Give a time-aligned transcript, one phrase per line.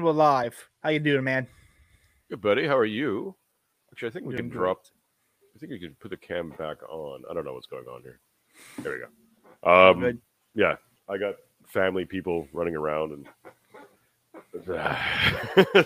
[0.00, 0.56] And we're live.
[0.82, 1.46] How you doing, man?
[2.30, 2.66] Good, buddy.
[2.66, 3.36] How are you?
[3.92, 4.64] Actually, I think we Doing can great.
[4.64, 4.78] drop.
[5.54, 7.22] I think we can put the cam back on.
[7.30, 8.18] I don't know what's going on here.
[8.82, 9.90] There we go.
[9.90, 10.18] Um, Good.
[10.54, 11.34] yeah, I got
[11.66, 13.28] family people running around and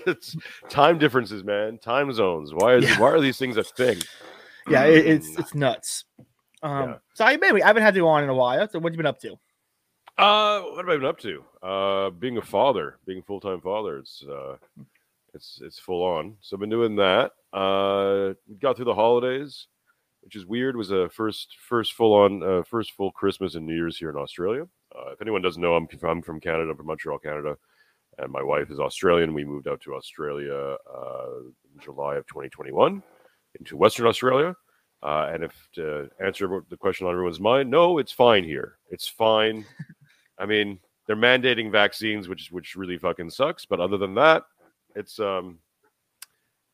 [0.06, 0.36] it's
[0.68, 1.78] time differences, man.
[1.78, 2.54] Time zones.
[2.54, 3.00] Why is Yeah.
[3.00, 3.98] why are these things a thing?
[4.68, 6.04] Yeah, it, it's it's nuts.
[6.62, 6.96] Um, Yeah.
[7.14, 7.38] so you?
[7.64, 8.68] I haven't had you on in a while.
[8.68, 9.36] So what you been up to?
[10.16, 11.44] Uh, what have I been up to?
[11.62, 13.98] Uh, being a father, being a full time father.
[13.98, 14.56] It's uh,
[15.34, 16.36] it's it's full on.
[16.40, 17.32] So I've been doing that.
[17.52, 19.66] Uh, got through the holidays,
[20.22, 20.76] which is weird.
[20.76, 24.16] Was a first first full on uh, first full Christmas and New Year's here in
[24.16, 24.68] Australia.
[24.94, 27.56] Uh, if anyone doesn't know, I'm I'm from Canada, from Montreal, Canada,
[28.18, 29.34] and my wife is Australian.
[29.34, 31.26] We moved out to Australia uh,
[31.74, 33.02] in July of 2021
[33.58, 34.54] into Western Australia.
[35.02, 38.78] Uh, and if to answer the question on everyone's mind, no, it's fine here.
[38.90, 39.66] It's fine.
[40.38, 43.66] I mean, they're mandating vaccines, which which really fucking sucks.
[43.66, 44.44] But other than that,
[44.94, 45.58] it's um,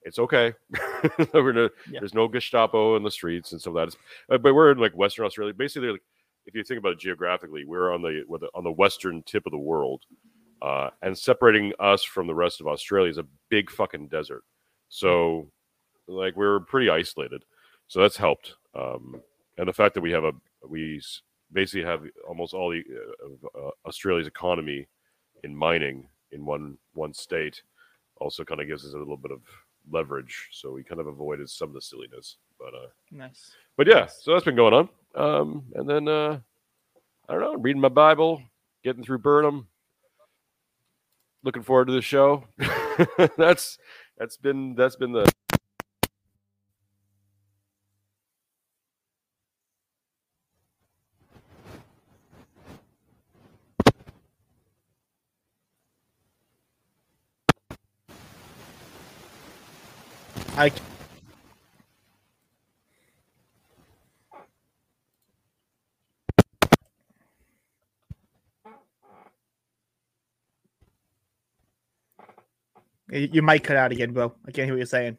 [0.02, 0.54] it's okay.
[1.34, 2.00] we're no, Yeah.
[2.00, 3.94] There's no Gestapo in the streets and so that.
[4.30, 5.52] Uh, but we're in like Western Australia.
[5.54, 6.02] Basically, like,
[6.46, 9.44] if you think about it geographically, we're on the, we're the on the western tip
[9.46, 10.02] of the world,
[10.62, 14.42] uh, and separating us from the rest of Australia is a big fucking desert.
[14.88, 15.50] So,
[16.08, 17.44] like, we're pretty isolated.
[17.88, 18.54] So that's helped.
[18.74, 19.20] Um,
[19.58, 20.32] and the fact that we have a
[20.66, 21.02] we
[21.52, 24.86] basically have almost all the uh, of uh, Australia's economy
[25.44, 27.62] in mining in one one state
[28.16, 29.40] also kind of gives us a little bit of
[29.90, 30.48] leverage.
[30.52, 32.36] So we kind of avoided some of the silliness.
[32.58, 33.52] But uh, Nice.
[33.76, 34.88] but yeah, so that's been going on.
[35.14, 36.38] Um, and then uh,
[37.28, 38.42] I don't know, reading my Bible,
[38.84, 39.66] getting through Burnham.
[41.42, 42.44] Looking forward to the show.
[43.38, 43.78] that's
[44.18, 45.32] that's been that's been the
[60.56, 60.72] I
[73.32, 74.34] you might cut out again, bro.
[74.46, 75.16] I can't hear what you're saying.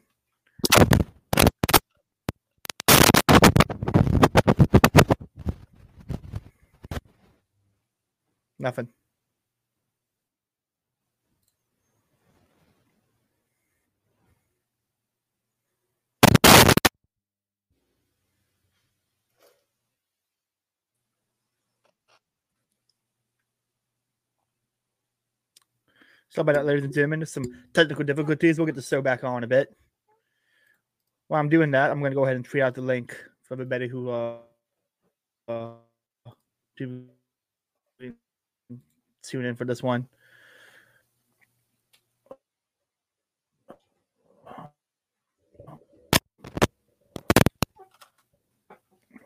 [8.58, 8.88] Nothing.
[26.32, 27.26] Sorry about that, ladies and gentlemen.
[27.26, 27.44] Some
[27.74, 28.56] technical difficulties.
[28.56, 29.76] We'll get the show back on a bit.
[31.28, 33.52] While I'm doing that, I'm going to go ahead and tweet out the link for
[33.52, 34.38] everybody who uh,
[35.46, 35.72] uh
[36.78, 37.10] tune
[39.34, 40.08] in for this one.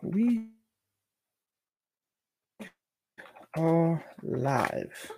[0.02, 0.48] We
[3.56, 5.12] are live.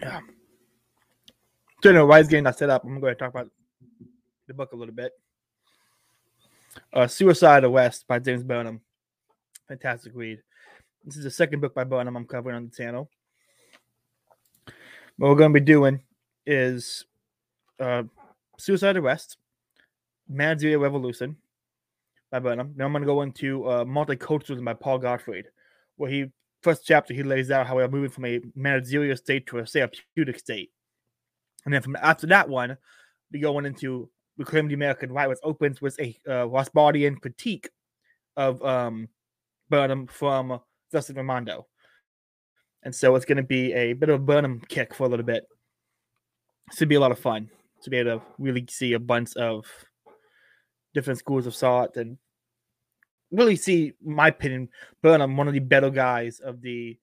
[0.00, 0.20] Yeah.
[1.82, 2.84] So, anyway, why is getting that set up?
[2.84, 3.50] I'm going to talk about
[4.46, 5.12] the book a little bit.
[6.92, 8.80] Uh, Suicide of the West by James Burnham.
[9.68, 10.40] Fantastic read.
[11.04, 13.10] This is the second book by Burnham I'm covering on the channel.
[15.16, 16.00] What we're to be doing
[16.48, 17.04] is
[17.78, 18.02] uh,
[18.56, 19.36] Suicide the West,
[20.28, 21.36] Managerial Revolution
[22.30, 22.72] by Burnham.
[22.74, 25.46] Then I'm going to go into uh, Multiculturalism by Paul Gottfried,
[25.96, 26.30] where he
[26.62, 30.38] first chapter he lays out how we're moving from a managerial state to a therapeutic
[30.38, 30.72] state.
[31.64, 32.78] And then from after that one,
[33.30, 34.08] we go into
[34.38, 37.68] Reclaim the American Right, which opens with a uh, Rothbardian critique
[38.36, 39.08] of um,
[39.68, 41.66] Burnham from Justin Raimondo.
[42.84, 45.26] And so it's going to be a bit of a Burnham kick for a little
[45.26, 45.46] bit.
[46.68, 47.50] Going to be a lot of fun
[47.82, 49.64] to be able to really see a bunch of
[50.92, 52.18] different schools of thought and
[53.30, 54.68] really see, my opinion,
[55.02, 56.98] Burnham, one of the better guys of the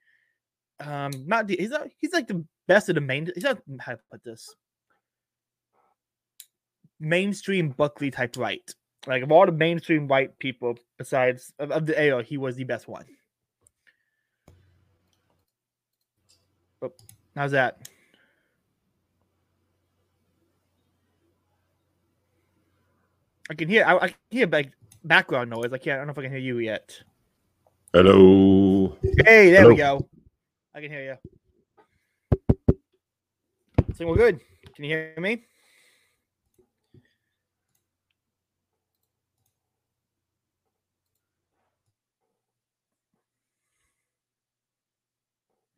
[0.81, 3.93] um not the he's not, he's like the best of the main he's not how
[3.93, 4.53] to put this
[6.99, 8.69] mainstream Buckley type right.
[9.07, 12.65] Like of all the mainstream white people besides of, of the AO, he was the
[12.65, 13.05] best one.
[16.81, 16.91] Oh,
[17.35, 17.87] how's that?
[23.49, 23.85] I can hear.
[23.85, 24.71] I, I hear like
[25.03, 25.71] background noise.
[25.71, 25.95] I can't.
[25.95, 27.01] I don't know if I can hear you yet.
[27.93, 28.97] Hello.
[29.25, 29.69] Hey, there Hello.
[29.69, 30.09] we go.
[30.73, 32.75] I can hear you.
[33.95, 34.41] Single we're good.
[34.75, 35.45] Can you hear me?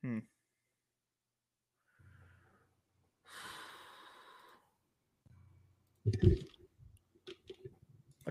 [0.02, 0.20] Hmm.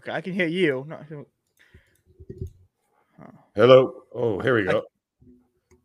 [0.07, 0.85] Okay, I can hear you.
[0.87, 1.05] Not
[3.57, 4.03] Hello.
[4.15, 4.85] Oh, here we go.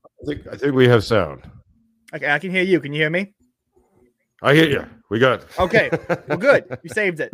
[0.05, 1.49] I think I think we have sound.
[2.13, 2.79] Okay, I can hear you.
[2.79, 3.33] Can you hear me?
[4.43, 4.85] I hear you.
[5.09, 5.43] We got.
[5.57, 5.89] Okay,
[6.27, 6.65] well, good.
[6.83, 7.31] You saved it.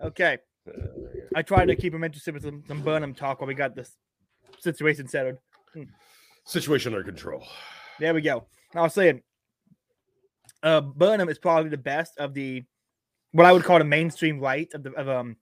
[0.00, 0.38] Okay.
[1.34, 3.96] I tried to keep him interested with some, some Burnham talk while we got this
[4.60, 5.38] situation settled.
[5.74, 5.84] Hmm.
[6.44, 7.42] Situation under control.
[7.98, 8.46] There we go.
[8.76, 9.22] I was saying,
[10.62, 12.62] uh, Burnham is probably the best of the
[13.32, 15.36] what I would call the mainstream right of the of um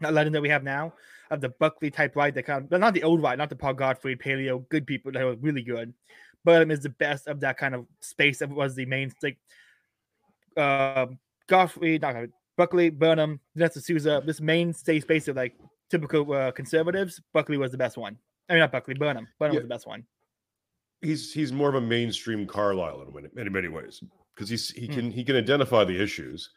[0.00, 0.92] that legend that we have now
[1.30, 3.74] of the Buckley type right that kind of not the old right, not the Paul
[3.74, 5.92] Gottfried, paleo good people that were really good.
[6.44, 9.38] Burnham is the best of that kind of space that was the main like
[10.56, 11.06] uh
[11.46, 12.16] Gottfried, not
[12.56, 15.54] Buckley, Burnham, Dinesh D'Souza, this mainstay space of like
[15.90, 17.20] typical uh, conservatives.
[17.32, 18.16] Buckley was the best one.
[18.48, 19.26] I mean, not Buckley, Burnham.
[19.38, 19.60] Burnham Yeah.
[19.60, 20.04] was the best one.
[21.02, 24.02] He's he's more of a mainstream Carlyle in many many, many ways
[24.34, 24.92] because he's he Hmm.
[24.92, 26.50] can he can identify the issues.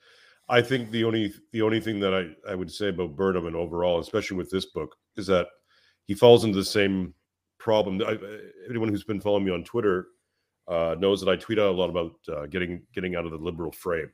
[0.49, 3.55] I think the only the only thing that I, I would say about Burnham and
[3.55, 5.47] overall, especially with this book, is that
[6.05, 7.13] he falls into the same
[7.57, 8.01] problem.
[8.01, 8.17] I,
[8.69, 10.07] anyone who's been following me on Twitter
[10.67, 13.37] uh, knows that I tweet out a lot about uh, getting getting out of the
[13.37, 14.11] liberal frame,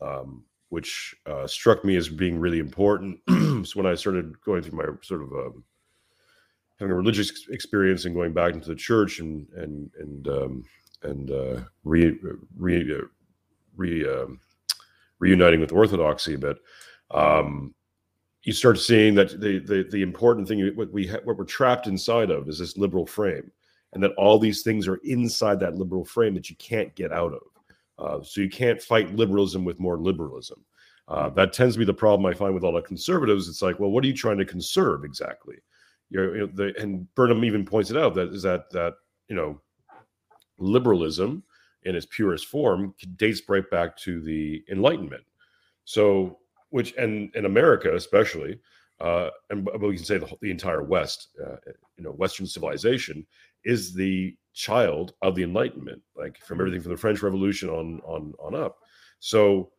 [0.00, 3.18] um, which uh, struck me as being really important.
[3.28, 5.64] so when I started going through my sort of um,
[6.78, 10.64] having a religious experience and going back into the church and and and um,
[11.02, 12.18] and uh, re
[12.56, 13.02] re uh,
[13.76, 14.40] re um,
[15.18, 16.58] reuniting with orthodoxy but.
[17.10, 17.74] Um,
[18.46, 21.88] you start seeing that the the, the important thing what we ha- what we're trapped
[21.88, 23.50] inside of is this liberal frame,
[23.92, 27.34] and that all these things are inside that liberal frame that you can't get out
[27.34, 27.42] of.
[27.98, 30.64] Uh, so you can't fight liberalism with more liberalism.
[31.08, 33.48] Uh, that tends to be the problem I find with all the conservatives.
[33.48, 35.56] It's like, well, what are you trying to conserve exactly?
[36.10, 38.94] You're, you know, the, and Burnham even points it out that is that that
[39.28, 39.60] you know
[40.58, 41.42] liberalism
[41.86, 45.24] in its purest form dates right back to the Enlightenment.
[45.84, 46.38] So,
[46.70, 48.58] which and in America especially,
[49.00, 51.56] uh, and but we can say the, the entire West, uh,
[51.96, 53.24] you know, Western civilization
[53.64, 58.34] is the child of the Enlightenment, like from everything from the French Revolution on on
[58.38, 58.78] on up.
[59.20, 59.70] So,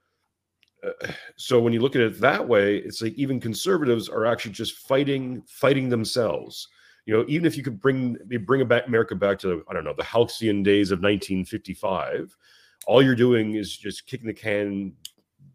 [0.83, 4.53] uh, so when you look at it that way, it's like even conservatives are actually
[4.53, 6.69] just fighting fighting themselves.
[7.07, 9.93] You know, even if you could bring bring back America back to I don't know
[9.97, 12.37] the halcyon days of 1955,
[12.85, 14.93] all you're doing is just kicking the can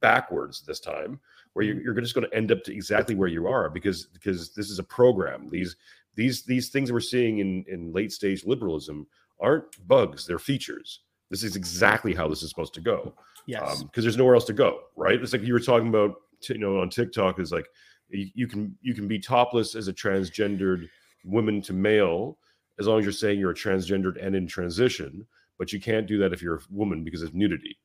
[0.01, 1.21] backwards this time,
[1.53, 1.85] where you're, mm-hmm.
[1.85, 4.81] you're just going to end up to exactly where you are because because this is
[4.81, 5.49] a program.
[5.49, 5.77] These
[6.17, 9.07] these these things we're seeing in in late stage liberalism
[9.39, 11.01] aren't bugs; they're features.
[11.31, 13.15] This is exactly how this is supposed to go
[13.47, 13.81] Yes.
[13.81, 15.21] Um, because there's nowhere else to go, right?
[15.21, 17.67] It's like you were talking about, t- you know, on TikTok is like
[18.09, 20.89] you, you can you can be topless as a transgendered
[21.25, 22.39] woman to male
[22.79, 25.27] as long as you're saying you're a transgendered and in transition,
[25.59, 27.79] but you can't do that if you're a woman because it's nudity,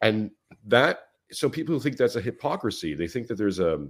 [0.00, 0.30] and
[0.66, 1.00] that
[1.30, 2.94] so people think that's a hypocrisy.
[2.94, 3.86] They think that there's a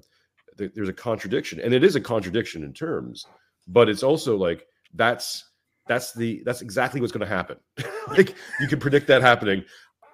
[0.57, 3.27] there's a contradiction, and it is a contradiction in terms,
[3.67, 5.45] but it's also like that's
[5.87, 7.57] that's the that's exactly what's going to happen.
[8.09, 9.65] like you can predict that happening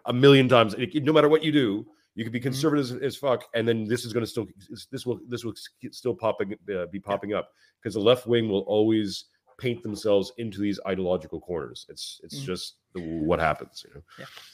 [0.07, 0.75] a million times.
[0.95, 1.87] No matter what you do,
[2.21, 4.47] you could be conservative as, as fuck, and then this is going to still
[4.93, 5.55] this will this will
[5.91, 7.49] still popping uh, be popping up
[7.81, 9.25] because the left wing will always
[9.57, 11.87] paint themselves into these ideological corners.
[11.89, 12.45] It's it's Mhm.
[12.45, 13.87] just the, what happens.
[13.89, 14.03] You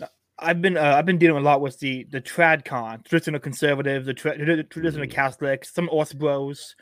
[0.00, 0.06] know?
[0.38, 4.14] I've been uh, I've been dealing a lot with the the tradcon, traditional conservatives, the
[4.14, 5.11] tra- the traditional Mm.
[5.11, 6.76] Catholics, some Orth bros,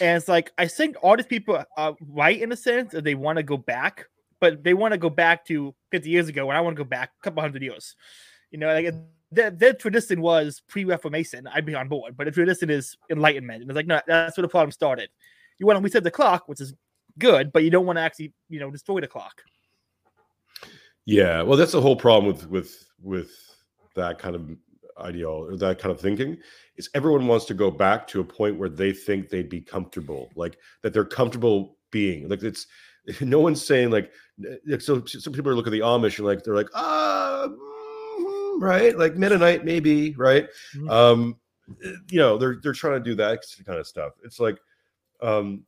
[0.00, 3.16] and it's like I think all these people are right in a sense that they
[3.16, 4.06] want to go back,
[4.40, 6.88] but they want to go back to 50 years ago, and I want to go
[6.88, 7.96] back a couple hundred years.
[8.52, 8.94] You know, like
[9.30, 13.70] their, their tradition was pre-Reformation, I'd be on board, but the tradition is Enlightenment, and
[13.70, 15.10] it's like no, that's where the problem started.
[15.58, 16.74] You want to reset the clock, which is
[17.18, 19.42] good, but you don't want to actually you know destroy the clock.
[21.04, 23.30] Yeah, well, that's the whole problem with with with
[23.94, 24.50] that kind of
[24.98, 26.38] ideal or that kind of thinking.
[26.76, 30.30] Is everyone wants to go back to a point where they think they'd be comfortable,
[30.36, 32.28] like that they're comfortable being.
[32.28, 32.66] Like it's
[33.20, 34.12] no one's saying like
[34.78, 35.04] so.
[35.04, 37.48] Some people are looking at the Amish and like they're like ah
[38.60, 40.48] right, like Mennonite maybe right.
[40.74, 40.90] Mhm.
[40.90, 41.36] Um,
[42.10, 44.12] you know they're they're trying to do that kind of stuff.
[44.24, 44.58] It's like
[45.20, 45.64] um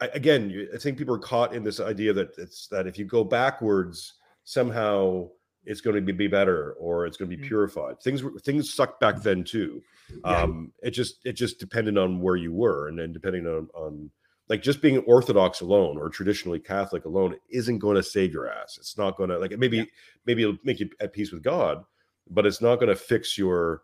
[0.00, 3.04] I, again, I think people are caught in this idea that it's that if you
[3.04, 4.14] go backwards,
[4.44, 5.28] somehow
[5.66, 7.46] it's going to be, be better or it's going to be Mm.
[7.46, 8.00] purified.
[8.00, 9.82] Things were- things sucked back then too.
[10.24, 10.42] Yeah.
[10.42, 14.10] Um, it just it just depended on where you were, and then depending on on
[14.50, 18.76] like just being Orthodox alone or traditionally Catholic alone isn't going to save your ass.
[18.78, 19.84] It's not going to like maybe Yeah.
[20.26, 21.84] maybe it'll make you at peace with God,
[22.28, 23.82] but it's not going to fix your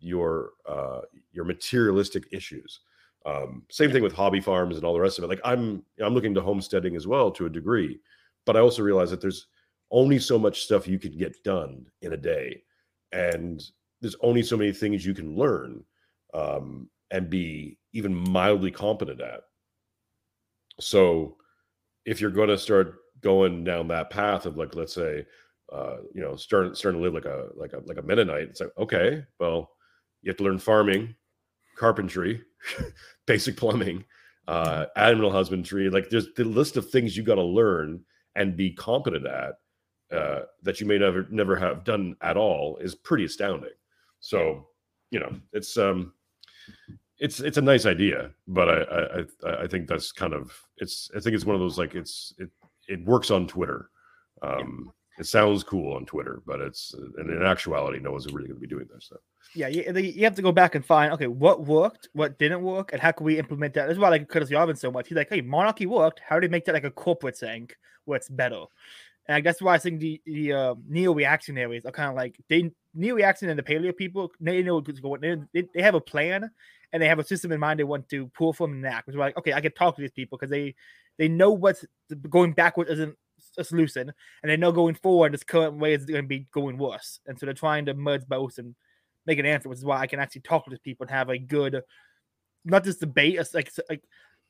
[0.00, 2.80] your uh your materialistic issues.
[3.26, 5.28] Um, same thing with hobby farms and all the rest of it.
[5.28, 8.00] Like I'm I'm looking to homesteading as well to a degree,
[8.46, 9.48] but I also realize that there's
[9.90, 12.62] only so much stuff you can get done in a day,
[13.12, 13.62] and
[14.00, 15.84] there's only so many things you can learn
[16.34, 19.42] um, and be even mildly competent at.
[20.80, 21.36] So,
[22.04, 25.26] if you're going to start going down that path of like, let's say,
[25.72, 28.60] uh, you know, starting starting to live like a like a like a Mennonite, it's
[28.60, 29.70] like okay, well,
[30.22, 31.14] you have to learn farming,
[31.76, 32.42] carpentry,
[33.26, 34.04] basic plumbing,
[34.46, 35.90] uh, animal husbandry.
[35.90, 38.00] Like there's the list of things you got to learn
[38.34, 39.54] and be competent at
[40.10, 43.70] uh, that you may never never have done at all is pretty astounding.
[44.20, 44.68] So
[45.10, 46.12] you know it's um
[47.18, 51.20] it's it's a nice idea, but I I I think that's kind of it's I
[51.20, 52.50] think it's one of those like it's it
[52.88, 53.90] it works on Twitter.
[54.42, 58.60] Um, it sounds cool on Twitter, but it's and in actuality, no one's really going
[58.60, 59.06] to be doing this.
[59.08, 59.16] So.
[59.54, 62.92] Yeah, you, you have to go back and find okay what worked, what didn't work,
[62.92, 63.86] and how can we implement that.
[63.86, 65.08] That's why I like Curtis Yarvin so much.
[65.08, 66.20] He's like, hey, monarchy worked.
[66.20, 67.68] How do we make that like a corporate thing
[68.04, 68.64] where it's better?
[69.28, 72.36] And I guess why I think the the uh, neo reactionaries are kind of like
[72.48, 75.46] they neo reaction and the paleo people they know what's going.
[75.52, 76.50] They, they have a plan
[76.92, 79.06] and they have a system in mind they want to pull from and act.
[79.06, 80.74] Which is like okay, I can talk to these people because they
[81.18, 81.84] they know what's
[82.30, 83.16] going backwards isn't
[83.58, 84.10] a solution,
[84.42, 87.38] and they know going forward this current way is going to be going worse, and
[87.38, 88.74] so they're trying to merge both and
[89.26, 91.28] make an answer, which is why I can actually talk to these people and have
[91.28, 91.82] a good,
[92.64, 93.34] not just debate.
[93.38, 94.02] It's like, like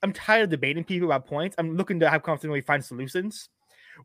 [0.04, 1.56] I'm tired of debating people about points.
[1.58, 3.48] I'm looking to have we find solutions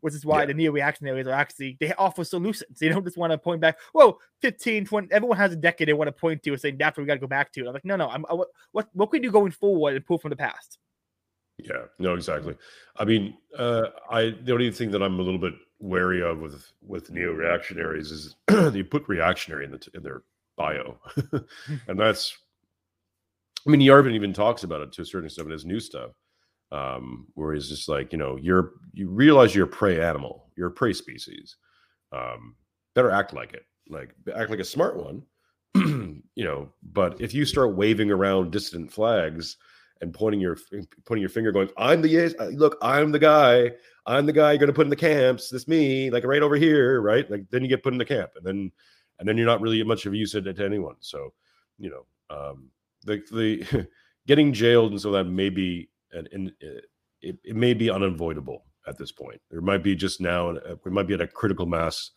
[0.00, 0.46] which is why yeah.
[0.46, 2.78] the neo reactionaries are actually they offer solutions.
[2.78, 3.78] They don't just want to point back.
[3.92, 6.96] Well, 15, 20, everyone has a decade they want to point to and say that's
[6.96, 7.66] what we got to go back to.
[7.66, 8.08] I'm like, no, no.
[8.08, 10.78] I'm what what what can we do going forward and pull from the past?
[11.58, 12.56] Yeah, no, exactly.
[12.96, 16.72] I mean, uh, I the only thing that I'm a little bit wary of with
[16.82, 20.22] with neo reactionaries is they put reactionary in the in their
[20.56, 20.98] bio,
[21.88, 22.36] and that's.
[23.66, 26.10] I mean, Yarvin even talks about it to a certain extent in his new stuff,
[26.72, 30.68] um, where he's just like, you know, you're you realize you're a prey animal, you're
[30.68, 31.56] a prey species.
[32.12, 32.56] Um,
[32.94, 35.22] better act like it, like act like a smart one,
[36.34, 36.72] you know.
[36.82, 39.56] But if you start waving around dissident flags
[40.00, 40.56] and pointing your
[41.06, 43.72] pointing your finger, going, "I'm the uh, look, I'm the guy,
[44.06, 45.50] I'm the guy you're going to put in the camps.
[45.50, 48.30] This me, like right over here, right?" Like then you get put in the camp,
[48.36, 48.72] and then
[49.18, 50.96] and then you're not really much of a use to, anyone.
[51.00, 51.32] So,
[51.78, 52.70] you know, um,
[53.04, 53.88] the the
[54.26, 55.50] getting jailed and so that may
[56.14, 56.80] be an, an
[57.20, 59.40] it, it may be unavoidable at this point.
[59.50, 62.10] There might be just now, uh, we might be at a critical mass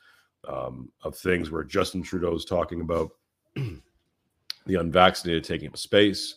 [0.48, 3.12] um, of things where Justin Trudeau is talking about
[3.56, 6.36] the unvaccinated taking up space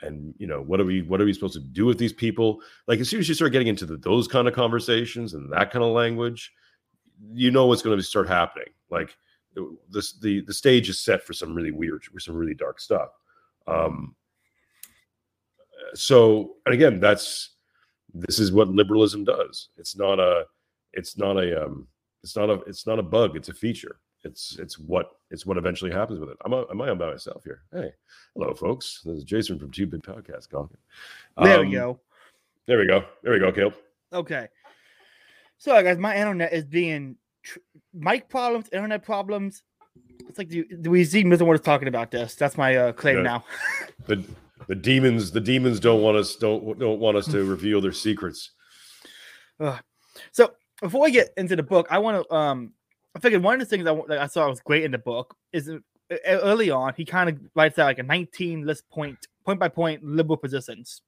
[0.00, 2.60] and you know what are we what are we supposed to do with these people?
[2.86, 5.70] Like as soon as you start getting into the, those kind of conversations and that
[5.70, 6.52] kind of language
[7.32, 8.68] you know what's going to start happening.
[8.90, 9.16] Like
[9.90, 13.10] this the the stage is set for some really weird for some really dark stuff.
[13.66, 14.14] Um
[15.94, 17.56] so and again that's
[18.14, 20.44] this is what liberalism does it's not a
[20.92, 21.86] it's not a um
[22.22, 25.56] it's not a it's not a bug it's a feature it's it's what it's what
[25.56, 26.36] eventually happens with it.
[26.44, 27.62] I'm am I by myself here?
[27.72, 27.92] Hey,
[28.34, 29.00] hello, folks.
[29.04, 30.76] This is Jason from Two Big Podcast talking.
[31.42, 32.00] There um, we go.
[32.66, 33.04] There we go.
[33.22, 33.74] There we go, Caleb.
[34.12, 34.48] Okay.
[35.58, 37.58] So, guys, my internet is being tr-
[37.92, 39.62] mic problems, internet problems.
[40.28, 41.42] It's like do, do we see Mr.
[41.42, 42.34] Ward talking about this?
[42.34, 43.22] That's my uh, claim yeah.
[43.22, 43.44] now.
[44.06, 44.24] the
[44.68, 48.50] the demons the demons don't want us don't don't want us to reveal their secrets.
[49.60, 49.78] Uh,
[50.32, 52.72] so before we get into the book, I want to um
[53.14, 55.36] I figured one of the things I, that I saw was great in the book
[55.52, 55.78] is uh,
[56.26, 60.04] early on he kind of writes out like a 19 list point point by point
[60.04, 61.02] liberal positions.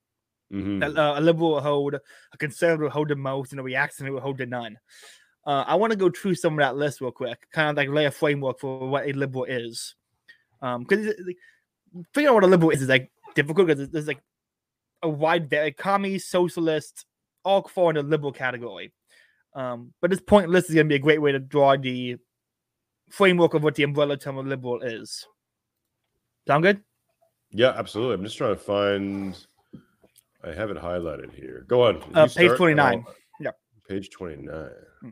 [0.52, 0.82] Mm-hmm.
[0.82, 4.14] A, uh, a, liberal will hold, a conservative will hold the most, and a reactionary
[4.14, 4.78] will hold the none.
[5.46, 7.88] Uh, I want to go through some of that list real quick, kind of like
[7.88, 9.94] lay a framework for what a liberal is.
[10.60, 11.14] Because um,
[12.12, 14.22] figuring out what a liberal is is like difficult because there's like
[15.02, 17.06] a wide like, commie, socialist,
[17.44, 18.92] all fall in the liberal category.
[19.54, 22.16] Um, but this point list is going to be a great way to draw the
[23.10, 25.26] framework of what the umbrella term of liberal is.
[26.46, 26.82] Sound good?
[27.52, 28.14] Yeah, absolutely.
[28.14, 29.46] I'm just trying to find.
[30.42, 31.64] I have it highlighted here.
[31.68, 32.02] Go on.
[32.12, 33.04] Uh, page 29.
[33.40, 33.50] Yeah.
[33.88, 34.68] Page 29.
[35.00, 35.08] Hmm.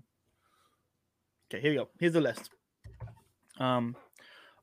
[1.48, 1.88] Okay, here you go.
[1.98, 2.50] Here's the list.
[3.58, 3.96] Um,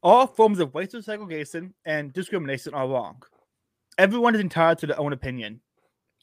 [0.04, 3.22] all forms of racial segregation and discrimination are wrong.
[4.00, 5.60] Everyone is entitled to their own opinion.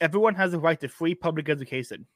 [0.01, 2.07] Everyone has the right to free public education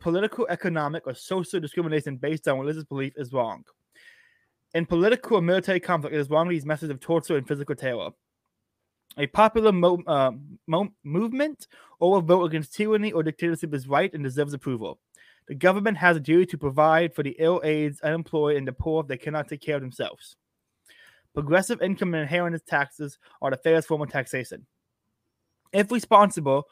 [0.00, 3.62] political, economic, or social discrimination based on religious belief is wrong.
[4.72, 7.74] In political or military conflict, it is wrong to use methods of torture and physical
[7.74, 8.08] terror.
[9.18, 10.30] A popular mo- uh,
[10.66, 11.66] mo- movement
[11.98, 14.98] or a vote against tyranny or dictatorship is right and deserves approval.
[15.48, 19.02] The government has a duty to provide for the ill aids, unemployed, and the poor
[19.02, 20.36] if they cannot take care of themselves.
[21.34, 24.66] Progressive income and inheritance taxes are the fairest form of taxation.
[25.72, 26.64] If responsible,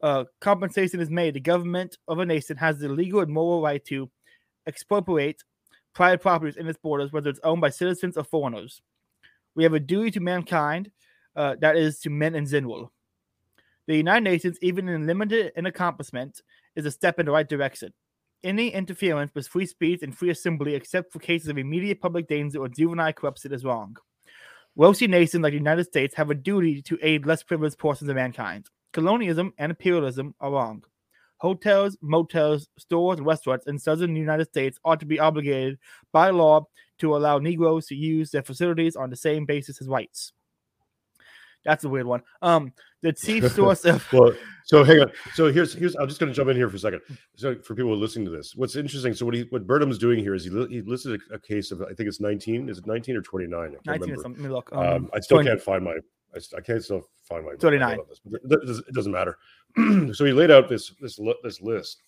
[0.00, 3.84] uh, compensation is made, the government of a nation has the legal and moral right
[3.86, 4.10] to
[4.66, 5.42] expropriate
[5.94, 8.82] private properties in its borders, whether it's owned by citizens or foreigners.
[9.54, 10.90] We have a duty to mankind,
[11.36, 12.92] uh, that is to men in general.
[13.86, 16.40] The United Nations, even in limited in accomplishment,
[16.74, 17.92] is a step in the right direction.
[18.44, 22.58] Any interference with free speech and free assembly, except for cases of immediate public danger
[22.58, 23.96] or juvenile corruption, is wrong.
[24.76, 28.16] Wealthy nations like the United States have a duty to aid less privileged portions of
[28.16, 28.66] mankind.
[28.92, 30.84] Colonialism and imperialism are wrong.
[31.38, 35.78] Hotels, motels, stores, and restaurants in southern United States ought to be obligated
[36.12, 36.66] by law
[36.98, 40.34] to allow Negroes to use their facilities on the same basis as whites.
[41.64, 42.22] That's a weird one.
[42.42, 44.32] Um, the chief source of well,
[44.64, 45.12] so hang on.
[45.34, 47.00] So here's here's I'm just going to jump in here for a second.
[47.36, 49.14] So for people listening to this, what's interesting.
[49.14, 51.70] So what he what Burnham's doing here is he li- he listed a, a case
[51.70, 52.68] of I think it's 19.
[52.68, 53.60] Is it 19 or 29?
[53.60, 54.42] I can't 19 or something.
[54.42, 54.72] Let me look.
[54.72, 55.96] Um, Um, I still 20 can't find my.
[56.34, 57.52] I, I, can't still find my.
[57.52, 57.98] my 39.
[58.42, 59.38] this, It doesn't- matter.
[60.12, 61.98] so he laid out this this this list,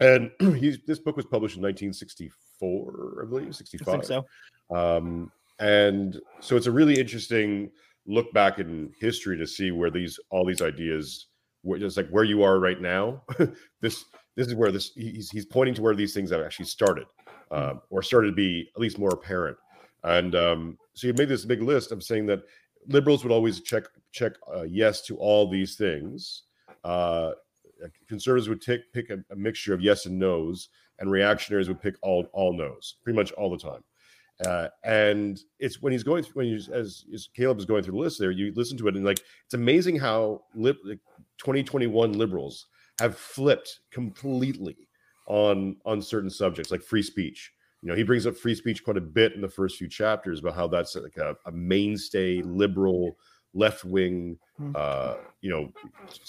[0.00, 3.92] and he's this book was published in 1964, I believe, I 65.
[3.92, 4.26] think so.
[4.74, 7.70] Um, and so it's a really interesting
[8.06, 11.26] look back in history to see where these all these ideas,
[11.62, 13.22] where just like where you are right now.
[13.80, 14.04] this
[14.36, 17.06] this is where this he's he's pointing to where these things have actually started,
[17.50, 19.56] um, or started to be at least more apparent.
[20.04, 22.42] And um, so you made this big list of saying that
[22.88, 26.44] liberals would always check check uh, yes to all these things.
[26.84, 27.32] Uh,
[28.08, 31.94] conservatives would take pick a, a mixture of yes and no's, and reactionaries would pick
[32.02, 33.82] all all no's pretty much all the time.
[34.44, 37.94] Uh, and it's when he's going through when you as, as Caleb is going through
[37.94, 40.98] the list there, you listen to it and like it's amazing how lib, like
[41.38, 42.66] 2021 liberals
[43.00, 44.76] have flipped completely
[45.26, 47.52] on on certain subjects like free speech.
[47.82, 50.40] You know, he brings up free speech quite a bit in the first few chapters
[50.40, 53.16] about how that's like a, a mainstay liberal
[53.54, 54.38] left wing.
[54.58, 54.72] Hmm.
[54.74, 55.72] Uh, you know,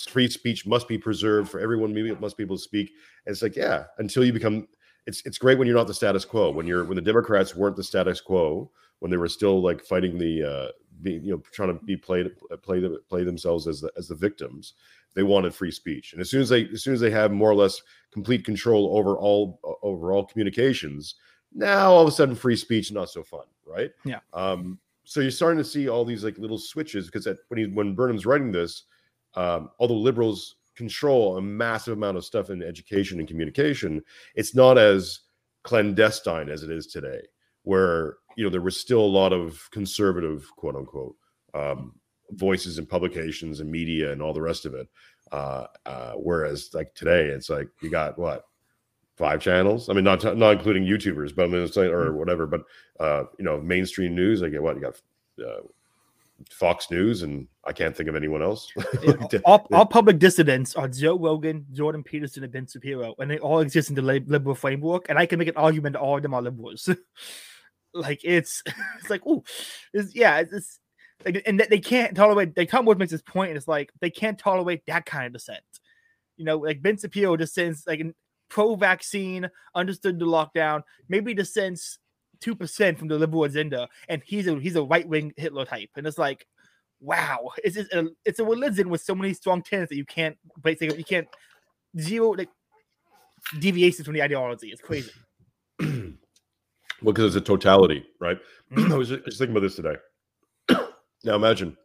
[0.09, 1.93] free speech must be preserved for everyone.
[1.93, 2.91] Maybe it must be able to speak.
[3.25, 4.67] And it's like, yeah, until you become
[5.07, 6.51] it's it's great when you're not the status quo.
[6.51, 10.17] When you're when the Democrats weren't the status quo, when they were still like fighting
[10.17, 12.29] the uh, be, you know trying to be played
[12.61, 14.73] play play themselves as the as the victims.
[15.15, 17.49] They wanted free speech, and as soon as they as soon as they have more
[17.49, 21.15] or less complete control over all over all communications,
[21.53, 23.91] now all of a sudden free speech not so fun, right?
[24.05, 24.19] Yeah.
[24.33, 27.65] Um, so you're starting to see all these like little switches because that when he
[27.65, 28.83] when Burnham's writing this,
[29.35, 34.01] um, although liberals control a massive amount of stuff in education and communication,
[34.35, 35.21] it's not as
[35.63, 37.19] clandestine as it is today,
[37.63, 41.15] where you know there was still a lot of conservative, quote unquote,
[41.53, 41.93] um,
[42.31, 44.87] voices and publications and media and all the rest of it.
[45.31, 48.45] Uh, uh, whereas like today, it's like you got what
[49.17, 49.89] five channels.
[49.89, 52.45] I mean, not not including YouTubers, but I mean, it's like, or whatever.
[52.45, 52.61] But
[52.99, 54.43] uh, you know, mainstream news.
[54.43, 55.01] I get what you got.
[55.43, 55.61] Uh,
[56.51, 58.71] Fox News, and I can't think of anyone else.
[59.45, 63.59] All, all public dissidents are Joe Rogan, Jordan Peterson, and Ben Shapiro, and they all
[63.59, 65.07] exist in the liberal framework.
[65.09, 66.89] And I can make an argument that all of them are liberals.
[67.93, 68.63] like it's,
[68.99, 69.43] it's like, oh,
[70.13, 70.79] yeah, it's, it's
[71.45, 72.55] and they can't tolerate.
[72.55, 75.33] Like Tom Woods makes this point, and it's like they can't tolerate that kind of
[75.33, 75.63] dissent.
[76.37, 78.01] You know, like Ben Shapiro dissents like
[78.49, 81.97] pro-vaccine, understood the lockdown, maybe dissents
[82.39, 85.89] two percent from the liberal agenda, and he's a he's a right wing Hitler type,
[85.95, 86.47] and it's like,
[86.99, 90.37] wow, it's just a, it's a religion with so many strong tenets that you can't
[90.61, 91.27] basically you can't
[91.99, 92.49] zero like
[93.59, 94.69] deviations from the ideology.
[94.69, 95.11] It's crazy.
[95.79, 96.13] well,
[97.01, 98.37] because it's a totality, right?
[98.77, 99.95] I was just, just thinking about this today.
[101.23, 101.77] now imagine,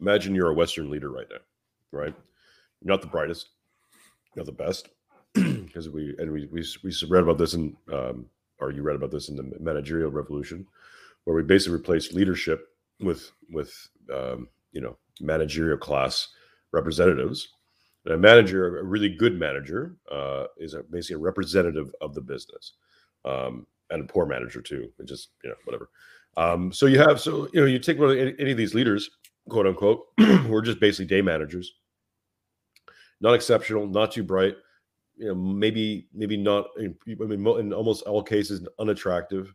[0.00, 1.38] imagine you're a Western leader right now,
[1.92, 2.14] right?
[2.80, 3.48] You're not the brightest,
[4.34, 4.88] you're not the best,
[5.34, 8.26] because we and we, we we read about this in um,
[8.60, 10.66] or you read about this in the managerial revolution,
[11.24, 12.68] where we basically replaced leadership
[13.00, 13.72] with with
[14.12, 16.28] um, you know managerial class
[16.72, 17.48] representatives.
[18.04, 22.20] And a manager, a really good manager, uh, is a, basically a representative of the
[22.20, 22.74] business,
[23.24, 24.90] um, and a poor manager too.
[24.98, 25.88] It just you know whatever.
[26.36, 28.74] Um, so you have so you know you take one of any, any of these
[28.74, 29.10] leaders,
[29.48, 31.72] quote unquote, who are just basically day managers,
[33.20, 34.56] not exceptional, not too bright,
[35.16, 39.54] you know maybe maybe not I mean, in almost all cases unattractive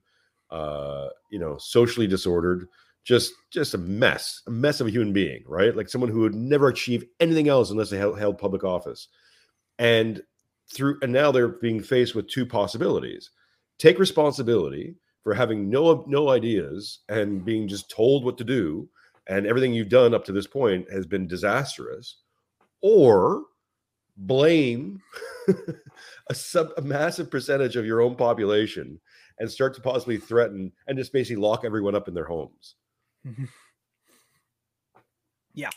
[0.52, 2.68] uh you know socially disordered
[3.04, 5.76] just just a mess a mess of a human being right?
[5.76, 9.08] Like someone who would never achieve anything else unless they held, held public office.
[9.78, 10.22] And
[10.72, 13.32] through and now they're being faced with two possibilities.
[13.80, 18.90] Take responsibility for having no no ideas and being just told what to do
[19.28, 22.18] and everything you've done up to this point has been disastrous
[22.82, 23.44] or
[24.20, 25.02] blame
[26.30, 29.00] a sub a massive percentage of your own population
[29.40, 32.76] and start to possibly threaten and just basically lock everyone up in their homes.
[35.54, 35.72] Yeah.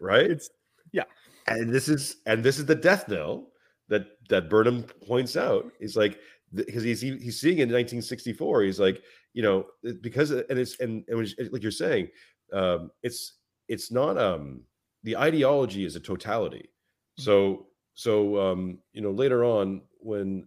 [0.00, 0.30] Right?
[0.30, 0.50] It's
[0.92, 1.04] yeah.
[1.48, 3.48] And this is and this is the death knell
[3.88, 6.20] that that Burnham points out is like
[6.54, 8.62] because he's he's seeing in 1964.
[8.62, 9.66] He's like, you know,
[10.00, 12.08] because and it's and, and was, like you're saying,
[12.52, 13.34] um, it's
[13.68, 14.62] it's not um
[15.02, 16.70] the ideology is a totality.
[17.18, 17.22] Mm-hmm.
[17.22, 17.66] So
[17.96, 20.46] so um, you know later on when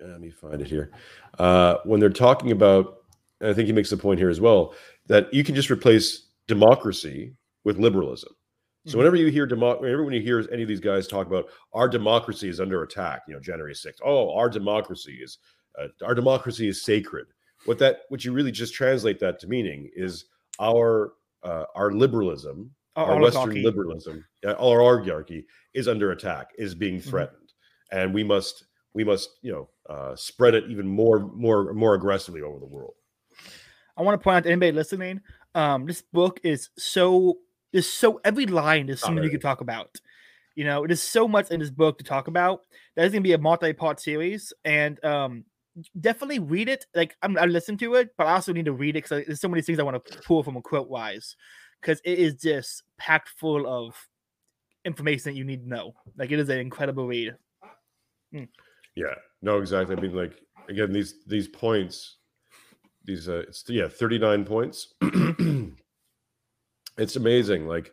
[0.00, 0.90] let me find it here
[1.38, 2.98] uh, when they're talking about
[3.42, 4.74] I think he makes the point here as well
[5.06, 8.32] that you can just replace democracy with liberalism.
[8.84, 8.98] So mm-hmm.
[8.98, 11.88] whenever you hear demo- whenever when you hear any of these guys talk about our
[11.88, 15.38] democracy is under attack, you know, January 6th, oh, our democracy is
[15.80, 17.26] uh, our democracy is sacred.
[17.64, 20.26] What that what you really just translate that to meaning is
[20.60, 26.96] our uh, our liberalism, our, our Western liberalism, our oligarchy is under attack, is being
[26.96, 27.10] mm-hmm.
[27.10, 27.52] threatened,
[27.92, 27.98] mm-hmm.
[27.98, 32.40] and we must we must you know uh, spread it even more more more aggressively
[32.40, 32.94] over the world.
[33.96, 35.20] I want to point out to anybody listening,
[35.54, 37.38] um, this book is so
[37.72, 39.96] is so every line is something you can talk about.
[40.54, 42.62] You know, there's so much in this book to talk about.
[42.94, 45.44] That is gonna be a multi-part series, and um,
[45.98, 46.86] definitely read it.
[46.94, 49.40] Like I'm, I listen to it, but I also need to read it because there's
[49.40, 51.36] so many things I want to pull from a quote wise,
[51.80, 53.94] because it is just packed full of
[54.84, 55.94] information that you need to know.
[56.16, 57.34] Like it is an incredible read.
[58.34, 58.48] Mm.
[58.94, 59.96] Yeah, no, exactly.
[59.96, 60.34] I mean, like
[60.68, 62.16] again, these these points
[63.06, 64.94] these uh it's yeah 39 points
[66.98, 67.92] it's amazing like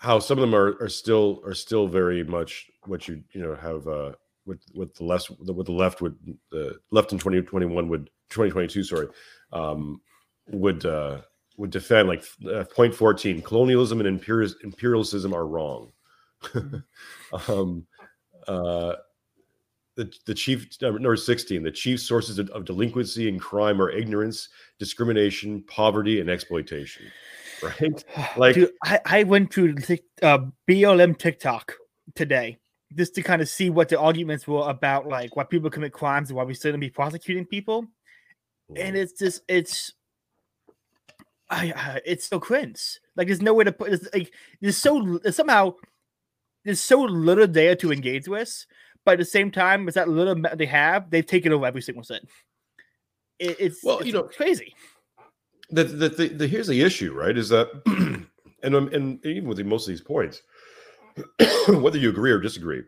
[0.00, 3.54] how some of them are are still are still very much what you you know
[3.54, 4.12] have uh
[4.46, 6.16] with with the less with the left would
[6.50, 9.08] the left in 2021 would 2022 sorry
[9.52, 10.00] um
[10.48, 11.20] would uh
[11.56, 15.92] would defend like uh, point 14 colonialism and imperialism are wrong.
[17.48, 17.86] Um
[18.46, 18.94] uh
[19.96, 24.50] the, the chief number 16 the chief sources of, of, delinquency and crime are ignorance
[24.78, 27.06] discrimination poverty and exploitation
[27.62, 28.04] right?
[28.36, 29.74] Like Dude, I, I went to
[30.22, 30.38] uh,
[30.68, 31.74] blm tiktok
[32.14, 32.58] today
[32.96, 36.30] just to kind of see what the arguments were about like why people commit crimes
[36.30, 37.86] and why we shouldn't be prosecuting people.
[38.76, 39.92] And it's just it's
[41.50, 45.20] I, I it's so cringe like there's no way to put it's like there's so
[45.30, 45.74] somehow
[46.64, 48.66] there's so little there to engage with
[49.04, 52.04] but at the same time, it's that little they have, they've taken over every single
[52.04, 52.22] set.
[53.38, 54.74] It, it's well, it's you know, crazy.
[55.70, 57.36] The, the, the, the, here's the issue, right?
[57.36, 57.68] Is that,
[58.62, 60.42] and um, and even with most of these points,
[61.68, 62.82] whether you agree or disagree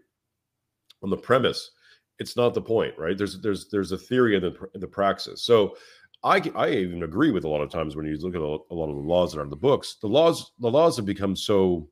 [1.02, 1.70] on the premise,
[2.18, 3.16] it's not the point, right?
[3.16, 5.42] There's there's there's a theory in the in the praxis.
[5.42, 5.76] So
[6.26, 8.74] I I even agree with a lot of times when you look at a, a
[8.74, 11.36] lot of the laws that are in the books, the laws the laws have become
[11.36, 11.88] so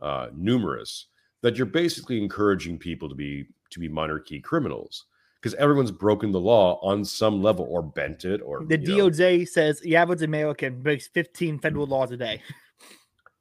[0.00, 1.06] uh, numerous
[1.42, 5.06] that you're basically encouraging people to be to be minor key criminals
[5.40, 9.44] because everyone's broken the law on some level or bent it or the DOJ know.
[9.44, 12.40] says the average American breaks 15 federal laws a day.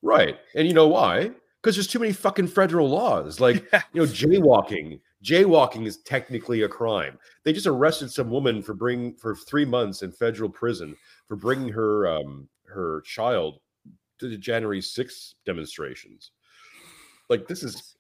[0.02, 0.38] Right.
[0.56, 1.32] And you know why?
[1.62, 3.40] Because there's too many fucking federal laws.
[3.40, 3.82] Like, yeah.
[3.94, 5.00] you know, jaywalking.
[5.24, 7.18] Jaywalking is technically a crime.
[7.44, 10.96] They just arrested some woman for bringing for three months in federal prison
[11.28, 13.60] for bringing her um her child
[14.20, 16.32] to the January 6th demonstrations.
[17.30, 17.96] Like this is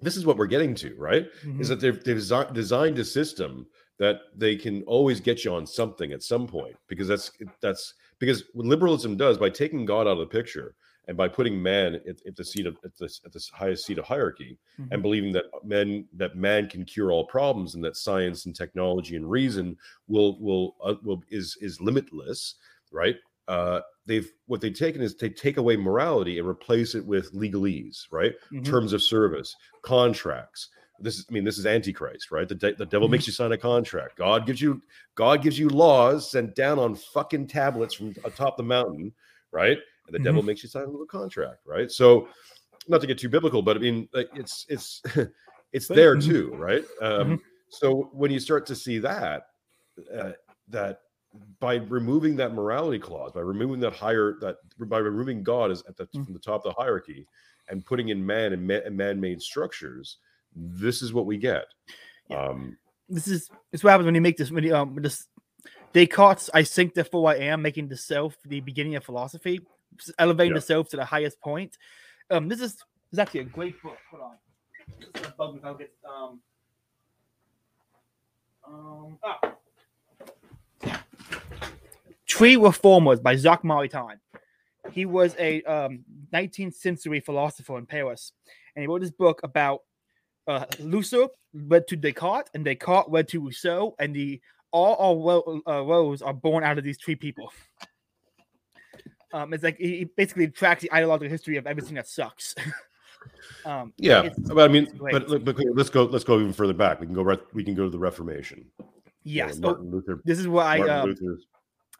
[0.00, 1.26] this is what we're getting to, right?
[1.42, 1.60] Mm-hmm.
[1.60, 3.66] Is that they've, they've designed a system
[3.98, 8.44] that they can always get you on something at some point because that's that's because
[8.52, 10.74] what liberalism does by taking God out of the picture
[11.08, 13.98] and by putting man at, at the seat of at the, at the highest seat
[13.98, 14.92] of hierarchy mm-hmm.
[14.92, 19.16] and believing that men that man can cure all problems and that science and technology
[19.16, 19.76] and reason
[20.08, 22.56] will will uh, will is is limitless,
[22.90, 23.16] right?
[23.48, 28.06] uh, they've what they've taken is they take away morality and replace it with legalese,
[28.10, 28.34] right?
[28.52, 28.62] Mm-hmm.
[28.62, 30.68] Terms of service, contracts.
[30.98, 32.48] This is, I mean, this is antichrist, right?
[32.48, 33.12] The, de- the devil mm-hmm.
[33.12, 34.16] makes you sign a contract.
[34.16, 34.80] God gives you,
[35.14, 39.12] God gives you laws sent down on fucking tablets from atop the mountain,
[39.52, 39.78] right?
[40.06, 40.24] And the mm-hmm.
[40.24, 41.90] devil makes you sign a little contract, right?
[41.90, 42.28] So,
[42.88, 45.02] not to get too biblical, but I mean, like, it's it's
[45.72, 46.30] it's there mm-hmm.
[46.30, 46.84] too, right?
[47.00, 47.34] Um, mm-hmm.
[47.68, 49.48] so when you start to see that,
[50.16, 50.32] uh,
[50.68, 51.00] that
[51.60, 55.96] by removing that morality clause, by removing that higher that by removing God is at
[55.96, 56.24] the mm-hmm.
[56.24, 57.26] from the top of the hierarchy
[57.68, 60.18] and putting in man and, man, made structures,
[60.54, 61.64] this is what we get.
[62.30, 62.44] Yeah.
[62.44, 65.26] Um, this is this what happens when you make this when you um this
[65.92, 69.60] Descartes, I think therefore I am making the self the beginning of philosophy,
[70.18, 70.58] elevating yeah.
[70.58, 71.76] the self to the highest point.
[72.30, 72.82] Um, this is this
[73.12, 73.98] is actually a great book.
[74.10, 74.36] Hold on.
[76.04, 76.40] Um,
[78.68, 79.54] um, ah.
[82.28, 84.18] Three Reformers by Jacques Maritain.
[84.92, 88.32] He was a um, 19th century philosopher in Paris,
[88.74, 89.82] and he wrote this book about
[90.46, 94.40] uh, Rousseau led to Descartes, and Descartes led to Rousseau, and the
[94.72, 94.96] all
[95.66, 97.50] our uh, rows are born out of these three people.
[99.32, 102.54] Um, it's like he basically tracks the ideological history of everything that sucks.
[103.64, 106.04] Um, Yeah, but I mean, but, but let's go.
[106.04, 107.00] Let's go even further back.
[107.00, 107.22] We can go.
[107.22, 108.64] Re- we can go to the Reformation.
[109.24, 109.56] Yes.
[109.58, 110.20] Oh, Martin Luther.
[110.24, 111.46] this is why I um, Luther's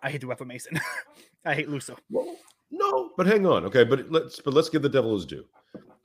[0.02, 0.78] I hate the Reformation.
[1.44, 1.96] I hate Luther.
[2.10, 2.36] Well,
[2.70, 3.64] no, but hang on.
[3.64, 5.44] Okay, but let's but let's give the devil his due.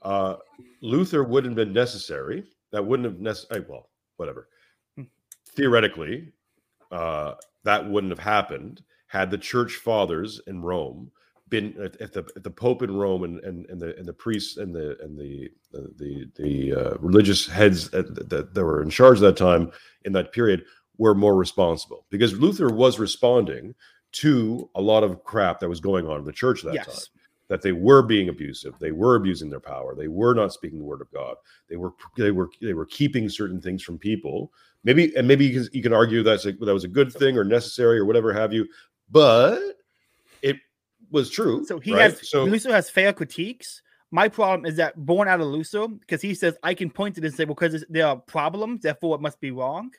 [0.02, 0.36] Uh,
[0.80, 2.44] Luther wouldn't have been necessary.
[2.72, 3.64] That wouldn't have necessary.
[3.68, 4.48] Well, whatever.
[4.96, 5.04] Hmm.
[5.54, 6.32] Theoretically,
[6.90, 11.10] uh, that wouldn't have happened had the church fathers in Rome
[11.50, 14.12] been at, if the if the Pope in Rome and, and, and the and the
[14.14, 18.82] priests and the and the the the, the uh, religious heads that, that, that were
[18.82, 19.70] in charge at that time
[20.06, 20.64] in that period
[20.96, 23.74] were more responsible because Luther was responding
[24.12, 26.94] to a lot of crap that was going on in the church at that time
[27.48, 30.84] that they were being abusive they were abusing their power they were not speaking the
[30.84, 31.36] word of god
[31.68, 34.52] they were they were they were keeping certain things from people.
[34.84, 37.38] Maybe and maybe you can, you can argue that's a, that was a good thing
[37.38, 38.66] or necessary or whatever have you
[39.12, 39.60] but
[40.42, 40.56] it
[41.10, 42.02] was true So he right?
[42.02, 43.82] has so Luther has fair critiques.
[44.10, 47.20] My problem is that born out of Luther, because he says I can point to
[47.20, 49.90] this and say, well, because there are problems, therefore it must be wrong.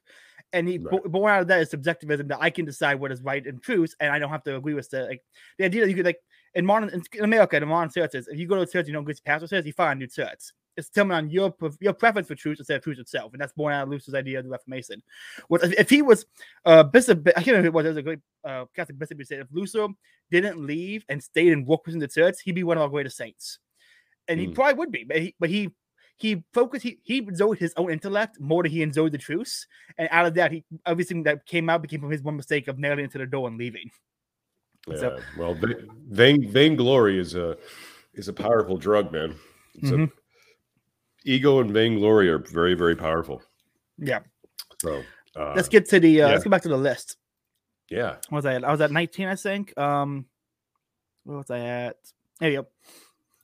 [0.51, 1.03] And he Right.
[1.05, 3.95] born out of that is subjectivism that I can decide what is right and truth,
[3.99, 5.23] and I don't have to agree with the like
[5.57, 6.19] the idea that you could like
[6.53, 9.05] in modern in America, in modern churches, if you go to a church, you don't
[9.05, 10.51] the pastor says, you find new church.
[10.75, 13.73] It's telling on your your preference for truth instead of truth itself, and that's born
[13.73, 15.03] out of Luther's idea of the Reformation.
[15.47, 16.25] What if, if he was
[16.65, 17.27] uh bishop?
[17.27, 17.83] I can't remember who it was.
[17.83, 19.87] There was a great uh, Catholic bishop who said if Luther
[20.31, 23.17] didn't leave and stayed and worked within the church, he'd be one of our greatest
[23.17, 23.59] saints.
[24.27, 24.53] And he Hmm.
[24.53, 25.69] probably would be, but he but he
[26.17, 29.65] he focused he he enjoyed his own intellect more than he enjoyed the truth.
[29.99, 32.79] And out of that, he everything that came out became from his one mistake of
[32.79, 33.91] nailing into the door and leaving.
[34.87, 37.57] yeah, so- well va- vain vainglory is a
[38.15, 39.35] is a powerful drug man
[39.75, 40.07] it's Mhm.
[40.09, 40.11] a,
[41.25, 43.41] ego and vainglory are very very powerful
[43.97, 44.19] Yeah.
[44.79, 45.01] so
[45.35, 46.31] uh, let's get to the uh, yeah.
[46.33, 47.17] let's go back to the list.
[47.89, 48.63] yeah What was I at?
[48.63, 49.77] I was at 19, I think.
[49.77, 50.25] Um
[51.25, 51.97] where was I at?
[52.39, 52.67] There you go.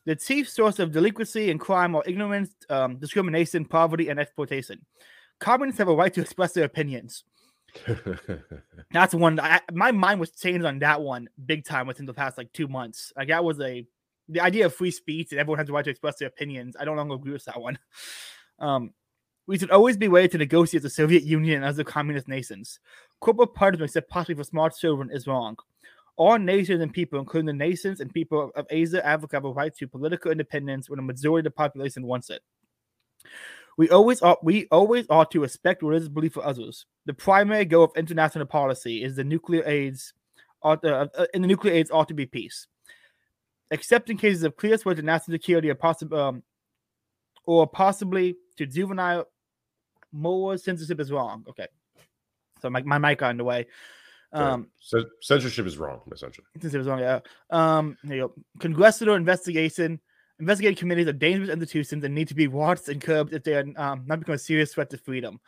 [0.06, 4.86] The chief source of delinquency and crime are ignorance, um, discrimination, poverty, and exploitation.
[5.39, 7.24] Communists have a right to express their opinions.
[8.92, 9.39] That's one.
[9.39, 12.68] I, my mind was changed on that one big time within the past like two
[12.68, 13.13] months.
[13.15, 13.86] Like that was a
[14.30, 16.76] the idea of free speech and everyone has the right to express their opinions.
[16.80, 17.78] I don't longer agree with that one.
[18.62, 18.94] Um,
[19.48, 22.82] we should always be ready to negotiate the Soviet Union as other communist nations.
[23.22, 25.56] Corporate punishment, except possibly for smart children, is wrong.
[26.18, 29.74] All nations and people, including the nations and people of Asia, Africa, have a right
[29.78, 32.42] to political independence when a majority of the population wants it.
[33.78, 36.86] We always ought, we always ought to respect religious belief of others.
[37.06, 40.13] The primary goal of international policy is the nuclear aids
[40.62, 42.68] ought, uh, uh, in the nuclear aids ought to be peace.
[43.71, 46.43] Except in cases of clear threat to national security or possible um,
[47.45, 49.25] or possibly to juvenile
[50.12, 51.45] more censorship is wrong.
[51.49, 51.67] Okay.
[52.62, 53.67] So my, my mic got in the way.
[54.32, 57.19] Um, so censorship is wrong essentially it was wrong, yeah.
[57.49, 58.34] Um, there you go.
[58.60, 59.99] Congressional investigation,
[60.39, 63.65] investigating committees are dangerous institutions and need to be watched and curbed if they are
[63.77, 65.39] um, not become a serious threat to freedom.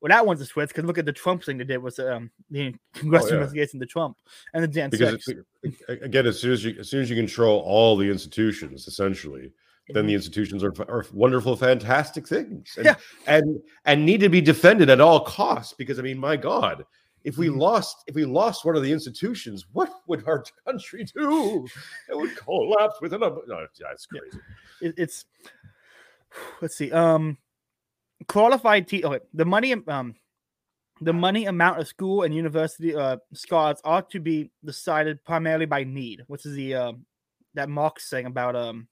[0.00, 2.30] Well, that one's a switch because look at the Trump thing they did was um,
[2.50, 3.36] the congressional yeah.
[3.38, 4.16] investigation to Trump
[4.54, 5.40] and the Jan because 6.
[5.62, 9.50] it- again as soon as you as soon as you control all the institutions essentially
[9.90, 12.94] then the institutions are, are wonderful fantastic things and, Yeah.
[13.26, 16.84] and and need to be defended at all costs because i mean my god
[17.24, 17.58] if we Mhm.
[17.58, 21.66] lost if we lost one of the institutions what would our country do
[22.08, 24.38] it would collapse within a no, yeah, it's crazy
[24.80, 25.24] it, it's
[26.60, 27.36] let's see um
[28.26, 30.14] qualified te- okay the money um
[31.00, 35.84] the money amount of school and university uh scholars ought to be decided primarily by
[35.84, 37.06] need which is the um
[37.54, 38.88] that marx saying about um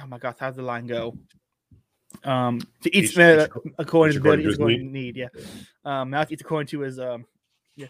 [0.00, 1.16] oh my gosh how's the line go?
[2.22, 3.48] Um to each, Each- man uh,
[3.78, 5.16] according each to ability to each according to need?
[5.16, 5.28] yeah.
[5.84, 7.26] Um now each according to his um
[7.76, 7.86] yeah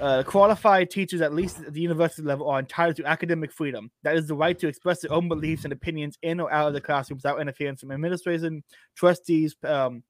[0.00, 4.16] uh, qualified teachers at least at the university level are entitled to academic freedom that
[4.16, 6.80] is the right to express their own beliefs and opinions in or out of the
[6.80, 8.62] classroom without interference from administration
[8.94, 10.02] trustees um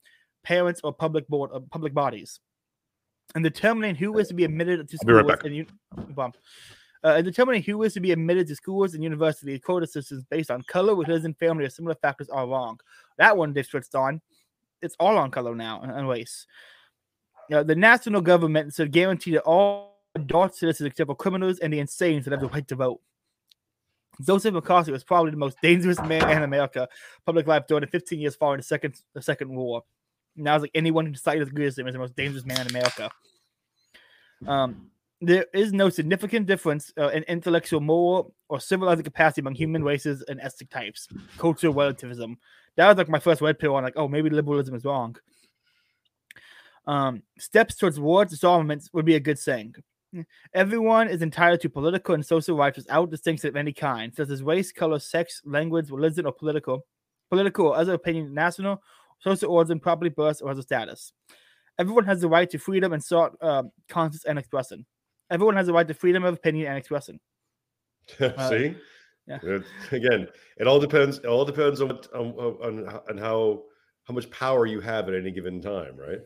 [0.44, 2.40] parents or public board or public bodies
[3.35, 6.32] and determining who is to be admitted to I'll right schools and un-
[7.04, 10.50] uh, and determining who is to be admitted to schools and universities quota systems based
[10.50, 12.78] on color, religion, family, or similar factors are wrong.
[13.18, 14.20] That one they switched on.
[14.82, 16.46] It's all on color now and- and race.
[17.50, 21.78] Uh, the national government should guarantee that all adult citizens, except for criminals and the
[21.78, 23.00] insane, should have the right to vote.
[24.20, 26.88] Joseph McCarthy was probably the most dangerous man in America,
[27.24, 29.83] public life during the 15 years following the second the Second War.
[30.37, 32.61] Now it's like anyone who decided to agree with him is the most dangerous man
[32.61, 33.11] in America.
[34.46, 39.85] Um, there is no significant difference uh, in intellectual, moral, or civilizing capacity among human
[39.85, 41.09] races and ethnic types.
[41.38, 42.38] Cultural relativism.
[42.76, 45.16] That was like my first red pill on like, oh, maybe liberalism is wrong.
[46.87, 49.75] Um, steps towards war disarmament would be a good thing.
[50.53, 54.42] Everyone is entitled to political and social rights without distinction of any kind, such as
[54.42, 56.85] race, color, sex, language, religion, or political
[57.33, 58.83] political or other opinion, national,
[59.21, 61.14] social origin, property, birth, or other status.
[61.79, 64.85] Everyone has the right to freedom and thought, uh, conscience, and expression.
[65.31, 67.18] Everyone has the right to freedom of opinion and expression.
[68.21, 68.77] Uh, See,
[69.27, 69.38] yeah.
[69.42, 71.18] It- again, it all depends.
[71.18, 73.62] It all depends on what, on, on on how
[74.05, 76.21] how much power you have at any given time, right?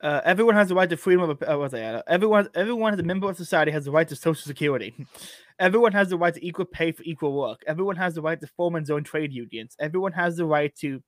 [0.00, 1.42] Uh, everyone has the right to freedom of.
[1.42, 1.94] Uh, that?
[1.96, 4.94] Uh, everyone, everyone as a member of society has the right to social security.
[5.58, 7.62] everyone has the right to equal pay for equal work.
[7.66, 9.74] Everyone has the right to form and join trade unions.
[9.80, 11.02] Everyone has the right to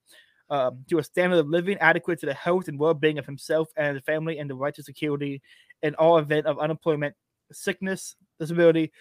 [0.49, 3.95] uh, to a standard of living adequate to the health and well-being of himself and
[3.95, 5.41] the family, and the right to security
[5.81, 7.15] in all event of unemployment,
[7.53, 8.91] sickness, disability,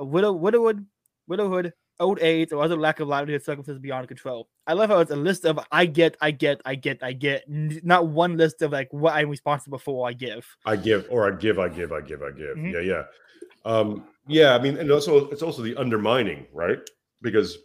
[0.00, 0.84] uh, widow, widowhood,
[1.28, 4.48] widowhood, old age, or other lack of livelihood circumstances beyond control.
[4.66, 7.44] I love how it's a list of I get, I get, I get, I get,
[7.48, 10.08] not one list of like what I'm responsible for.
[10.08, 10.46] I give.
[10.66, 12.56] I give, or I give, I give, I give, I give.
[12.56, 12.72] Mhm.
[12.72, 13.04] Yeah, yeah,
[13.64, 14.54] um, yeah.
[14.54, 16.78] I mean, and also it's also the undermining, right?
[17.22, 17.58] Because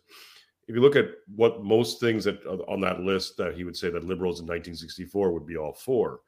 [0.68, 3.76] if you look at what most things that uh, on that list that he would
[3.76, 6.22] say that liberals in 1964 would be all for,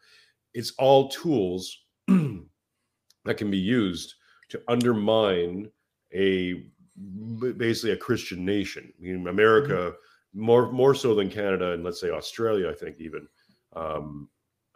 [0.53, 4.15] it's all tools that can be used
[4.49, 5.69] to undermine
[6.13, 6.65] a
[7.58, 8.91] basically a Christian nation.
[8.97, 9.93] I mean, America
[10.34, 13.27] more more so than Canada and let's say Australia, I think even
[13.75, 14.29] um,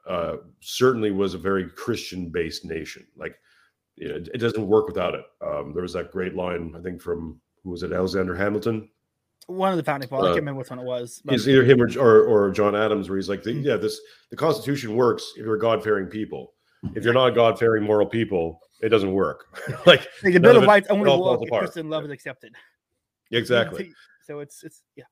[0.08, 3.06] uh, certainly was a very Christian based nation.
[3.18, 3.36] Like
[3.98, 5.26] it, it doesn't work without it.
[5.46, 8.90] Um, there was that great line I think from who was it Alexander Hamilton
[9.48, 10.28] One of the founding fathers.
[10.28, 11.22] I Uh, can't remember which one it was.
[11.26, 13.64] but- it's either him or, or or John Adams, where he's like, Mm.
[13.64, 14.00] yeah, this
[14.32, 16.54] the Constitution works if you're God fearing people.
[16.96, 19.46] If you're not God fearing moral people, it doesn't work.
[19.86, 21.60] like Like, the Bill of Rights only all falls work if.
[21.60, 22.56] Christian love is accepted.
[23.32, 23.94] exactly.
[24.26, 25.06] So it's it's yeah.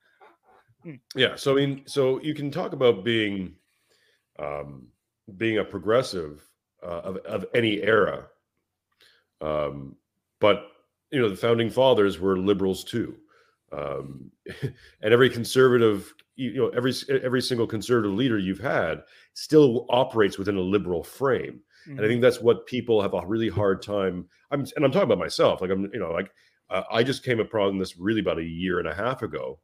[1.16, 1.36] Yeah.
[1.36, 3.56] So I mean, so you can talk about being
[4.40, 4.88] um,
[5.38, 6.44] being a progressive
[6.84, 8.28] uh, of of any era,
[9.42, 9.96] um,
[10.40, 10.68] but
[11.12, 13.16] you know the founding fathers were liberals too,
[13.72, 19.02] um, and every conservative, you you know, every every single conservative leader you've had
[19.34, 21.62] still operates within a liberal frame.
[21.88, 24.26] And I think that's what people have a really hard time.
[24.52, 25.62] I'm and I'm talking about myself.
[25.62, 26.32] Like I'm, you know, like
[26.70, 29.60] uh, I just came upon this really about a year and a half ago,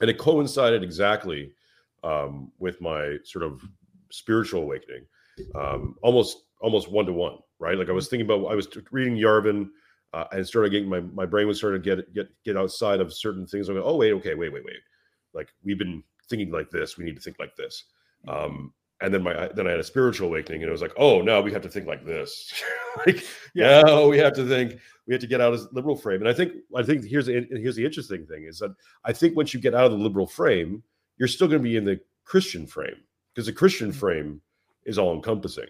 [0.00, 1.52] and it coincided exactly
[2.04, 3.62] um, with my sort of
[4.10, 5.06] spiritual awakening,
[5.54, 7.38] um, almost almost one to one.
[7.58, 8.50] Right, like I was thinking about.
[8.50, 9.68] I was reading Yarvin.
[10.14, 13.12] Uh, and started getting my my brain was starting to get get get outside of
[13.12, 13.68] certain things.
[13.68, 14.80] I go, oh wait, okay, wait, wait, wait.
[15.34, 16.96] Like we've been thinking like this.
[16.96, 17.84] We need to think like this.
[18.26, 21.20] Um, and then my then I had a spiritual awakening, and it was like, oh,
[21.22, 22.52] now we have to think like this.
[23.06, 23.82] like, Yeah.
[23.86, 24.78] yeah, we have to think.
[25.06, 26.20] We have to get out of liberal frame.
[26.20, 29.36] And I think I think here's the here's the interesting thing is that I think
[29.36, 30.82] once you get out of the liberal frame,
[31.16, 32.96] you're still going to be in the Christian frame
[33.34, 34.40] because the Christian frame
[34.84, 35.68] is all encompassing.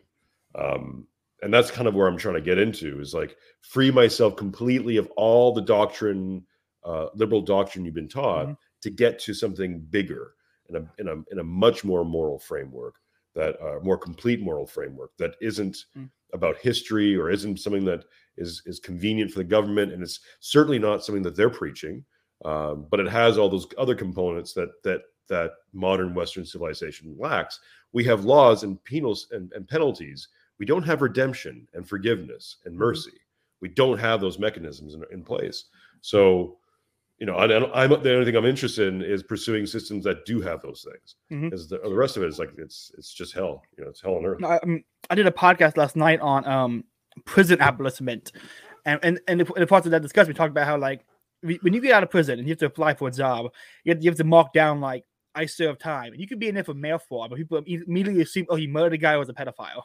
[0.54, 1.06] Um,
[1.42, 4.96] and that's kind of where I'm trying to get into is like free myself completely
[4.96, 6.44] of all the doctrine,
[6.84, 8.56] uh, liberal doctrine you've been taught Mhm.
[8.82, 10.32] to get to something bigger
[10.68, 12.94] in a in a in a much more moral framework
[13.38, 16.10] that uh, more complete moral framework that isn't Mm.
[16.34, 18.04] about history or isn't something that
[18.36, 22.04] is is convenient for the government and it's certainly not something that they're preaching
[22.44, 27.60] um, but it has all those other components that that that modern western civilization lacks.
[27.92, 30.28] We have laws and penals and, and penalties.
[30.58, 32.78] We don't have redemption and forgiveness and Mhm.
[32.86, 33.18] mercy.
[33.60, 35.58] We don't have those mechanisms in, in place.
[36.00, 36.58] So
[37.18, 37.44] you know I,
[37.84, 41.16] I'm the only thing I'm interested in is pursuing systems that do have those things
[41.32, 41.50] Mhm.
[41.50, 44.00] because the, the rest of it is like it's it's just hell you know it's
[44.00, 46.84] hell on earth I, um, I did a podcast last night on um
[47.24, 48.30] prison abolishment,
[48.84, 51.04] and and and the, in the parts of that discussion, we talked about how like
[51.42, 53.50] when you get out of prison and you have to apply for a job,
[53.84, 55.04] you have, you have to mark down like
[55.34, 58.22] I served time, and you could be in there for mail fraud, but people immediately
[58.22, 59.82] assume oh he murdered a guy who was a pedophile.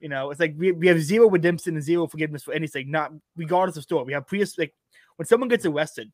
[0.00, 3.12] You know, it's like we, we have zero redemption and zero forgiveness for anything, not
[3.36, 4.04] regardless of story.
[4.04, 4.74] We have pre like
[5.16, 6.10] when someone gets arrested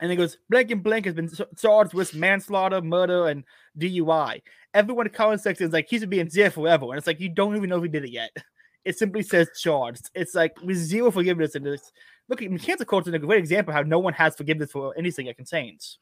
[0.00, 3.44] and it goes blank and blank has been charged with manslaughter, murder, and
[3.78, 4.42] DUI.
[4.74, 7.06] Everyone in the comment section is like he should be in jail forever, and it's
[7.06, 8.30] like you don't even know if he did it yet.
[8.84, 10.10] It simply says charged.
[10.12, 11.92] It's like with zero forgiveness in this.
[12.28, 14.72] Look, I mean, cancel culture is a great example of how no one has forgiveness
[14.72, 15.98] for anything it contains.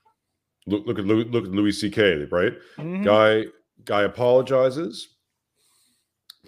[0.66, 2.24] look look at Louis, look at Louis C.K.
[2.30, 3.04] right Mhm.
[3.04, 3.44] guy
[3.84, 5.08] guy apologizes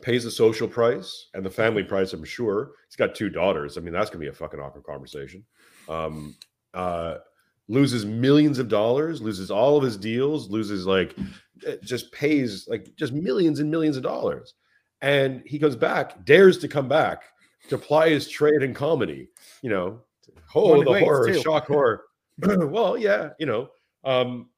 [0.00, 3.80] pays the social price and the family price i'm sure he's got two daughters i
[3.80, 5.44] mean that's gonna be a fucking awkward conversation
[5.88, 6.34] um
[6.74, 7.16] uh
[7.72, 11.16] loses millions of dollars loses all of his deals loses like
[11.82, 14.54] just pays like just millions and millions of dollars.
[15.00, 17.22] And he comes back dares to come back
[17.68, 19.28] to ply his trade in comedy
[19.62, 20.00] you know?
[20.54, 21.40] Oh the horror too.
[21.40, 22.04] shock horror.
[22.46, 23.68] Well yeah you know
[24.04, 24.48] um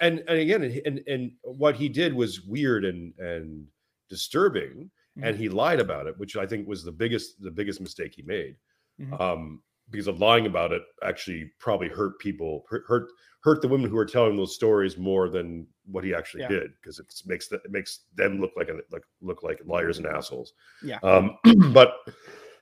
[0.00, 3.66] and and again and and what he did was weird and and
[4.08, 4.90] disturbing
[5.22, 8.22] and he lied about it which i think was the biggest the biggest mistake he
[8.22, 8.56] made.
[9.00, 9.20] Mhm.
[9.20, 9.62] um
[9.94, 12.84] because of lying about it actually probably hurt people hurt
[13.42, 16.48] hurt, the women who are telling those stories more than what he actually Yeah.
[16.48, 19.98] did because it makes the, it makes them look like a, like look like liars
[19.98, 20.54] and assholes.
[20.82, 20.98] Yeah.
[21.02, 21.36] um
[21.72, 21.94] but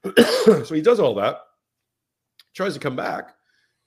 [0.65, 1.39] so he does all that
[2.55, 3.35] tries to come back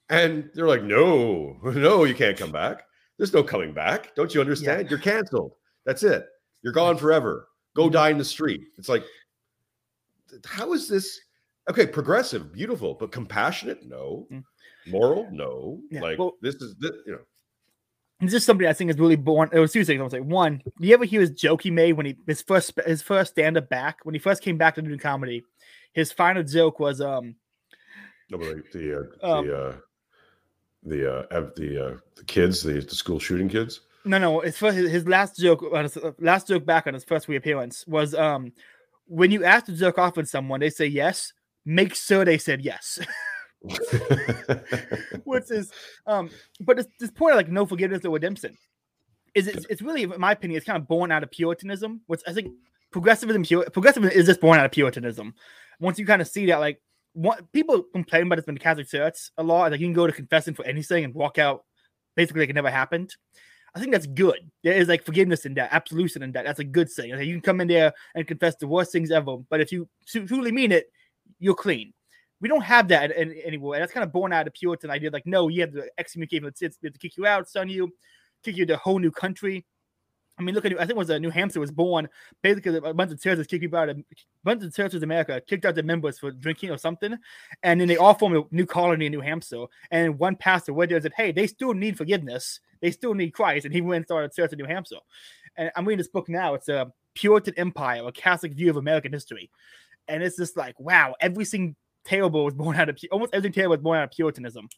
[0.10, 2.84] and they're like no no you can't come back.
[3.18, 4.14] There's no coming back.
[4.16, 4.90] Don't you understand?
[4.90, 5.54] You're canceled.
[5.86, 6.28] That's it.
[6.64, 7.48] You're gone forever.
[7.76, 7.94] Go Mhm.
[7.94, 8.62] die in the street.
[8.78, 9.04] It's like
[10.46, 11.20] how is this
[11.70, 14.44] okay progressive beautiful but compassionate no Mm.
[14.88, 17.22] moral no Yeah, like well- this is this, you know
[18.22, 19.50] This is somebody I think is really born.
[19.52, 20.24] It was two things I was like.
[20.24, 23.32] One, do you ever hear his joke he made when he his first his first
[23.32, 25.44] stand up back when he first came back to do comedy?
[25.94, 27.36] His final joke was um
[28.30, 29.76] no, but like the uh, Um, the uh
[30.84, 34.78] the uh the uh the kids the, the school shooting kids no no his first
[34.78, 38.52] his, last joke on his uh, last joke back on his first reappearance was um
[39.08, 41.34] when you ask to jerk off with someone they say yes
[41.66, 43.00] make sure they said yes.
[45.24, 45.72] Which is
[46.06, 48.56] um but this, this point of like no forgiveness or redemption
[49.34, 52.22] is it's, it's really in my opinion it's kind of born out of puritanism which
[52.28, 52.52] i think
[52.96, 53.44] progressivism
[53.74, 55.34] progressivism is just born out of puritanism.
[55.82, 58.88] Once you kind of see that like what people complain about this in the catholic
[58.88, 61.66] church a lot like you can go to confession for anything and walk out
[62.16, 63.14] basically like it never happened.
[63.74, 64.40] I think that's good.
[64.64, 66.46] There is like forgiveness in that absolution in that.
[66.46, 67.12] That's a good thing.
[67.12, 69.90] Like, you can come in there and confess the worst things ever but if you
[70.08, 70.86] truly mean it
[71.40, 71.94] you're clean
[72.42, 73.76] we don't have that an- anymore.
[73.76, 75.10] And that's kind of born out of Puritan idea.
[75.10, 77.70] Like, no, you have to excommunicate the cits, we have to kick you out, son
[77.70, 77.92] you,
[78.44, 79.66] kick you to a whole new country.
[80.38, 82.10] I mean, look at I think it was uh, New Hampshire was born
[82.44, 84.04] basically a bunch of churches kicked people out of a
[84.44, 87.18] bunch of churches in America kicked out their members for drinking or something,
[87.64, 89.66] and then they all formed a new colony in New Hampshire.
[89.92, 92.60] And one pastor went there and said, "Hey, they still need forgiveness.
[92.82, 95.00] They still need Christ," and he went and started a church in New Hampshire.
[95.56, 96.54] And I'm reading this book now.
[96.54, 99.50] It's a Puritan Empire, a Catholic view of American history,
[100.08, 103.84] and it's just like, wow, everything terrible was born out of almost everything terrible was
[103.84, 104.70] born out of Puritanism.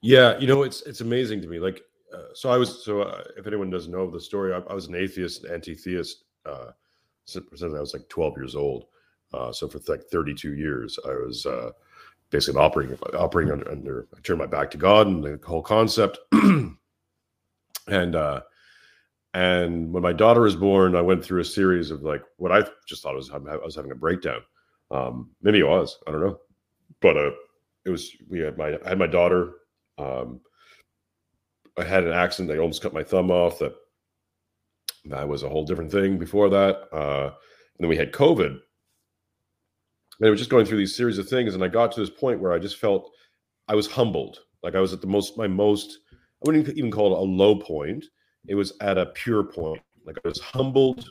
[0.00, 1.58] Yeah, you know, it's it's amazing to me.
[1.58, 1.82] Like,
[2.14, 4.86] uh, so I was so uh, if anyone doesn't know the story, I, I was
[4.86, 6.70] an atheist, anti-theist uh,
[7.24, 8.86] since, I was like 12 years old.
[9.34, 11.70] Uh, so for like 32 years, I was uh,
[12.30, 14.06] basically operating operating under, under.
[14.16, 16.18] I turned my back to God and the whole concept.
[16.32, 18.40] and uh,
[19.36, 22.66] and when my daughter was born, I went through a series of like what I
[22.88, 24.40] just thought was I was having a breakdown.
[24.90, 26.38] Um, maybe it was, I don't know,
[27.02, 27.32] but uh,
[27.84, 29.52] it was we had my I had my daughter.
[29.98, 30.40] Um,
[31.78, 32.48] I had an accident.
[32.48, 33.58] They almost cut my thumb off.
[33.58, 33.74] That
[35.04, 36.88] that was a whole different thing before that.
[36.90, 38.46] Uh, and then we had COVID.
[38.46, 42.08] And it was just going through these series of things, and I got to this
[42.08, 43.12] point where I just felt
[43.68, 44.38] I was humbled.
[44.62, 45.98] Like I was at the most my most.
[46.10, 46.16] I
[46.46, 48.06] wouldn't even call it a low point.
[48.48, 49.82] It was at a pure point.
[50.04, 51.10] Like I was humbled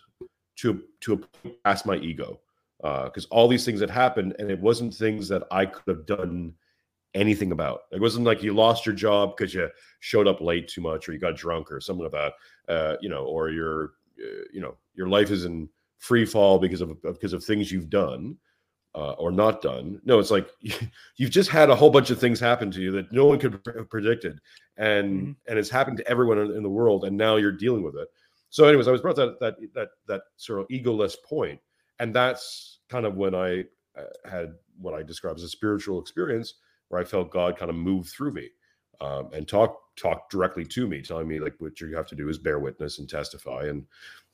[0.57, 2.39] to to a point past my ego
[2.81, 6.53] because all these things had happened, and it wasn't things that I could have done
[7.13, 7.81] anything about.
[7.91, 9.69] It wasn't like you lost your job because you
[9.99, 12.33] showed up late too much, or you got drunk, or something like that.
[12.71, 16.81] Uh, you know, or your, uh, you know, your life is in free fall because
[16.81, 18.38] of because of things you've done
[18.95, 20.01] uh, or not done.
[20.05, 20.49] No, it's like
[21.17, 23.59] you've just had a whole bunch of things happen to you that no one could
[23.75, 24.39] have predicted,
[24.77, 25.35] and Mhm.
[25.47, 28.07] and it's happened to everyone in, in the world, and now you're dealing with it.
[28.49, 31.59] So, anyways, I was brought that that that that sort of egoless point,
[31.99, 33.65] and that's kind of when I
[33.97, 36.55] uh, had what I describe as a spiritual experience
[36.89, 38.49] where I felt God kind of move through me
[39.01, 42.29] um, and talk talk directly to me, telling me like what you have to do
[42.29, 43.85] is bear witness and testify, and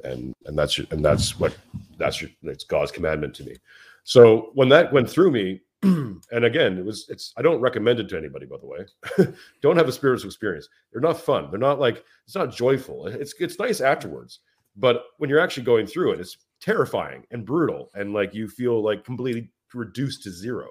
[0.03, 1.55] and and that's your, and that's what
[1.97, 3.55] that's your, it's God's commandment to me.
[4.03, 8.09] So when that went through me, and again, it was it's I don't recommend it
[8.09, 9.33] to anybody, by the way.
[9.61, 10.67] don't have a spiritual experience.
[10.91, 11.49] They're not fun.
[11.49, 13.07] They're not like it's not joyful.
[13.07, 14.39] It's it's nice afterwards,
[14.75, 18.83] but when you're actually going through it, it's terrifying and brutal, and like you feel
[18.83, 20.69] like completely reduced to zero,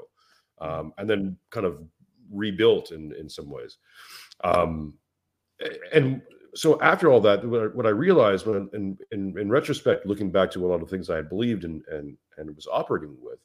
[0.60, 1.82] um, and then kind of
[2.30, 3.78] rebuilt in in some ways.
[4.44, 4.94] Um,
[5.92, 6.22] and
[6.54, 10.30] so after all that, what I, what I realized when in, in in retrospect, looking
[10.30, 13.38] back to a lot of things I had believed and and and was operating with,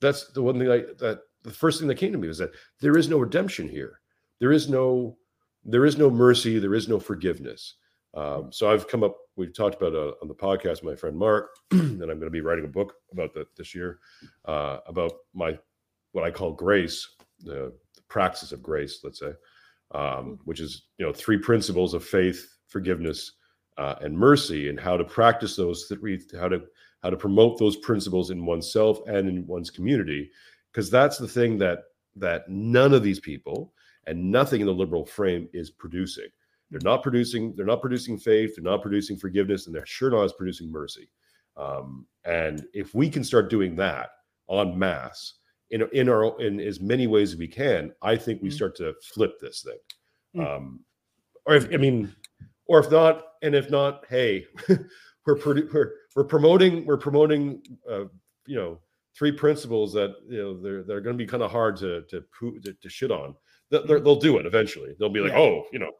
[0.00, 2.52] that's the one thing I that the first thing that came to me was that
[2.80, 4.00] there is no redemption here.
[4.38, 5.16] There is no
[5.64, 6.58] there is no mercy.
[6.58, 7.74] There is no forgiveness.
[8.14, 9.16] Um, so I've come up.
[9.36, 12.40] We've talked about uh, on the podcast, my friend Mark, and I'm going to be
[12.40, 13.98] writing a book about that this year
[14.46, 15.58] uh, about my
[16.12, 17.06] what I call grace,
[17.40, 19.00] the, the practice of grace.
[19.04, 19.32] Let's say,
[19.92, 23.32] um, which is you know three principles of faith, forgiveness,
[23.78, 26.62] uh, and mercy, and how to practice those three, how to
[27.02, 30.30] how to promote those principles in oneself and in one's community,
[30.72, 31.80] because that's the thing that
[32.16, 33.72] that none of these people
[34.06, 36.26] and nothing in the liberal frame is producing.
[36.70, 37.54] They're not producing.
[37.56, 38.54] They're not producing faith.
[38.54, 41.08] They're not producing forgiveness, and they're sure not producing mercy.
[41.56, 44.10] Um, and if we can start doing that
[44.50, 45.34] en masse
[45.70, 48.54] in in our in as many ways as we can, I think we Mhm.
[48.54, 49.78] start to flip this thing.
[50.36, 50.46] Mm.
[50.56, 50.84] Um,
[51.46, 52.14] or if I mean,
[52.66, 54.46] or if not, and if not, hey,
[55.26, 58.04] we're produ- we're we're promoting we're promoting uh,
[58.46, 58.78] you know
[59.16, 62.22] three principles that you know they're they're going to be kind of hard to to,
[62.38, 63.34] poo- to to shit on.
[63.70, 64.94] They'll, they're- they'll do it eventually.
[64.98, 65.38] They'll be like, Yeah.
[65.38, 65.92] oh, you know,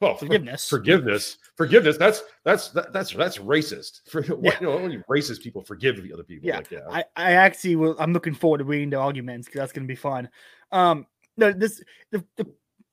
[0.00, 0.68] well, Forgiveness.
[0.68, 1.96] forgiveness, forgiveness.
[1.96, 4.02] That's that's that, that's that's racist.
[4.10, 4.60] For what Yeah.
[4.60, 6.46] you know, only racist people forgive the other people.
[6.46, 6.80] Yeah, like, yeah.
[6.90, 7.96] I, I actually will.
[7.98, 10.28] I'm looking forward to reading the arguments because that's going to be fun.
[10.70, 11.06] Um,
[11.36, 12.46] no, this the, the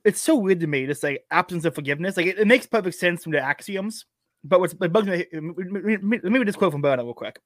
[0.05, 0.85] it's so weird to me.
[0.85, 2.15] This like absence of forgiveness.
[2.17, 4.05] Like it, it makes perfect sense from the axioms,
[4.43, 5.25] but what's what bugs me.
[5.31, 7.39] Let me let me read this quote from Burnham real quick.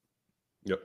[0.66, 0.80] Yep.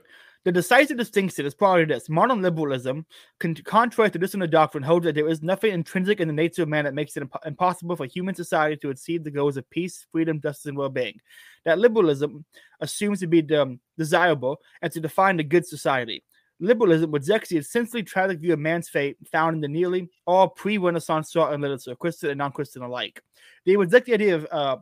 [0.45, 3.05] The decisive distinction is probably this: modern liberalism,
[3.39, 6.69] con- contrary to traditional doctrine, holds that there is nothing intrinsic in the nature of
[6.69, 10.05] man that makes it impo- impossible for human society to achieve the goals of peace,
[10.11, 11.17] freedom, justice, and well-being.
[11.63, 12.43] That liberalism
[12.81, 16.25] assumes to be um, desirable and to define the good society.
[16.59, 21.31] Liberalism rejects the essentially tragic view of man's fate found in the nearly all pre-Renaissance
[21.31, 23.21] thought and literature, Christian and non-Christian alike.
[23.65, 24.77] They would reject the idea of uh,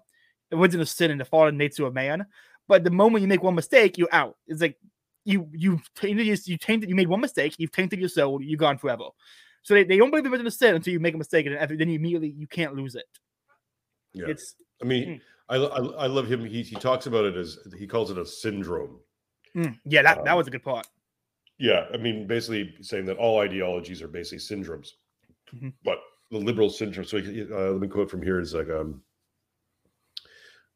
[0.52, 2.26] original sin and the fallen nature of man.
[2.68, 4.38] But the moment you make one mistake, you're out.
[4.48, 4.78] It's like
[5.26, 8.78] you you tainted you tainted you made one mistake, you've tainted your soul, you're gone
[8.78, 9.06] forever.
[9.64, 11.90] So they, they don't believe in original sin until you make a mistake, and then
[11.90, 13.06] you immediately you can't lose it.
[14.14, 14.28] yeah.
[14.28, 15.22] It's I mean, Mm.
[15.50, 16.46] I, I I love him.
[16.46, 19.00] He he talks about it as he calls it a syndrome.
[19.56, 20.88] mm, yeah, that, that Um, was a good part.
[21.58, 24.92] Yeah, I mean, basically saying that all ideologies are basically syndromes,
[25.54, 25.74] Mhm.
[25.84, 26.00] but
[26.32, 27.06] the liberal syndrome.
[27.06, 29.04] So he- uh, let me quote from here: "Is like um,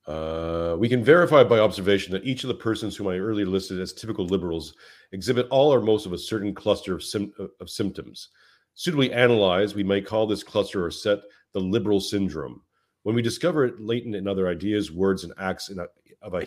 [0.08, 3.80] uh, we can verify by observation that each of the persons whom I earlier listed
[3.80, 4.76] as typical liberals
[5.12, 8.30] exhibit all or most of a certain cluster of, sym- of symptoms.
[8.76, 11.20] Suitably analyzed, we may call this cluster or set
[11.54, 12.62] the liberal syndrome.
[13.04, 15.88] When we discover it latent in other ideas, words, and acts a,
[16.22, 16.46] of a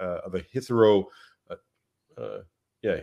[0.00, 1.08] uh, of a hetero,
[1.50, 2.40] uh, uh,
[2.82, 3.00] yeah,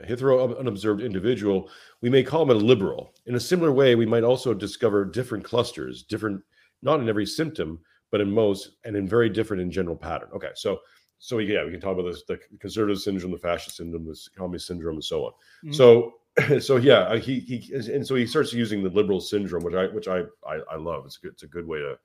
[0.00, 3.14] a hetero unobserved individual, we may call him a liberal.
[3.26, 6.42] In a similar way, we might also discover different clusters, different
[6.82, 7.80] not in every symptom,
[8.14, 10.28] but in most, and in very different in general pattern.
[10.32, 10.78] Okay, so
[11.18, 14.68] so yeah, we can talk about this: the conservative syndrome, the fascist syndrome, the communist
[14.68, 15.32] syndrome, and so on.
[15.64, 15.74] Mhm.
[15.74, 16.14] So
[16.60, 19.86] so yeah, uh, he he and so he starts using the liberal syndrome, which I
[19.88, 21.04] which I I, I love.
[21.06, 21.98] It's a good it's a good way to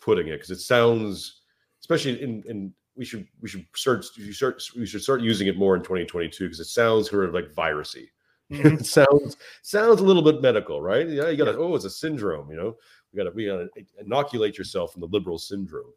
[0.00, 1.40] putting it because it sounds,
[1.80, 5.56] especially in in we should we should start we start we should start using it
[5.58, 8.06] more in 2022 because it sounds sort of like virusy.
[8.50, 8.80] Mhm.
[8.80, 11.06] it sounds sounds a little bit medical, right?
[11.06, 12.76] Yeah, you got to oh, it's a syndrome, you know.
[13.18, 15.92] We got to we got to inoculate yourself from the liberal syndrome.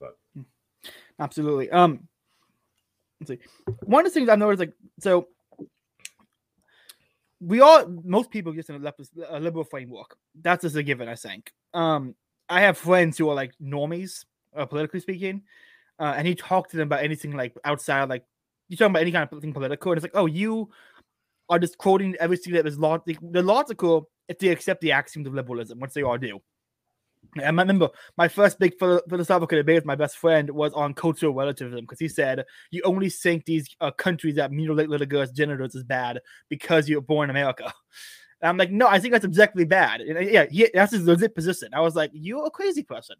[0.00, 0.16] But
[1.18, 1.70] absolutely.
[1.70, 2.08] Um,
[3.20, 3.38] let's see.
[3.82, 5.28] One of the things I've noticed, like, so
[7.40, 8.98] we all, most people just in a, lep-
[9.28, 10.16] a liberal framework.
[10.40, 11.52] That's just a given, I think.
[11.74, 12.14] Um,
[12.48, 14.24] I have friends who are like normies,
[14.56, 15.42] uh, politically speaking,
[15.98, 18.24] uh, and he talked to them about anything like outside, like
[18.68, 20.70] you talking about any kind of thing political, and it's like, oh, you
[21.50, 23.18] are just quoting everything that is logic.
[23.20, 26.40] The logical if they accept the axioms of liberalism, which they all do.
[27.38, 31.80] I remember my first big philosophical debate with my best friend was on cultural relativism
[31.80, 35.84] because he said you only think these uh, countries that mutilate little girls' genitals is
[35.84, 37.72] bad because you're born in America.
[38.40, 40.02] And I'm like, no, I think that's objectively bad.
[40.02, 41.68] And uh, yeah, he, that's his legit position.
[41.72, 43.16] I was like, you're a crazy person.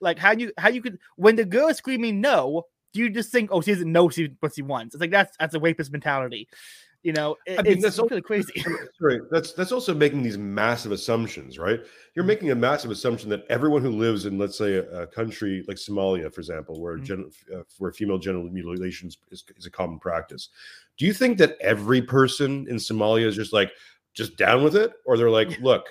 [0.00, 3.30] Like how you how you could when the girl is screaming no, do you just
[3.30, 4.94] think, oh, she doesn't know she what she wants?
[4.94, 6.48] It's like that's that's a rapist mentality.
[7.04, 8.52] You know, it, I mean, it's that's really crazy.
[9.00, 9.20] Right.
[9.30, 11.78] That's that's also making these massive assumptions, right?
[12.16, 15.64] You're making a massive assumption that everyone who lives in, let's say, a, a country
[15.68, 17.04] like Somalia, for example, where Mhm.
[17.04, 20.48] gen, uh, where female genital mutilation is, is a common practice.
[20.96, 23.70] Do you think that every person in Somalia is just like
[24.14, 25.86] just down with it, or they're like, look,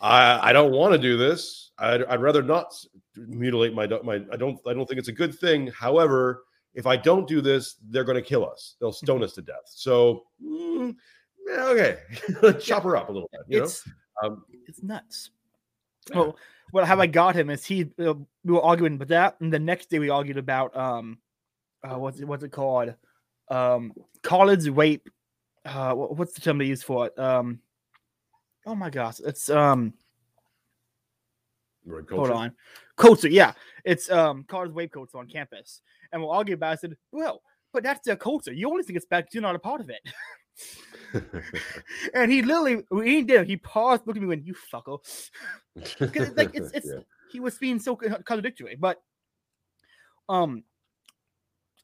[0.00, 1.70] I I don't want to do this.
[1.78, 2.74] I'd, I'd rather not
[3.16, 4.16] mutilate my my.
[4.32, 5.68] I don't I don't think it's a good thing.
[5.68, 6.42] However,
[6.80, 8.76] if I don't do this, they're going to kill us.
[8.80, 9.66] They'll stone us to death.
[9.66, 10.96] So, mm,
[11.46, 11.98] okay,
[12.60, 13.42] chop her up a little bit.
[13.48, 15.30] You it's know, um, it's nuts.
[16.08, 16.16] Yeah.
[16.16, 16.36] Well,
[16.72, 18.14] well, how I got him is he uh,
[18.44, 21.18] we were arguing about that, and the next day we argued about um,
[21.84, 22.94] uh, what's it what's it called,
[23.50, 25.08] um, college rape.
[25.66, 27.18] Uh, wha- what's the term they use for it?
[27.18, 27.60] Um,
[28.64, 29.92] oh my gosh, it's um,
[32.10, 32.52] hold on,
[32.96, 33.28] culture.
[33.28, 33.52] Yeah,
[33.84, 35.82] it's um, college rape culture on campus,
[36.12, 36.70] and we'll argue about.
[36.70, 36.72] it.
[36.72, 37.42] I said, well,
[37.72, 38.52] but that's their culture.
[38.52, 40.00] You only think it's bad 'cause you're not a part of it.
[42.14, 43.46] and he literally, he did.
[43.46, 44.98] He paused, looked at me, and went, "You fucker."
[45.76, 47.00] 'Cause it's like it's it's Yeah.
[47.30, 49.00] he was being so contradictory, but
[50.28, 50.64] um,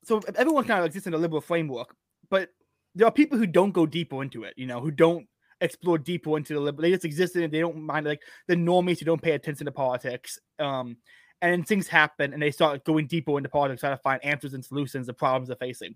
[0.04, 1.94] so everyone kind of exists in a liberal framework,
[2.30, 2.50] but
[2.94, 5.26] there are people who don't go deeper into it, you know, who don't
[5.60, 6.82] explore deeper into the liberal.
[6.82, 7.50] They just exist in it.
[7.50, 10.38] They don't mind like the normies who don't pay attention to politics.
[10.58, 10.96] Um,
[11.42, 14.54] and then things happen, and they start going deeper into politics, trying to find answers
[14.54, 15.94] and solutions to problems they're facing.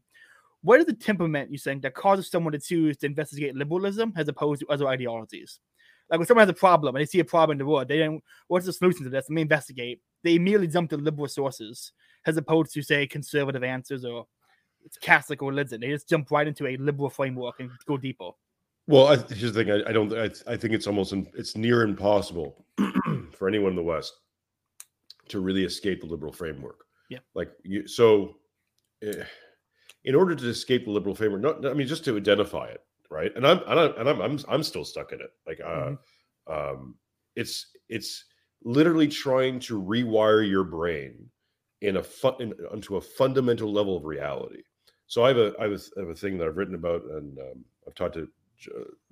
[0.62, 4.28] what is the temperament you think that causes someone to choose to investigate liberalism as
[4.28, 5.58] opposed to other ideologies?
[6.10, 7.98] Like when someone has a problem and they see a problem in the world, they
[7.98, 8.22] don't.
[8.48, 9.26] What's the solution to this?
[9.28, 10.00] Let me investigate.
[10.22, 11.92] They immediately jump to liberal sources
[12.26, 14.26] as opposed to say conservative answers or
[14.84, 15.80] it's Catholic religion.
[15.80, 18.30] They just jump right into a liberal framework and go deeper.
[18.86, 19.70] Well, I, here's the thing.
[19.70, 20.12] I, I don't.
[20.12, 21.12] I, I, think it's almost.
[21.34, 22.64] It's near impossible
[23.32, 24.14] for anyone in the West
[25.30, 26.84] to really escape the liberal framework.
[27.08, 27.18] Yeah.
[27.34, 27.86] Like you.
[27.88, 28.36] So,
[29.02, 29.24] eh,
[30.04, 31.66] in order to escape the liberal framework, not.
[31.66, 33.32] I mean, just to identify it, right?
[33.34, 33.58] And I'm.
[33.66, 33.94] And I'm.
[33.98, 34.20] And I'm.
[34.20, 35.30] I'm, I'm still stuck in it.
[35.46, 35.90] Like, uh,
[36.48, 36.52] mm-hmm.
[36.52, 36.94] um,
[37.36, 37.66] it's.
[37.88, 38.24] It's
[38.62, 41.30] literally trying to rewire your brain
[41.80, 44.62] in a fun in, onto a fundamental level of reality.
[45.06, 47.02] So I have a I have a, I have a thing that I've written about
[47.04, 48.28] and um, I've talked to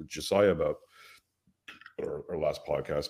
[0.07, 0.77] Josiah about
[2.01, 3.09] our, our last podcast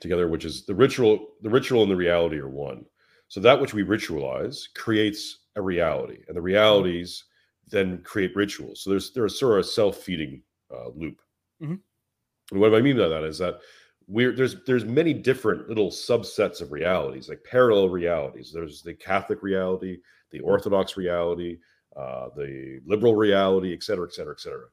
[0.00, 1.28] together, which is the ritual.
[1.42, 2.84] The ritual and the reality are one.
[3.28, 7.24] So that which we ritualize creates a reality, and the realities
[7.68, 8.82] then create rituals.
[8.82, 10.42] So there's there's sort of a self feeding
[10.74, 11.20] uh, loop.
[11.62, 11.76] Mm-hmm.
[12.52, 13.60] And what I mean by that is that
[14.08, 18.50] we're there's there's many different little subsets of realities, like parallel realities.
[18.52, 19.98] There's the Catholic reality,
[20.30, 21.58] the Orthodox reality,
[21.96, 24.66] uh, the liberal reality, et cetera, et cetera, et cetera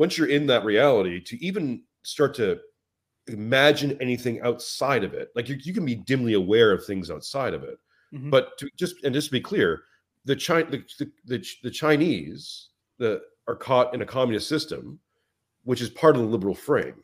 [0.00, 2.58] once you're in that reality, to even start to
[3.26, 7.54] imagine anything outside of it, like you, you can be dimly aware of things outside
[7.54, 7.78] of it,
[8.12, 8.30] mm-hmm.
[8.30, 9.82] but to just and just to be clear,
[10.24, 12.68] the China the, the, the, the Chinese
[12.98, 14.98] that are caught in a communist system,
[15.64, 17.02] which is part of the liberal frame.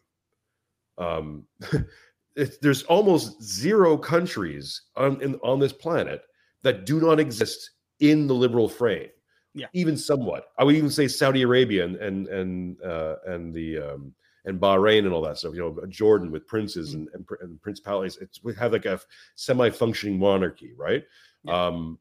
[0.98, 1.44] Um,
[2.36, 6.22] it, there's almost zero countries on in, on this planet
[6.62, 9.08] that do not exist in the liberal frame
[9.56, 10.50] yeah, even somewhat.
[10.58, 14.14] I would even say Saudi Arabia and and and uh, and the um,
[14.46, 15.54] and Bahrain and all that stuff.
[15.54, 17.08] You know, Jordan with princes mm-hmm.
[17.14, 18.16] and, and, and principalities.
[18.20, 19.00] It's we have like a
[19.34, 21.04] semi-functioning monarchy, right?
[21.44, 21.66] Yeah.
[21.66, 21.98] Um,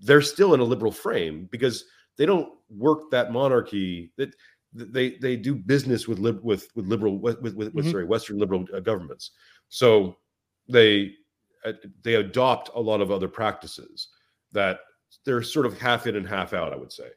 [0.00, 1.84] they're still in a liberal frame because
[2.16, 4.12] they don't work that monarchy.
[4.16, 4.34] That
[4.72, 7.90] they they do business with lib, with with liberal with with, with mm-hmm.
[7.90, 9.32] sorry Western liberal uh, governments.
[9.68, 10.16] So
[10.68, 11.12] they
[11.64, 11.72] uh,
[12.02, 14.08] they adopt a lot of other practices
[14.52, 14.80] that
[15.24, 17.08] they're sort of half in and half out, I would say.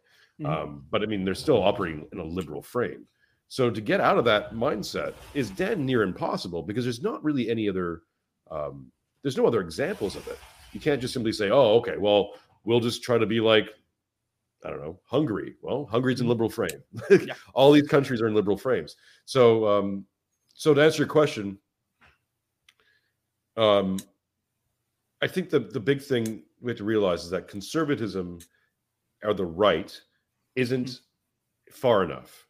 [0.41, 0.45] Mm-hmm.
[0.45, 3.05] Um, but I mean, they're still operating in a liberal frame.
[3.50, 7.50] So to get out of that mindset is damn near impossible because there's not really
[7.50, 8.04] any other,
[8.52, 8.91] um,
[9.24, 10.38] there's no other examples of it.
[10.72, 12.34] You can't just simply say, oh, okay, well,
[12.64, 13.68] we'll just try to be like,
[14.64, 15.56] I don't know, Hungary.
[15.64, 16.30] Well, Hungary's in mm-hmm.
[16.30, 16.84] liberal frame.
[17.10, 17.34] yeah.
[17.54, 18.95] All these countries are in liberal frames.
[19.26, 20.06] So, um,
[20.54, 21.58] so to answer your question,
[23.58, 23.97] um,
[25.22, 28.39] I think the the big thing we have to realize is that conservatism
[29.24, 30.00] or the right
[30.56, 31.74] isn't mm-hmm.
[31.74, 32.45] far enough.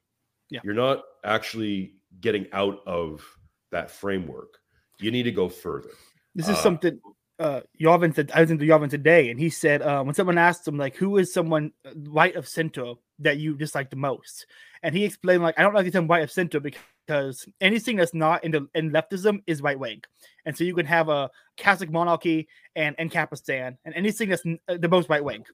[0.49, 0.61] Yeah.
[0.63, 3.25] You're not actually getting out of
[3.71, 4.57] that framework.
[4.99, 5.89] You need to go further.
[6.35, 6.99] This is uh, something
[7.39, 10.67] uh Yarvin said I was into Yarvin today, and he said uh, when someone asked
[10.67, 14.45] him like who is someone uh, right of center that you dislike the most,
[14.83, 18.13] and he explained like I don't like to say right of center because anything that's
[18.13, 20.03] not in the in leftism is right wing,
[20.45, 24.89] and so you can have a Catholic monarchy and Ancapistan, and anything that's uh, the
[24.89, 25.45] most right wing,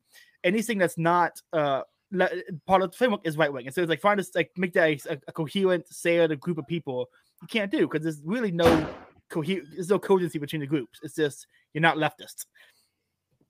[0.44, 1.84] anything that's not uh
[2.68, 4.74] part of the framework is right wing, and so it's like trying to like make
[4.74, 7.10] that a, a coherent, shared group of people
[7.42, 8.88] you can't do because there's really no
[9.30, 11.00] cohe- there's no coherency between the groups.
[11.04, 12.46] It's just you're not leftist,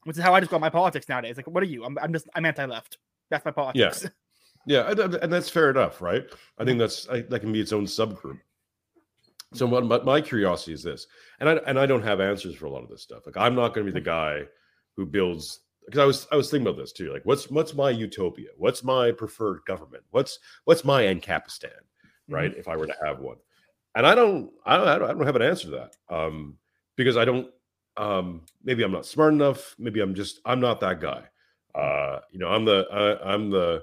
[0.03, 1.37] which is how I describe my politics nowadays.
[1.37, 1.85] Like, what are you?
[1.85, 2.97] I'm, I'm just I'm anti-left.
[3.29, 4.03] That's my politics.
[4.05, 4.09] Yeah.
[4.67, 6.25] Yeah, and that's fair enough, right?
[6.57, 8.39] I think that's I, that can be its own subgroup.
[9.53, 11.05] So, what my curiosity is this,
[11.39, 13.27] and I and I don't have answers for a lot of this stuff.
[13.27, 14.41] Like, I'm not going to be the guy
[14.97, 17.11] who builds because I was I was thinking about this too.
[17.11, 18.49] Like, what's what's my utopia?
[18.57, 20.03] What's my preferred government?
[20.11, 21.69] What's what's my Ancapistan?
[22.27, 22.51] Right?
[22.51, 22.59] Mm-hmm.
[22.59, 23.37] If I were to have one,
[23.95, 26.57] and I don't I don't I don't have an answer to that um,
[26.95, 27.49] because I don't
[27.97, 29.75] um, maybe I'm not smart enough.
[29.77, 31.23] Maybe I'm just I'm not that guy.
[31.73, 33.81] Uh, you know, I'm the uh, I'm the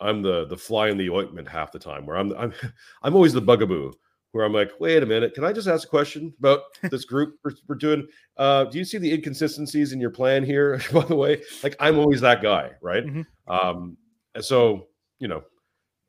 [0.00, 2.06] I'm the the fly in the ointment half the time.
[2.06, 2.52] Where I'm I'm
[3.02, 3.92] I'm always the bugaboo.
[4.32, 6.60] Where I'm like, wait a minute, can I just ask a question about
[6.90, 8.06] this group we're, we're doing?
[8.36, 10.80] Uh, do you see the inconsistencies in your plan here?
[10.92, 13.04] By the way, like I'm always that guy, right?
[13.04, 13.22] Mm-hmm.
[13.52, 13.96] Um,
[14.34, 15.42] and so you know,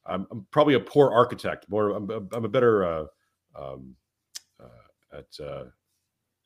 [0.05, 1.69] I'm, I'm, probably a poor architect.
[1.69, 3.05] More, I'm, I'm a better uh,
[3.55, 3.95] um,
[4.59, 5.65] uh, at uh,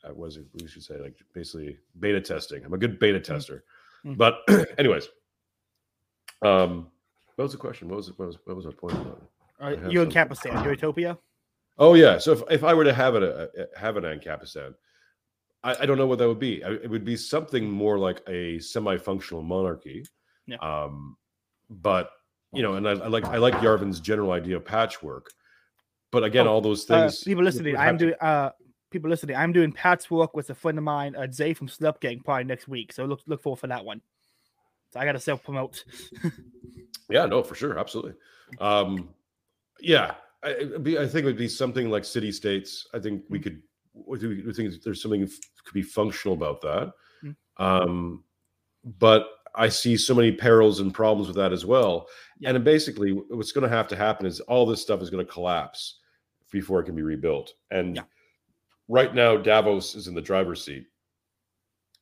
[0.06, 2.64] at was it we should say like basically beta testing.
[2.64, 3.34] I'm a good beta mm-hmm.
[3.34, 3.64] tester.
[4.06, 4.16] Mm-hmm.
[4.16, 4.42] But
[4.78, 5.08] anyways,
[6.42, 6.88] um,
[7.36, 7.88] what was the question?
[7.90, 8.10] What was?
[8.18, 8.96] What was, what was our point?
[8.96, 9.24] About
[9.62, 11.18] uh, you in Capistan, Utopia?
[11.78, 12.18] Oh yeah.
[12.18, 14.74] So if, if I were to have it, uh, uh, have an Ancapistan,
[15.64, 16.62] I, I don't know what that would be.
[16.62, 20.06] it would be something more like a semi-functional monarchy.
[20.46, 20.58] Yeah.
[20.58, 21.18] Um,
[21.70, 22.12] but
[22.52, 25.32] you know, and I, I, like I like Yarvin's general idea of patchwork.
[26.12, 27.22] But again, oh, all those uh, things.
[27.22, 28.14] Uh, people listening, I'm doing.
[28.22, 28.52] Uh,
[28.92, 32.22] people listening, I'm doing patchwork with a friend of mine, uh, Zay from Slurp Gang,
[32.24, 32.94] probably next week.
[32.94, 34.02] So look look forward for that one.
[34.92, 35.84] So I got to self promote.
[37.10, 38.14] Yeah, no, for sure, absolutely.
[38.60, 39.10] Um,
[39.80, 42.88] yeah, I, be, I think it would be something like city states.
[42.94, 43.44] I think we Mm.
[43.44, 43.62] could.
[44.08, 45.22] We think there's something
[45.66, 46.94] could be functional about that.
[47.24, 47.36] Mm.
[47.58, 48.24] Um,
[49.00, 52.08] but I see so many perils and problems with that as well.
[52.40, 52.50] Yeah.
[52.50, 55.32] And basically, what's going to have to happen is all this stuff is going to
[55.32, 56.00] collapse
[56.52, 57.54] before it can be rebuilt.
[57.70, 58.04] And Yeah.
[58.88, 60.88] right now, Davos is in the driver's seat.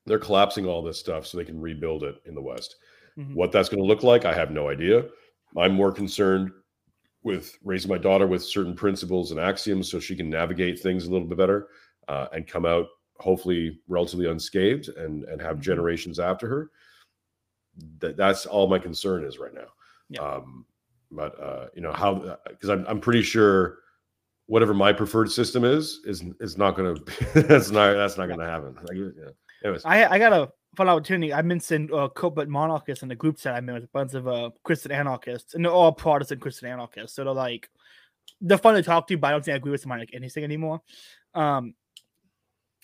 [0.06, 2.78] They're collapsing all this stuff so they can rebuild it in the West.
[3.18, 3.36] Mhm.
[3.36, 5.10] What that's going to look like, I have no idea.
[5.58, 6.52] I'm more concerned
[7.24, 11.12] with raising my daughter with certain principles and axioms so she can navigate things a
[11.12, 11.68] little bit better
[12.08, 12.88] uh, and come out
[13.20, 15.62] hopefully relatively unscathed and and have Mhm.
[15.62, 16.72] generations after her.
[18.00, 19.68] That that's all my concern is right now.
[20.10, 20.22] Yeah.
[20.22, 20.66] Um,
[21.12, 23.78] but uh, you know how because I'm I'm pretty sure
[24.48, 28.40] whatever my preferred system is is is not going to that's not that's not going
[28.40, 28.76] to happen.
[28.76, 29.30] Like, yeah.
[29.64, 31.34] Anyways, I I got a fun opportunity.
[31.34, 34.28] I mentioned uh, corporate monarchists in the group chat I'm in with a bunch of
[34.28, 37.16] uh, Christian anarchists, and they're all Protestant Christian anarchists.
[37.16, 37.70] So they're like,
[38.40, 40.44] they're fun to talk to, but I don't think I agree with them like anything
[40.44, 40.82] anymore.
[41.34, 41.76] Um,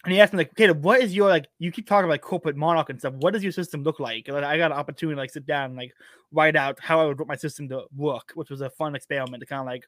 [0.04, 1.48] and he asked me like, Caleb, what is your like?
[1.60, 3.16] You keep talking about corporate monarch and stuff.
[3.16, 4.28] What does your system look like?
[4.28, 5.92] And I got an opportunity to like sit down and like
[6.32, 9.42] write out how I would want my system to work, which was a fun experiment
[9.42, 9.86] to kind of like.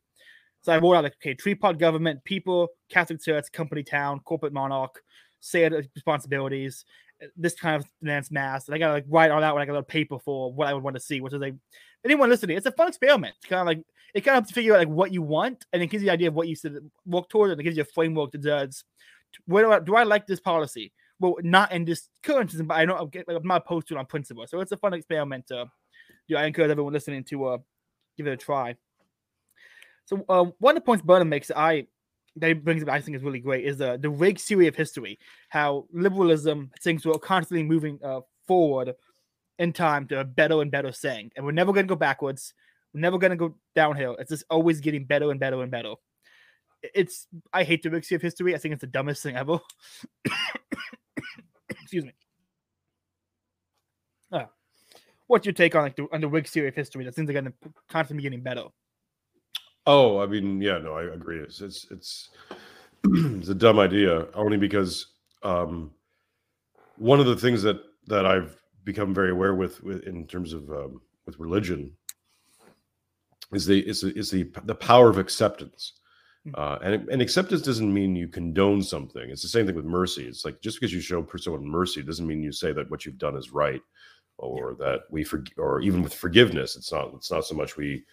[0.62, 4.52] So I wrote out like, okay, tree pot government, people, Catholic Church, company town, corporate
[4.52, 5.02] monarch,
[5.42, 6.84] shared responsibilities,
[7.36, 8.68] this kind of finance mass.
[8.68, 10.84] And I gotta like write all out like a little paper for what I would
[10.84, 11.56] want to see, which is like
[12.06, 13.36] anyone listening, it's a fun experiment.
[13.38, 15.66] It's kind of like it kind of helps you figure out like what you want,
[15.72, 17.78] and it gives you the idea of what you should work towards, and it gives
[17.78, 18.84] you a framework to judge.
[19.46, 20.92] Where do I, do I like this policy?
[21.20, 23.96] Well, not in this current system, but I I'm, get, like, I'm not opposed to
[23.96, 24.48] it on principle.
[24.48, 25.48] So it's a fun experiment.
[25.48, 25.70] To,
[26.28, 27.58] do I encourage everyone listening to uh,
[28.18, 28.76] give it a try.
[30.06, 31.86] So uh, one of the points Burnham makes I
[32.36, 35.20] that brings up I think is really great is the the Whig theory of history,
[35.50, 38.94] how liberalism things were constantly moving uh, forward
[39.58, 42.54] in time to a better and better thing, and we're never going to go backwards.
[42.94, 44.16] We're never going to go downhill.
[44.18, 45.94] It's just always getting better and better and better.
[46.82, 48.56] It's I hate the Whig theory of history.
[48.56, 49.60] I think it's the dumbest thing ever.
[51.70, 52.14] Excuse me.
[54.32, 54.46] Uh,
[55.28, 57.34] what's your take on like the, on the Whig theory of history that things are
[57.34, 57.54] going to
[57.90, 58.66] constantly getting better?
[59.92, 61.40] Oh, I mean, yeah, no, I agree.
[61.40, 62.30] It's it's it's,
[63.06, 65.08] it's a dumb idea only because
[65.42, 65.90] um,
[66.98, 70.70] one of the things that that I've become very aware with, with in terms of
[70.70, 71.92] um, with religion
[73.52, 75.94] is the is the is the the power of acceptance.
[76.48, 76.52] Mm.
[76.56, 79.28] Uh, and and acceptance doesn't mean you condone something.
[79.32, 80.28] It's the same thing with mercy.
[80.28, 83.18] It's like just because you show someone mercy doesn't mean you say that what you've
[83.18, 83.82] done is right,
[84.38, 88.04] or that we forgive, or even with forgiveness, it's not it's not so much we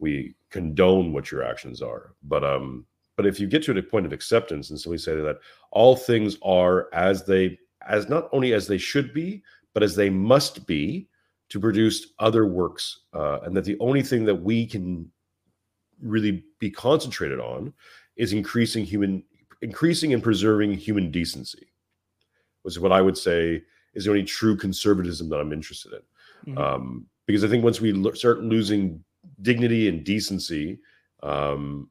[0.00, 2.84] we condone what your actions are but um
[3.16, 5.38] but if you get to a point of acceptance and so we say that
[5.70, 9.42] all things are as they as not only as they should be
[9.74, 11.06] but as they must be
[11.48, 15.10] to produce other works uh, and that the only thing that we can
[16.02, 17.72] really be concentrated on
[18.16, 19.22] is increasing human
[19.62, 21.68] increasing and preserving human decency
[22.62, 23.62] which is what i would say
[23.94, 26.58] is the only true conservatism that i'm interested in Mhm.
[26.58, 29.04] um, because i think once we lo- start losing
[29.42, 30.78] dignity and decency
[31.22, 31.90] um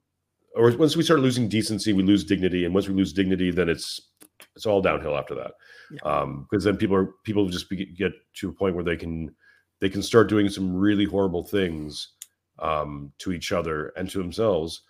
[0.56, 3.70] or once we start losing decency we lose dignity and once we lose dignity then
[3.70, 4.10] it's
[4.56, 5.52] it's all downhill after that
[5.92, 6.00] Yeah.
[6.22, 9.36] um because then people are people just be, get to a point where they can
[9.80, 12.14] they can start doing some really horrible things
[12.60, 14.82] um to each other and to themselves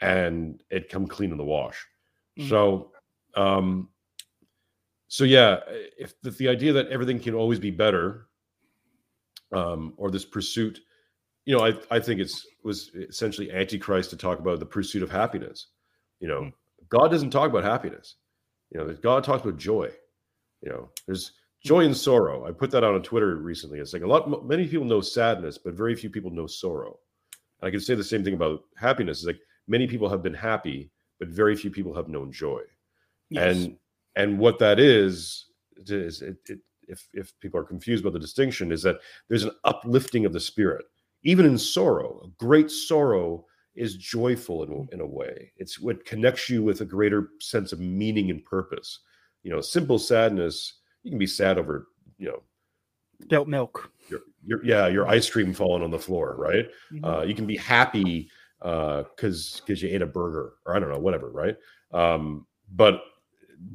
[0.00, 1.84] and it come clean in the wash
[2.38, 2.48] Mhm.
[2.48, 2.92] so
[3.34, 3.88] um
[5.08, 5.58] so yeah
[5.98, 8.28] if, if the idea that everything can always be better
[9.52, 10.80] um or this pursuit
[11.48, 15.10] you know, I, I think it's was essentially antichrist to talk about the pursuit of
[15.10, 15.68] happiness.
[16.20, 16.52] You know, Mm.
[16.90, 18.16] God doesn't talk about happiness.
[18.70, 19.90] You know, God talks about joy.
[20.60, 21.32] You know, there's
[21.64, 22.46] joy and sorrow.
[22.46, 23.78] I put that out on Twitter recently.
[23.78, 26.98] It's like a lot, many people know sadness, but very few people know sorrow.
[27.62, 29.18] And I can say the same thing about happiness.
[29.18, 32.60] It's like many people have been happy, but very few people have known joy.
[33.30, 33.56] Yes.
[33.56, 33.78] And
[34.16, 35.46] and what that is
[35.78, 39.52] is it, it, if if people are confused about the distinction, is that there's an
[39.64, 40.84] uplifting of the spirit
[41.22, 43.44] even in sorrow, a great sorrow
[43.74, 45.52] is joyful in, in a way.
[45.56, 49.00] It's what connects you with a greater sense of meaning and purpose.
[49.42, 51.88] You know, simple sadness, you can be sad over,
[52.18, 52.42] you know,
[53.22, 53.90] Spilt milk.
[54.08, 56.68] your, your yeah, your ice cream falling on the floor, right?
[56.92, 57.04] Mhm.
[57.04, 60.98] Uh, you can be happy because because you ate a burger or I don't know,
[60.98, 61.56] whatever, right?
[61.92, 63.02] Um, but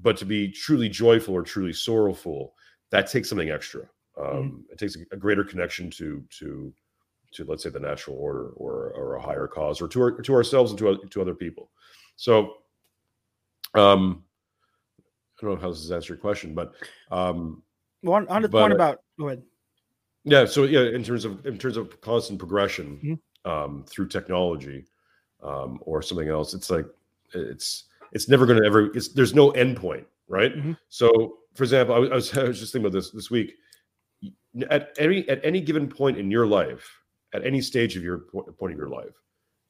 [0.02, 2.54] but to be truly joyful or truly sorrowful,
[2.92, 3.82] that takes something extra.
[4.18, 6.74] Um, It takes a, a greater connection to to
[7.34, 10.34] to let's say the natural order or or a higher cause or to our, to
[10.34, 11.70] ourselves and to to other people.
[12.16, 12.58] So,
[13.76, 14.24] um,
[15.42, 16.74] I don't know how this answered your question, but
[17.12, 17.64] um,
[18.02, 19.44] One on the But, point about go ahead.
[20.26, 20.46] Yeah.
[20.46, 23.52] So yeah, in terms of in terms of constant progression Mhm.
[23.52, 24.86] um, through technology
[25.42, 26.86] um, or something else, it's like
[27.34, 28.96] it's it's never going to ever.
[28.96, 30.56] It's there's no end point, right?
[30.56, 30.78] Mhm.
[30.90, 33.56] So, for example, I I was I was just thinking about this this week.
[34.70, 36.88] At any at any given point in your life,
[37.34, 39.16] at any stage of your point of your life,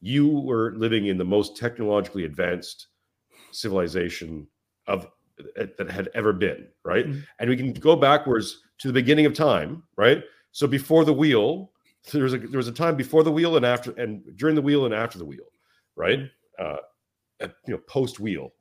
[0.01, 2.87] you were living in the most technologically advanced
[3.51, 4.47] civilization
[4.87, 5.07] of
[5.55, 7.07] that had ever been, right?
[7.07, 7.23] Mhm.
[7.39, 10.23] And we can go backwards to the beginning of time, right?
[10.51, 11.71] So before the wheel,
[12.11, 14.61] there was a there was a time before the wheel and after and during the
[14.61, 15.45] wheel and after the wheel,
[15.95, 16.29] right?
[16.59, 16.77] Uh,
[17.41, 18.53] you know, post wheel,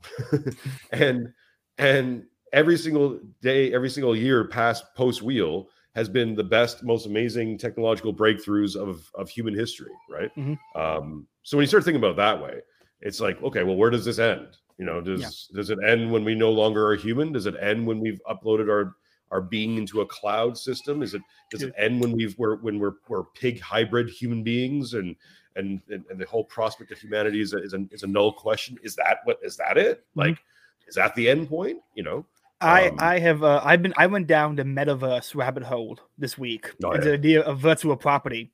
[0.93, 1.33] and
[1.79, 7.07] and every single day, every single year past post wheel has been the best, most
[7.07, 10.35] amazing technological breakthroughs of of human history, right?
[10.37, 10.59] Mhm.
[10.75, 12.61] Um, so when you start thinking about it that way,
[13.01, 14.57] it's like, okay, well, where does this end?
[14.79, 17.33] You know, does does it end when we no longer are human?
[17.33, 18.97] Does it end when we've uploaded our
[19.31, 21.03] our being into a cloud system?
[21.03, 24.95] Is it does it end when we've we're when we're we're pig hybrid human beings
[24.95, 25.15] and
[25.57, 28.33] and and, and the whole prospect of humanity is a, is a is a null
[28.33, 28.79] question?
[28.83, 30.01] Is that what is that it?
[30.01, 30.21] Mm-hmm.
[30.21, 30.39] Like,
[30.87, 31.79] is that the end point?
[31.95, 32.27] You know?
[32.63, 36.39] I Um, I have uh, I've been I went down the metaverse rabbit hole this
[36.39, 36.71] week.
[36.85, 37.11] Oh, It's yeah.
[37.11, 38.53] the idea of virtual property,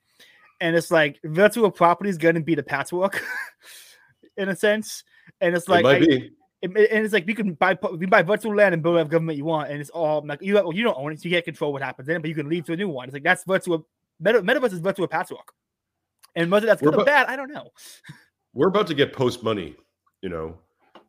[0.61, 3.23] and it's like virtual property is going to be the patchwork,
[4.37, 5.05] in a sense.
[5.41, 6.31] And it's like it I-
[6.63, 9.39] it- and it's like you can buy you buy virtual land and build whatever government
[9.39, 11.73] you want, and it's all like you you don't own it, so you can't control
[11.73, 13.07] what happens in it, but you can lead to a new one.
[13.07, 13.87] It's like that's virtual
[14.19, 15.53] meta, metaverse is virtual patchwork,
[16.35, 17.71] and whether that's We're good or bad, I don't know.
[18.55, 19.77] We're about to get post money.
[20.23, 20.59] You know,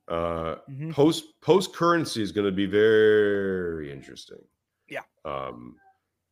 [0.10, 0.92] uh, Mhm.
[0.92, 4.44] post post currency is going to be very interesting.
[4.90, 5.04] Yeah.
[5.26, 5.76] Um,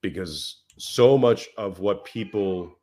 [0.02, 2.74] because so much of what people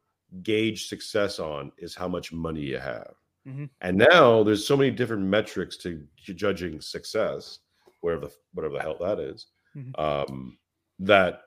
[0.43, 3.15] gauge success on is how much money you have.
[3.47, 3.71] Mhm.
[3.81, 7.61] And now there's so many different metrics to ju- judging success,
[8.01, 9.99] whatever the whatever the hell that is, Mhm.
[9.99, 10.59] um,
[11.01, 11.43] that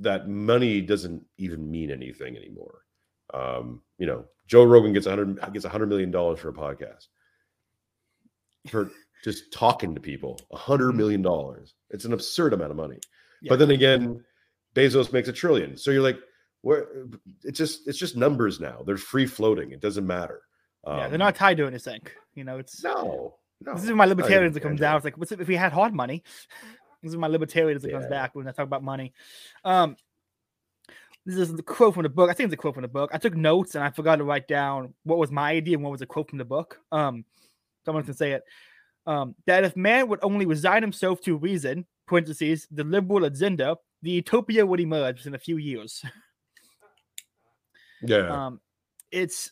[0.00, 2.82] that money doesn't even mean anything anymore.
[3.34, 6.52] Um, you know, Joe Rogan gets a hundred gets a hundred million dollars for a
[6.52, 7.08] podcast
[8.70, 8.90] for
[9.24, 10.38] just talking to people.
[10.52, 11.22] A hundred Mhm.
[11.22, 11.74] dollars.
[11.90, 12.98] It's an absurd amount of money.
[13.42, 13.50] Yeah.
[13.50, 14.24] But then again,
[14.74, 15.76] Bezos makes a trillion.
[15.76, 16.18] So you're like,
[16.62, 16.86] where
[17.44, 18.82] it's just it's just numbers now.
[18.84, 19.70] They're free floating.
[19.72, 20.42] It doesn't matter.
[20.86, 22.00] yeah, they're Um, not tied to anything.
[22.34, 23.74] You know, it's No, no.
[23.74, 24.96] This is my libertarians that comes down.
[24.96, 26.22] It's like, what's if, if we had hard money?
[27.02, 29.12] This is my libertarians that comes back when I talk about money.
[29.64, 29.96] Um,
[31.24, 32.30] this is the quote from the book.
[32.30, 33.10] I think it's a quote from the book.
[33.12, 35.90] I took notes and I forgot to write down what was my idea and what
[35.90, 36.80] was a quote from the book.
[36.92, 37.24] Um,
[37.86, 38.42] someone can say it.
[39.06, 44.10] Um, that if man would only resign himself to reason, parentheses, the liberal agenda, the
[44.10, 46.04] utopia would emerge in a few years.
[48.02, 48.46] Yeah.
[48.46, 48.60] Um,
[49.10, 49.50] it's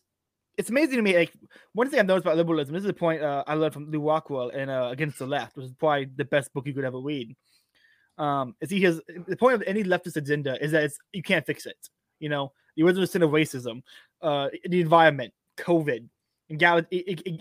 [0.58, 1.16] it's amazing to me.
[1.16, 1.32] Like
[1.72, 2.74] one thing I've noticed about liberalism.
[2.74, 5.56] This is a point uh, I learned from Lew Rockwell in uh, Against the Left,
[5.56, 7.34] which is probably the best book you could ever read.
[8.18, 11.46] Um, is he has the point of any leftist agenda is that it's you can't
[11.46, 11.88] fix it.
[12.20, 13.82] You know, the original sin of racism,
[14.22, 16.06] uh, the environment, COVID,
[16.54, 16.78] egal-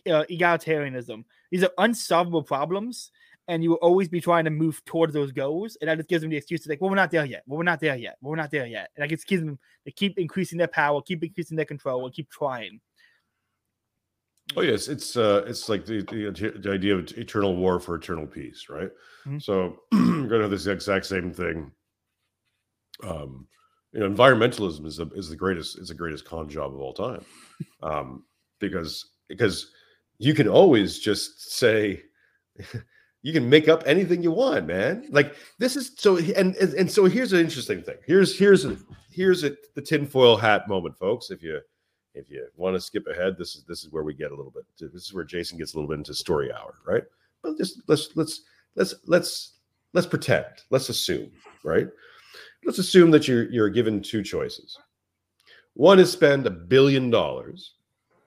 [0.08, 1.24] uh, egalitarianism.
[1.52, 3.12] These are unsolvable problems,
[3.48, 5.78] and you will always be trying to move towards those goals.
[5.82, 7.44] And that just gives them the excuse to like, well, we're not there yet.
[7.46, 8.18] Well, we're not there yet.
[8.22, 8.90] Well, we're not there yet.
[8.96, 12.14] And that just gives them they keep increasing their power, keep increasing their control, and
[12.14, 12.80] keep trying.
[14.56, 18.28] Oh yes, it's uh, it's like the, the the idea of eternal war for eternal
[18.28, 18.90] peace, right?
[19.26, 19.42] Mhm.
[19.42, 21.72] So we're gonna have this exact same thing.
[23.04, 23.48] Um,
[23.94, 26.94] you know, environmentalism is the is the greatest is the greatest con job of all
[26.94, 27.26] time,
[27.82, 28.26] um,
[28.70, 29.72] because because
[30.18, 32.04] you can always just say
[33.22, 35.08] you can make up anything you want, man.
[35.10, 37.98] Like this is so and and, and so here's an interesting thing.
[38.06, 38.78] Here's here's a,
[39.12, 41.32] here's a, the tinfoil hat moment, folks.
[41.32, 41.60] If you
[42.14, 44.52] if you want to skip ahead, this is this is where we get a little
[44.52, 44.66] bit.
[44.80, 47.04] This is where Jason gets a little bit into story hour, right?
[47.42, 48.42] But just let's let's
[48.76, 49.54] let's let's
[49.94, 50.46] let's pretend.
[50.70, 51.32] Let's assume,
[51.64, 51.88] right?
[52.66, 54.78] Let's assume that you're you're given two choices.
[55.76, 57.74] One is spend a billion dollars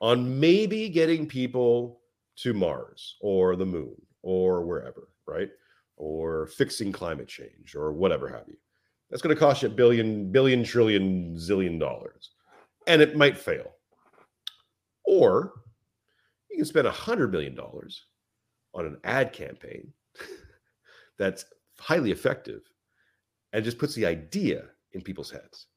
[0.01, 2.01] on maybe getting people
[2.37, 5.49] to Mars or the moon or wherever, right?
[5.95, 8.57] Or fixing climate change or whatever have you.
[9.09, 12.31] That's going to cost you a billion, billion, trillion, zillion dollars.
[12.85, 13.71] And it might fail.
[15.05, 15.53] Or
[16.49, 18.05] you can spend a hundred million dollars
[18.73, 19.91] on an ad campaign
[21.17, 21.45] that's
[21.79, 22.61] highly effective
[23.53, 25.67] and just puts the idea in people's heads.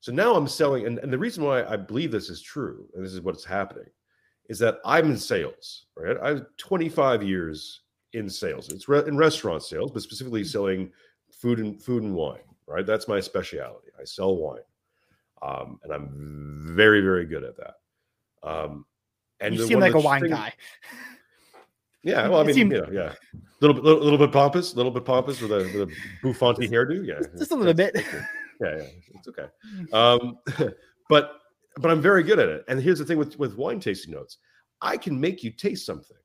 [0.00, 3.04] So now I'm selling, and, and the reason why I believe this is true, and
[3.04, 3.86] this is what's happening,
[4.48, 6.16] is that I'm in sales, right?
[6.22, 7.82] I have 25 years
[8.12, 8.68] in sales.
[8.70, 10.90] It's re- in restaurant sales, but specifically selling
[11.32, 12.86] food and food and wine, right?
[12.86, 13.88] That's my specialty.
[14.00, 14.60] I sell wine,
[15.42, 17.74] um, and I'm very, very good at that.
[18.42, 18.86] Um,
[19.40, 20.52] and you seem like a wine thing- guy.
[22.04, 23.14] Yeah, well, I mean, seemed- you know, yeah,
[23.60, 25.92] little bit, little, little bit pompous, a little bit pompous with a, with a
[26.22, 27.04] Buffonti hairdo.
[27.04, 27.96] Yeah, Just a little bit.
[28.60, 28.84] Yeah, yeah,
[29.14, 29.46] it's okay.
[29.92, 30.38] Um,
[31.08, 31.40] but
[31.80, 32.64] but I'm very good at it.
[32.68, 34.38] And here's the thing with with wine tasting notes,
[34.80, 36.16] I can make you taste something.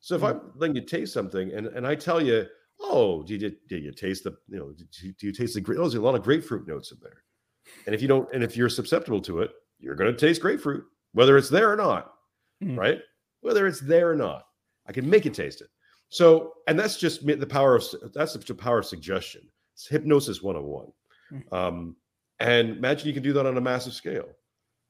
[0.00, 0.30] So if Mm.
[0.30, 2.46] I'm letting you taste something, and and I tell you,
[2.80, 3.38] oh, do you
[3.68, 5.78] did you taste the you know did you, do you taste the grape?
[5.78, 7.22] Oh, there's a lot of grapefruit notes in there.
[7.86, 10.84] And if you don't, and if you're susceptible to it, you're going to taste grapefruit,
[11.12, 12.12] whether it's there or not,
[12.62, 12.76] Mm.
[12.78, 13.00] right?
[13.40, 14.46] Whether it's there or not,
[14.86, 15.68] I can make you taste it.
[16.10, 19.42] So, and that's just the power of that's the power of suggestion.
[19.72, 20.92] It's hypnosis 101.
[21.52, 21.96] Um,
[22.40, 24.28] and imagine you can do that on a massive scale,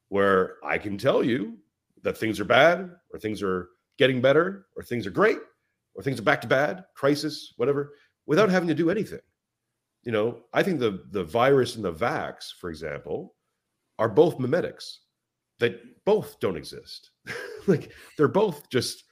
[0.08, 1.58] where I can tell you
[2.02, 3.68] that things are bad, or things are
[3.98, 5.38] getting better, or things are great,
[5.94, 7.94] or things are back to bad, crisis, whatever,
[8.26, 9.20] without having to do anything.
[10.02, 13.34] You know, I think the the virus and the vax, for example,
[13.98, 15.00] are both mimetics
[15.60, 17.10] that both don't exist.
[17.66, 19.04] like they're both just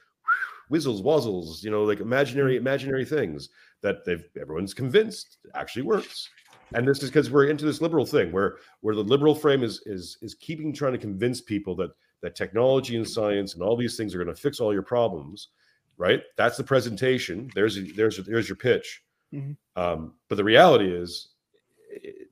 [0.69, 3.49] whizzles, wuzzles, you know, like imaginary, imaginary things
[3.81, 6.29] that they've everyone's convinced actually works.
[6.75, 9.81] And this is because we're into this liberal thing where where the liberal frame is
[9.85, 13.97] is is keeping trying to convince people that that technology and science and all these
[13.97, 15.49] things are going to fix all your problems,
[15.97, 16.23] right?
[16.37, 17.49] That's the presentation.
[17.53, 19.03] There's there's there's your pitch.
[19.33, 19.57] Mhm.
[19.75, 21.29] Um, but the reality is,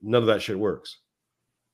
[0.02, 1.00] none of that shit works.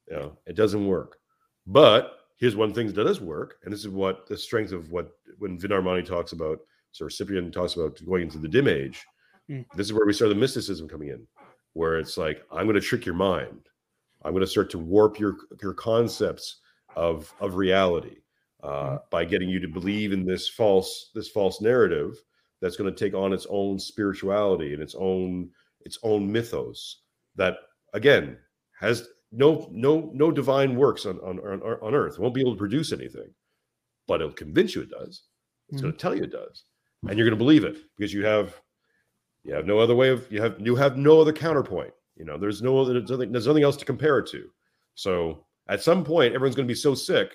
[0.09, 1.17] You know, it doesn't work.
[1.65, 5.11] But here's one thing that does work, and this is what the strength of what
[5.37, 6.59] when Vin Armani talks about,
[6.91, 9.05] Sir Cyprian talks about going into the dim age.
[9.49, 9.65] Mm.
[9.75, 11.27] This is where we start the mysticism coming in,
[11.77, 13.69] where it's like I'm going to trick your mind.
[14.23, 16.61] I'm going to start to warp your your concepts
[16.95, 18.17] of of reality
[18.63, 18.95] uh, mm-hmm.
[19.11, 22.15] by getting you to believe in this false this false narrative
[22.61, 25.49] that's going to take on its own spirituality and its own
[25.81, 27.01] its own mythos
[27.35, 27.57] that
[27.93, 28.37] again
[28.79, 32.15] has no no no divine works on on on, on earth.
[32.15, 33.33] It won't be able to produce anything
[34.07, 35.23] but it'll convince you it does.
[35.69, 36.07] It's going to mm-hmm.
[36.07, 36.63] tell you it does.
[37.03, 37.17] And mm-hmm.
[37.17, 38.59] you're going to believe it because you have
[39.47, 42.37] you have no other way of you have you have no other counterpoint you know
[42.37, 44.49] there's no other there's nothing, there's nothing else to compare it to.
[44.95, 47.33] So at some point everyone's going to be so sick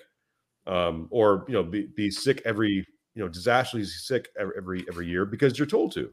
[0.65, 2.85] um or you know be, be sick every
[3.15, 6.11] you know disastrously sick every, every every year because you're told to.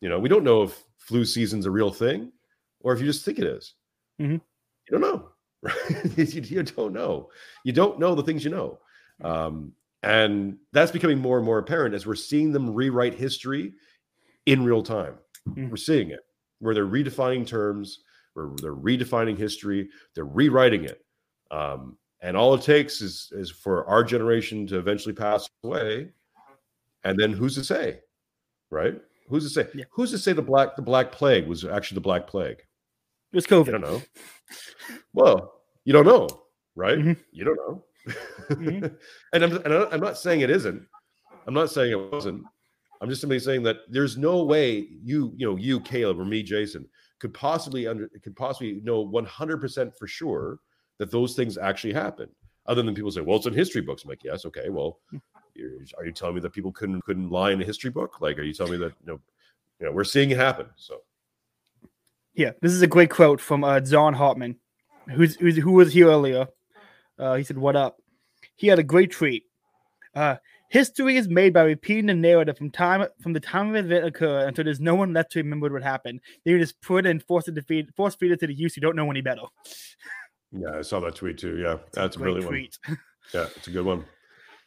[0.00, 2.32] You know we don't know if flu season's a real thing
[2.80, 3.74] or if you just think it is.
[4.20, 4.32] Mm-hmm.
[4.32, 4.40] you
[4.90, 5.28] don't know
[5.62, 6.18] right?
[6.18, 7.30] You, you don't know.
[7.64, 8.78] You don't know the things you know.
[9.22, 9.72] Um
[10.02, 13.74] and that's becoming more and more apparent as we're seeing them rewrite history
[14.46, 15.14] in real time
[15.56, 15.70] Mhm.
[15.70, 16.20] we're seeing it
[16.60, 18.00] where they're redefining terms
[18.34, 21.04] where they're redefining history they're rewriting it
[21.50, 26.10] um, and all it takes is is for our generation to eventually pass away
[27.04, 28.00] and then who's to say
[28.70, 29.84] right who's to say Yeah.
[29.90, 32.58] who's to say the black the black plague was actually the black plague
[33.32, 33.70] It was COVID.
[33.72, 34.02] don't know
[35.12, 36.28] well you don't know
[36.76, 37.16] right Mhm.
[37.32, 38.96] you don't know Mhm.
[39.32, 40.86] and I'm, and I'm not saying it isn't
[41.46, 42.44] i'm not saying it wasn't
[43.00, 46.42] i'm just simply saying that there's no way you you know you caleb or me
[46.42, 46.86] jason
[47.18, 50.60] could possibly under could possibly know 100% for sure
[50.98, 52.28] that those things actually happen
[52.66, 55.00] other than people say well it's in history books i'm like yes okay well
[55.54, 58.38] you're, are you telling me that people couldn't couldn't lie in a history book like
[58.38, 59.20] are you telling me that you know,
[59.80, 61.00] you know we're seeing it happen so
[62.38, 64.60] Yeah, this is a great quote from uh, John Hartman,
[65.10, 66.46] who's, who's who was here earlier.
[67.18, 68.00] Uh, he said, "What up?"
[68.54, 69.46] He had a great tweet.
[70.14, 70.36] Uh,
[70.68, 74.04] History is made by repeating the narrative from time from the time of the event
[74.06, 76.20] occurred until there's no one left to remember what happened.
[76.44, 78.74] They just put it and force it to feed, force feed it to the youth
[78.74, 79.42] who don't know any better.
[80.52, 82.78] yeah i saw that tweet too yeah that's a brilliant one tweet.
[83.34, 84.04] yeah it's a good one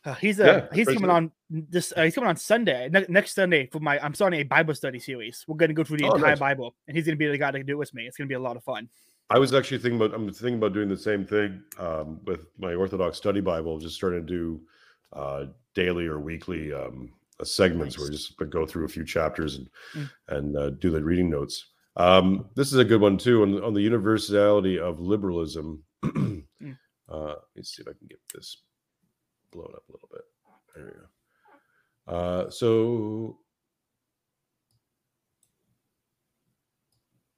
[0.04, 1.94] Uh, he's uh, Yeah, he's coming on this.
[1.96, 4.00] Uh, he's coming on Sunday ne- next Sunday for my.
[4.04, 5.46] I'm starting a Bible study series.
[5.48, 6.40] We're going to go through the Oh, entire nice.
[6.40, 8.08] Bible, and he's going to be the guy to do it with me.
[8.08, 8.90] It's going to be a lot of fun.
[9.30, 10.16] I was actually thinking about.
[10.16, 13.78] I'm thinking about doing the same thing um, with my Orthodox Study Bible.
[13.78, 14.62] Just starting to do
[15.14, 15.46] uh,
[15.76, 19.70] daily or weekly um, uh, segments where we just go through a few chapters and
[19.96, 20.10] Mm.
[20.30, 21.68] and uh, do the reading notes.
[21.98, 25.84] Um, this is a good one too on, on the universality of liberalism.
[26.04, 26.44] Mm.
[27.10, 28.64] uh, let's see if I can get this
[29.52, 30.22] blown up a little bit.
[30.76, 32.16] There we go.
[32.18, 33.38] Uh, so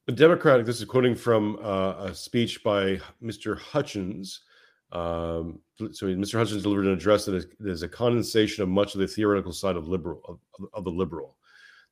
[0.05, 3.57] The Democratic, this is quoting from uh, a speech by Mr.
[3.57, 4.41] Hutchins.
[4.93, 5.59] Um,
[5.91, 6.37] so Mr.
[6.37, 9.51] Hutchins delivered an address that is, that is a condensation of much of the theoretical
[9.51, 10.39] side of liberal of,
[10.73, 11.35] of- the liberal.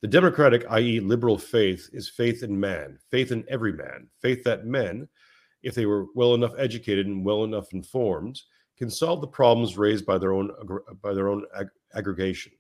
[0.02, 4.66] The democratic, i.e., liberal faith, is faith in man, faith in every man, faith that
[4.66, 5.08] men,
[5.64, 8.42] if they were well enough educated and well enough informed,
[8.78, 10.52] can solve the problems raised by their own
[11.02, 12.52] by their own ag- aggregation.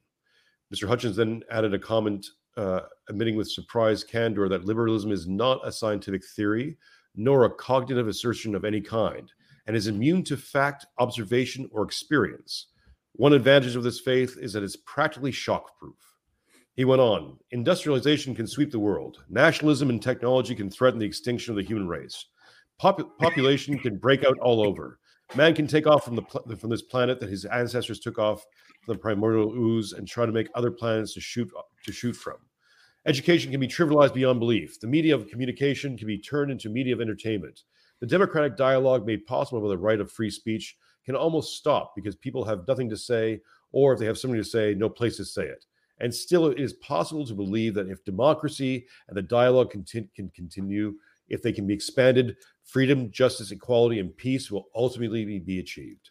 [0.74, 0.88] Mr.
[0.88, 2.26] Hutchins then added a comment
[2.58, 6.78] uh, admitting with surprised candor that liberalism is not a scientific theory
[7.16, 9.32] nor a cognitive assertion of any kind
[9.72, 12.68] and is immune to fact, observation, or experience.
[13.14, 15.96] One advantage of this faith is that it's practically shockproof.
[16.74, 21.54] He went on Industrialization can sweep the world, nationalism and technology can threaten the extinction
[21.54, 22.26] of the human race.
[22.80, 25.00] Pop- population can break out all over.
[25.36, 28.46] Man can take off from the pl- from this planet that his ancestors took off
[28.84, 31.50] from the primordial ooze and try to make other planets to shoot
[31.86, 32.36] to shoot from.
[33.06, 34.82] Education can be trivialized beyond belief.
[34.82, 37.64] The media of communication can be turned into media of entertainment.
[38.02, 40.76] The democratic dialogue made possible by the right of free speech
[41.06, 43.40] can almost stop because people have nothing to say,
[43.72, 45.66] or if they have something to say, no place to say it.
[46.00, 50.30] And still, it is possible to believe that if democracy and the dialogue conti- can
[50.30, 50.96] continue,
[51.30, 56.10] if they can be expanded, freedom, justice, equality, and peace will ultimately be achieved.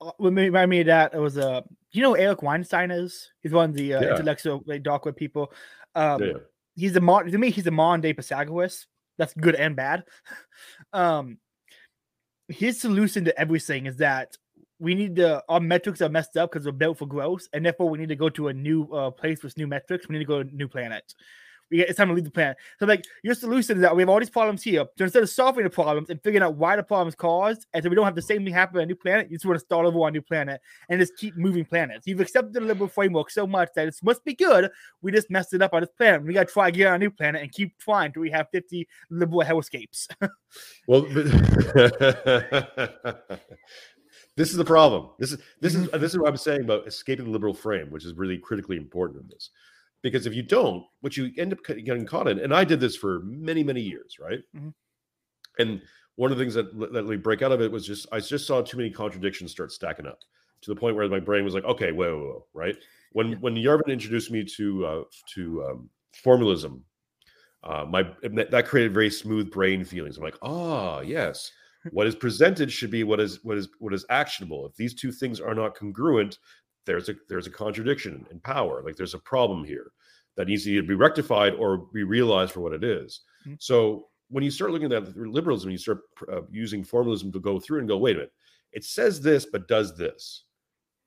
[0.00, 1.60] Uh, What made remind me of that it was uh,
[1.92, 3.30] you know who Eric Weinstein is?
[3.40, 4.10] He's one of the uh, Yeah.
[4.10, 5.52] intellectual like dark web people.
[5.94, 6.32] Um, Yeah.
[6.74, 8.86] he's a mod to me he's a modern day Pythagoras.
[9.20, 10.04] That's good and bad.
[10.94, 11.36] um
[12.48, 14.36] his solution to everything is that
[14.80, 17.90] we need to our metrics are messed up because we're built for growth, and therefore
[17.90, 20.08] we need to go to a new uh, place with new metrics.
[20.08, 21.14] We need to go to a new planet.
[21.70, 22.56] We get, it's time to leave the planet.
[22.78, 24.84] So like your solution is that we have all these problems here.
[24.98, 27.88] So instead of solving the problems and figuring out why the problems caused, and so
[27.88, 29.64] we don't have the same thing happen on a new planet, you just want to
[29.64, 32.06] start over on a new planet and just keep moving planets.
[32.06, 34.70] You've accepted the liberal framework so much that it must be good.
[35.02, 36.24] We just messed it up on this planet.
[36.24, 38.48] We got to try again on a new planet and keep trying till we have
[38.50, 40.08] 50 liberal hellscapes.
[40.88, 41.26] Well, but-
[44.36, 45.10] this is the problem.
[45.18, 46.00] This is this is mm-hmm.
[46.00, 49.22] this is what I'm saying about escaping the liberal frame, which is really critically important
[49.22, 49.50] in this.
[50.02, 52.96] Because if you don't, what you end up getting caught in, and I did this
[52.96, 54.40] for many many years, right?
[54.56, 54.74] Mhm.
[55.58, 55.82] And
[56.16, 58.46] one of the things that let me break out of it was just I just
[58.46, 60.20] saw too many contradictions start stacking up
[60.62, 62.76] to the point where my brain was like, okay, whoa, whoa, whoa right?
[63.12, 65.02] When when Yarvin introduced me to uh,
[65.34, 66.84] to um, formalism,
[67.64, 70.16] uh, my that, that created very smooth brain feelings.
[70.16, 71.50] I'm like, ah, yes,
[71.90, 74.66] what is presented should be what is what is what is actionable.
[74.66, 76.38] If these two things are not congruent,
[76.90, 78.82] there's a there's a contradiction in power.
[78.84, 79.92] Like there's a problem here
[80.36, 83.20] that needs to either be rectified or be realized for what it is.
[83.46, 83.56] Mhm.
[83.62, 86.00] So when you start looking at that liberalism, you start
[86.32, 88.32] uh, using formalism to go through and go, wait a minute,
[88.72, 90.44] it says this but does this,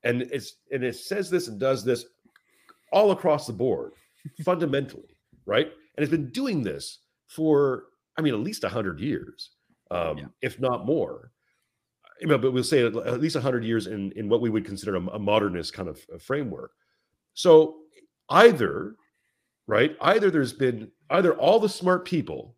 [0.04, 2.06] and it's and it says this and does this
[2.92, 3.92] all across the board,
[4.46, 5.68] fundamentally, right?
[5.96, 7.86] And it's been doing this for,
[8.18, 9.52] I mean, at least hundred years,
[9.92, 10.26] um, Yeah.
[10.42, 11.32] if not more.
[12.26, 15.20] But we'll say at least hundred years in in what we would consider a, a
[15.20, 16.72] modernist kind of uh, framework.
[17.34, 17.78] So
[18.30, 18.96] either,
[19.68, 19.96] right?
[20.02, 22.56] Either there's been either all the smart people,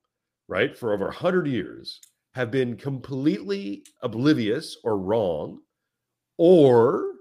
[0.48, 2.00] right, for over hundred years
[2.34, 5.62] have been completely oblivious or wrong,
[6.38, 7.14] or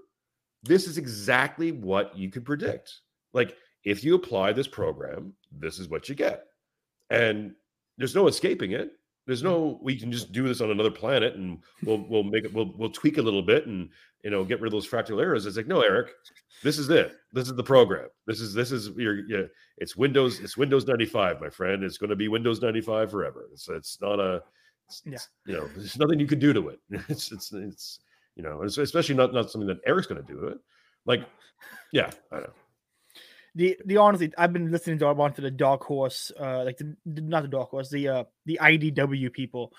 [0.63, 2.99] this is exactly what you could predict.
[3.33, 6.43] Like if you apply this program, this is what you get.
[7.09, 7.53] And
[7.97, 8.91] there's no escaping it.
[9.25, 9.49] There's mm-hmm.
[9.49, 12.73] no we can just do this on another planet and we'll we'll make it we'll
[12.77, 13.89] we'll tweak a little bit and
[14.23, 15.45] you know get rid of those fractal errors.
[15.45, 16.11] It's like, no, Eric,
[16.63, 17.15] this is it.
[17.31, 18.07] This is the program.
[18.27, 19.47] This is this is your yeah,
[19.77, 21.83] it's Windows, it's Windows 95, my friend.
[21.83, 23.47] It's going to be Windows 95 forever.
[23.51, 24.41] It's it's not a
[24.87, 25.17] it's, Yeah.
[25.45, 26.79] you know, there's nothing you can do to it.
[27.09, 27.99] It's it's it's
[28.35, 30.57] you know, it's especially not not something that Eric's going to do to it.
[31.05, 31.25] Like,
[31.91, 32.53] yeah, I don't know.
[33.55, 36.95] The the honestly, I've been listening to bunch of the Dark Horse, uh, like the,
[37.05, 39.71] the- not the Dark Horse, the uh the IDW people.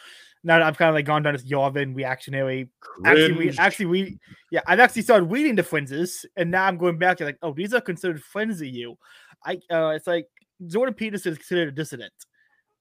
[0.42, 2.70] Now that I've kind of like gone down this Yarvin reactionary.
[3.04, 4.18] Actually, we actually we
[4.50, 7.52] yeah, I've actually started reading the frenzies, and now I'm going back to like, oh,
[7.52, 8.96] these are considered friends of you.
[9.44, 10.26] I uh, it's like
[10.66, 12.12] Jordan Peterson is considered a dissident.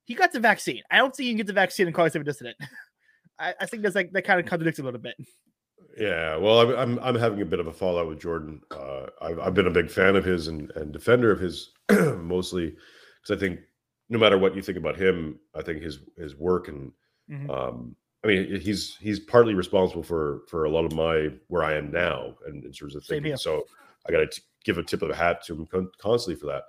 [0.06, 0.82] He got the vaccine.
[0.90, 2.56] I don't think you can get the vaccine and call yourself a dissident.
[3.40, 5.16] I, I think that's like that kind of contradicts a little bit.
[5.98, 8.62] Yeah, well, I'm, I'm I'm having a bit of a fallout with Jordan.
[8.72, 11.72] Uh, I've I've been a big fan of his and, and defender of his,
[12.18, 12.76] mostly
[13.22, 13.60] because I think
[14.10, 16.92] no matter what you think about him, I think his his work and
[17.32, 17.50] Mhm.
[17.50, 21.74] um, I mean he's he's partly responsible for for a lot of my where I
[21.76, 23.32] am now and in terms of thinking.
[23.38, 23.64] So
[24.08, 26.64] I got to give a tip of the hat to him con- constantly for that.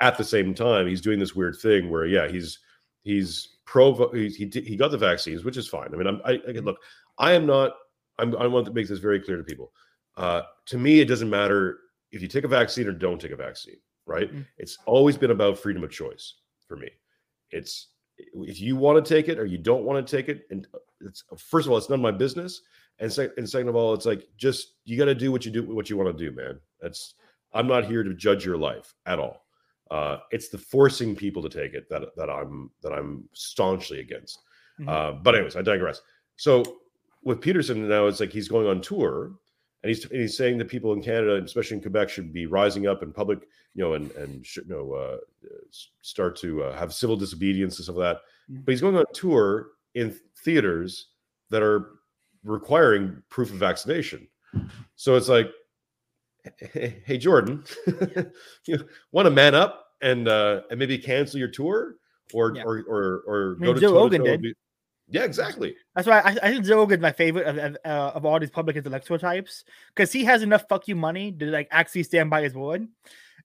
[0.00, 2.58] At the same time, he's doing this weird thing where yeah, he's
[3.04, 5.88] he's pro he he, he got the vaccines, which is fine.
[5.94, 6.78] I mean, I'm I, I look,
[7.18, 7.72] I am not.
[8.22, 9.72] I'm, I want to make this very clear to people.
[10.16, 11.80] Uh, to me, it doesn't matter
[12.12, 13.76] if you take a vaccine or don't take a vaccine,
[14.06, 14.32] right?
[14.32, 14.46] Mm.
[14.58, 16.34] It's always been about freedom of choice
[16.68, 16.88] for me.
[17.50, 17.88] It's
[18.18, 20.66] if you want to take it or you don't want to take it, and
[21.00, 22.62] it's first of all, it's none of my business,
[23.00, 25.50] and, sec- and second of all, it's like just you got to do what you
[25.50, 26.60] do, what you want to do, man.
[26.80, 27.14] That's
[27.52, 29.44] I'm not here to judge your life at all.
[29.90, 34.38] Uh, it's the forcing people to take it that that I'm that I'm staunchly against.
[34.80, 34.88] Mhm.
[34.88, 36.00] Uh, but anyways, I digress.
[36.36, 36.62] So
[37.24, 39.32] with Peterson now, it's like he's going on tour,
[39.82, 42.86] and he's and he's saying that people in Canada, especially in Quebec, should be rising
[42.86, 45.16] up in public, you know, and and should, you know uh,
[46.00, 48.22] start to uh, have civil disobedience and stuff like that.
[48.52, 48.64] Mhm.
[48.64, 51.08] But he's going on tour in theaters
[51.50, 51.90] that are
[52.44, 54.26] requiring proof of vaccination.
[54.96, 55.50] So it's like,
[56.58, 57.64] hey, hey Jordan,
[58.66, 58.78] you
[59.12, 61.96] want to man up and uh, and maybe cancel your tour,
[62.32, 62.64] or Yeah.
[62.64, 64.54] or or or I go mean, to Joe Rogan did.
[65.12, 65.76] Yeah, exactly.
[65.94, 68.50] That's why I, I think Joe Rogan's my favorite of of, uh, of all these
[68.50, 69.64] public intellectual types
[69.94, 72.88] because he has enough fuck you money to like actually stand by his word.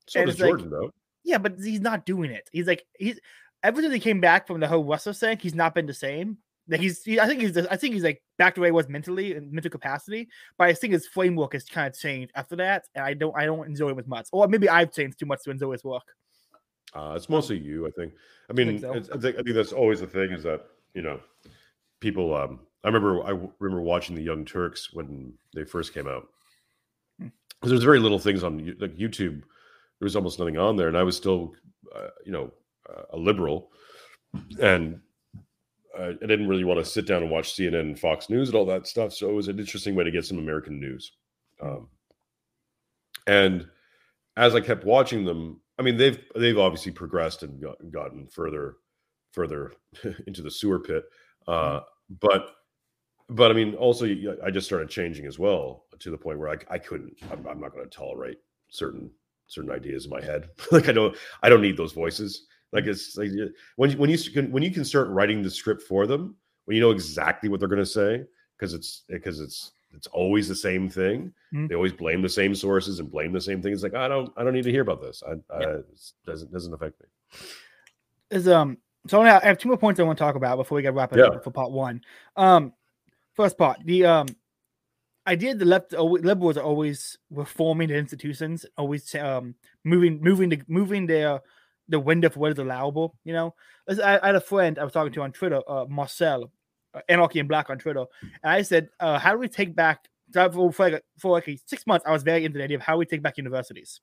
[0.07, 0.91] So And does it's like- Jordan though.
[1.23, 2.49] Yeah, but he's not doing it.
[2.53, 3.19] He's like he's
[3.63, 6.37] ever since he came back from the whole Russell thing, he's not been the same.
[6.69, 8.89] Like he's, he, I think he's, I think he's like back to where he was
[8.89, 10.27] mentally and mental capacity.
[10.57, 13.45] But I think his framework has kind of changed after that, and I don't, I
[13.45, 14.27] don't enjoy him as much.
[14.31, 16.03] Or maybe I've changed too much to enjoy his work.
[16.93, 18.13] Uh, it's mostly you, I think.
[18.49, 18.93] I mean, so.
[18.93, 21.19] it's, I think I think that's always the thing is that you know,
[21.99, 22.35] people.
[22.35, 26.27] Um, I remember I remember watching the Young Turks when they first came out
[27.19, 27.27] Hmm.
[27.59, 29.41] because there's very little things on like YouTube.
[29.99, 31.53] There was almost nothing on there, and I was still,
[31.95, 32.51] uh, you know,
[32.87, 33.71] uh, a liberal,
[34.61, 34.99] and
[35.97, 38.55] uh, I didn't really want to sit down and watch CNN and Fox News and
[38.55, 39.11] all that stuff.
[39.13, 41.13] So it was an interesting way to get some American news.
[41.59, 41.87] Um,
[43.25, 43.67] and
[44.37, 48.77] as I kept watching them, I mean, they've they've obviously progressed and got, gotten further
[49.31, 49.73] further
[50.27, 51.05] into the sewer pit.
[51.47, 51.81] Uh,
[52.21, 52.51] but
[53.29, 54.05] but I mean, also
[54.43, 57.13] I just started changing as well to the point where I, I couldn't.
[57.31, 58.37] I'm, I'm not going to tolerate
[58.69, 59.11] certain
[59.47, 60.49] certain ideas in my head.
[60.71, 62.45] like I don't I don't need those voices.
[62.73, 63.31] Like it's like
[63.77, 66.75] when you- when you can when you can start writing the script for them when
[66.75, 68.23] you know exactly what they're going to say
[68.57, 71.33] because it's because it's it's always the same thing.
[71.53, 71.69] Mhm.
[71.69, 73.83] They always blame the same sources and blame the same things.
[73.83, 75.23] Like I don't I don't need to hear about this.
[75.25, 75.69] I, I Yeah.
[75.77, 75.85] it
[76.25, 77.07] doesn't doesn't affect me.
[78.31, 80.75] Is um, so now I have two more points I want to talk about before
[80.75, 81.25] we get wrap it Yeah.
[81.25, 82.01] up for part one.
[82.35, 82.73] Um,
[83.33, 84.27] first part, the um,
[85.27, 90.61] idea the left always, liberals are always reforming the institutions, always um moving moving the
[90.67, 91.41] moving their
[91.89, 93.15] the window for what is allowable.
[93.23, 93.55] You know,
[93.89, 96.51] I, I had a friend I was talking to on Twitter, uh, Marcel,
[96.93, 100.07] uh, Anarchy and Black on Twitter, and I said, uh, how do we take back?
[100.33, 102.97] For, for, like, for like six months, I was very into the idea of how
[102.97, 104.01] we take back universities.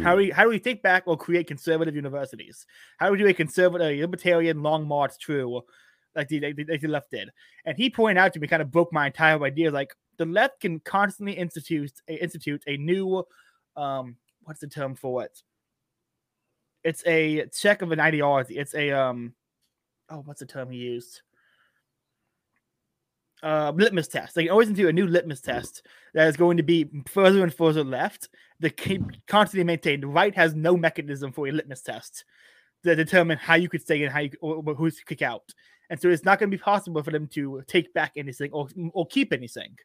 [0.00, 2.66] How do we how do we think back or create conservative universities?
[2.98, 5.62] How do we do a conservative, libertarian long march through,
[6.14, 7.30] like the, the, the left did?
[7.64, 9.70] And he pointed out to me, kind of broke my entire idea.
[9.70, 13.24] Like the left can constantly institute a, institute a new,
[13.76, 15.42] um, what's the term for it?
[16.84, 18.58] It's a check of an ideology.
[18.58, 19.34] It's a um,
[20.10, 21.22] oh, what's the term he used?
[23.42, 24.36] Uh, litmus test.
[24.36, 27.52] They can always do a new litmus test that is going to be further and
[27.52, 28.28] further left.
[28.60, 30.04] The keep constantly maintained.
[30.04, 32.24] Right has no mechanism for a litmus test
[32.84, 35.52] to determine how you could stay and how you or, or who's to kick out.
[35.90, 38.68] And so it's not going to be possible for them to take back anything or
[38.92, 39.76] or keep anything.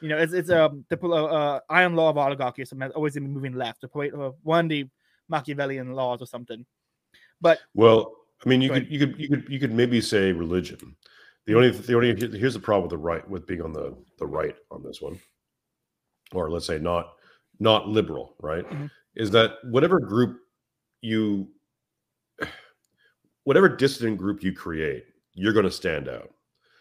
[0.00, 2.94] You know, it's it's um the uh, uh, iron law of oligarchy or something that's
[2.94, 3.80] always been moving left.
[3.82, 4.88] The uh, one of the
[5.28, 6.64] Machiavellian laws or something.
[7.40, 8.12] But Well,
[8.44, 10.96] I mean, you could you could you could you could maybe say religion.
[11.46, 12.08] The only the only
[12.38, 15.18] here's the problem with the right with being on the the right on this one,
[16.32, 17.14] or let's say not
[17.58, 18.68] not liberal, right?
[18.68, 18.90] Mhm.
[19.16, 20.40] Is that whatever group
[21.00, 21.48] you
[23.44, 25.04] whatever dissident group you create,
[25.34, 26.30] you're going to stand out.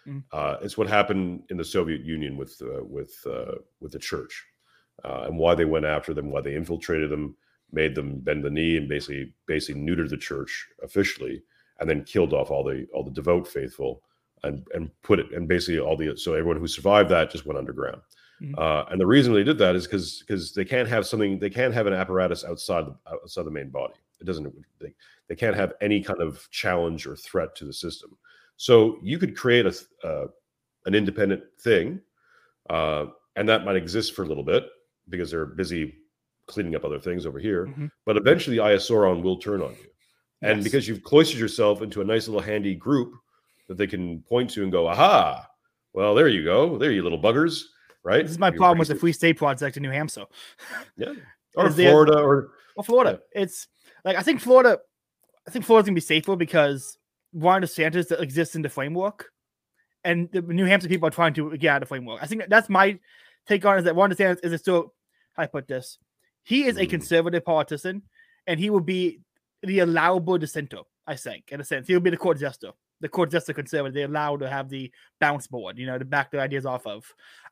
[0.05, 0.23] Mhm.
[0.31, 4.45] Uh, it's what happened in the Soviet Union with uh, with uh, with the church,
[5.05, 7.35] uh, and why they went after them, why they infiltrated them,
[7.71, 11.41] made them bend the knee, and basically basically neutered the church officially,
[11.79, 14.03] and then killed off all the all the devout faithful,
[14.43, 17.57] and and put it and basically all the so everyone who survived that just went
[17.59, 18.01] underground.
[18.41, 18.57] Mhm.
[18.57, 21.49] Uh, and the reason they did that is because because they can't have something they
[21.49, 23.95] can't have an apparatus outside the outside the main body.
[24.21, 24.93] It doesn't they,
[25.27, 28.17] they can't have any kind of challenge or threat to the system.
[28.57, 30.27] So you could create a uh,
[30.85, 32.01] an independent thing,
[32.69, 34.67] uh, and that might exist for a little bit
[35.09, 35.95] because they're busy
[36.45, 37.67] cleaning up other things over here.
[37.67, 37.91] Mhm.
[38.05, 39.89] But eventually, Eye of Sauron will turn on you,
[40.41, 43.13] and because you've cloistered yourself into a nice little handy group
[43.69, 45.47] that they can point to and go, "Aha!
[45.93, 46.77] Well, there you go.
[46.77, 47.63] There you little buggers."
[48.03, 48.23] Right?
[48.23, 50.25] this is my You problem with the Free State Project in New Hampshire.
[50.97, 51.13] yeah,
[51.55, 53.67] or Florida, or Well, Florida, it's
[54.03, 54.79] like I think Florida,
[55.47, 56.97] I think Florida's gonna be safer because
[57.33, 59.31] Ron DeSantis that exists in the framework,
[60.03, 62.23] and the New Hampshire people are trying to get out of the framework.
[62.23, 62.97] I think that's my
[63.47, 64.93] take on it, is that Ron DeSantis is still
[65.33, 65.97] how I put this.
[66.43, 66.89] He is a Mhm.
[66.89, 68.03] conservative politician,
[68.47, 69.19] and he will be
[69.61, 70.81] the allowable dissenter.
[71.05, 72.71] I think, in a sense, he'll be the court jester.
[73.01, 73.93] The court jester conservative.
[73.93, 77.05] They're allowed to have the bounce board, you know, to back their ideas off of.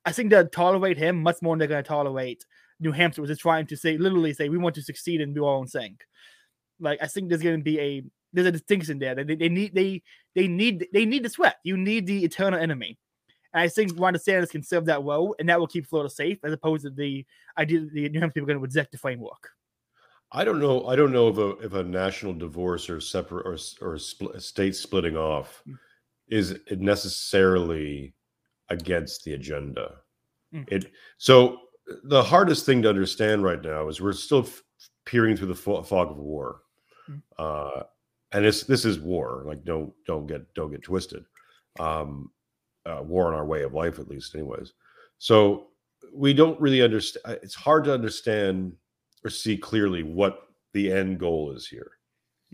[0.06, 2.45] I think they'll tolerate him much more than they're going to tolerate
[2.80, 5.45] New Hampshire, which is trying to say, literally say, we want to succeed and do
[5.45, 5.98] our own thing.
[6.80, 8.03] Like, I think there's going to be a
[8.34, 9.15] there's a distinction there.
[9.15, 10.03] They, they need they
[10.36, 11.57] they need they need the sweat.
[11.64, 12.99] You need the eternal enemy.
[13.53, 16.38] And I think Ron DeSantis can serve that role, and that will keep Florida safe,
[16.44, 17.26] as opposed to the
[17.57, 19.49] idea that the New Hampshire people are going to reject the framework.
[20.32, 20.86] I don't know.
[20.88, 24.76] I don't know if a if a national divorce or separate or or split, state
[24.76, 25.78] splitting off Mm.
[26.30, 28.14] is necessarily
[28.70, 29.95] against the agenda.
[30.54, 30.66] Mm.
[30.72, 31.60] It so
[32.04, 34.62] the hardest thing to understand right now is we're still f-
[35.06, 36.62] peering through the fo- fog of war,
[37.10, 37.22] Mm.
[37.40, 37.84] uh,
[38.34, 39.44] and it's this is war.
[39.48, 41.24] Like don't don't get don't get twisted.
[41.80, 42.32] Um,
[42.86, 44.74] uh, war in our way of life, at least, anyways.
[45.20, 45.68] So
[46.14, 47.40] we don't really understand.
[47.44, 48.74] It's hard to understand
[49.28, 51.91] or see clearly what the end goal is here,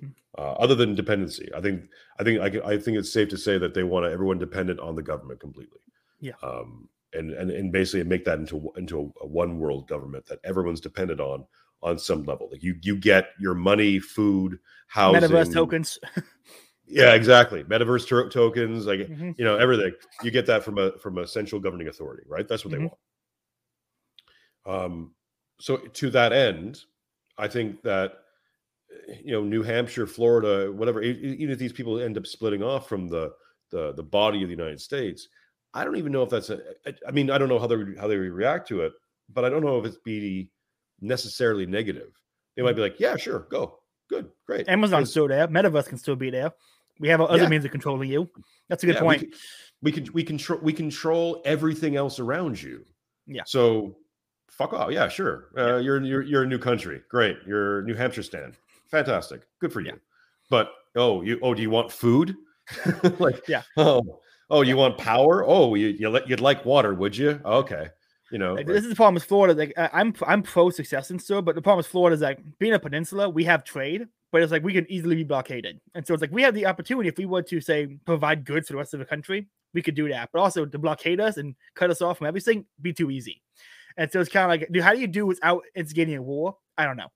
[0.02, 0.12] Mm.
[0.40, 1.48] uh, other than dependency.
[1.56, 1.84] I think
[2.20, 4.96] I think I, I think it's safe to say that they want everyone dependent on
[4.96, 5.82] the government completely.
[6.20, 6.34] Yeah.
[6.42, 10.82] Um, and and and basically make that into into a, one world government that everyone's
[10.82, 11.46] dependent on
[11.84, 12.50] on some level.
[12.52, 16.00] Like you you get your money, food, housing, Metaverse tokens.
[16.86, 17.64] Yeah, exactly.
[17.64, 19.38] Metaverse to- tokens, like Mhm.
[19.40, 19.94] you know everything.
[20.22, 22.46] You get that from a from a central governing authority, right?
[22.48, 22.78] That's what Mhm.
[22.78, 22.84] they
[24.66, 24.84] want.
[24.84, 25.16] Um,
[25.64, 26.82] so to that end,
[27.38, 28.16] I think that
[29.24, 31.02] you know New Hampshire, Florida, whatever.
[31.02, 33.32] Even if these people end up splitting off from the
[33.70, 35.30] the the body of the United States,
[35.74, 36.60] I don't even know if that's a.
[36.86, 38.92] I- I mean, I don't know how they would- how they would react to it,
[39.34, 40.50] but I don't know if it's be
[41.00, 42.12] necessarily negative.
[42.58, 43.80] They might be like, "Yeah, sure, go,
[44.10, 45.48] good, great." Amazon's still there.
[45.48, 46.52] Metaverse can still be there.
[47.00, 47.50] We have other Yeah.
[47.50, 48.30] means of controlling you.
[48.68, 49.22] That's a good Yeah, point.
[49.82, 52.86] We, can, we can we control we control everything else around you.
[53.28, 53.44] Yeah.
[53.46, 53.96] So
[54.58, 54.92] fuck off.
[54.92, 55.50] Yeah, sure.
[55.58, 57.02] Uh, you're you're you're a new country.
[57.10, 57.38] Great.
[57.46, 58.56] You're New Hampshire stand.
[58.90, 59.48] Fantastic.
[59.60, 59.88] Good for you.
[59.88, 59.98] Yeah.
[60.50, 62.36] But oh, you oh, do you want food?
[63.20, 63.64] like Yeah.
[63.78, 64.20] Oh,
[64.50, 65.44] oh, you want power?
[65.46, 67.40] Oh, you you let you'd like water, would you?
[67.44, 67.88] Okay.
[68.32, 68.54] You know.
[68.54, 69.54] Like, like- this is the problem with Florida.
[69.54, 72.74] Like I'm I'm pro success and so, but the problem with Florida is like being
[72.74, 75.80] a peninsula, we have trade, but it's like we can easily be blockaded.
[75.96, 78.68] And so it's like we have the opportunity if we were to say provide goods
[78.68, 80.30] for the rest of the country, we could do that.
[80.32, 83.42] But also to blockade us and cut us off from everything, be too easy.
[83.98, 86.58] And so it's kind of like, dude, how do you do without instigating a war?
[86.78, 87.12] I don't know.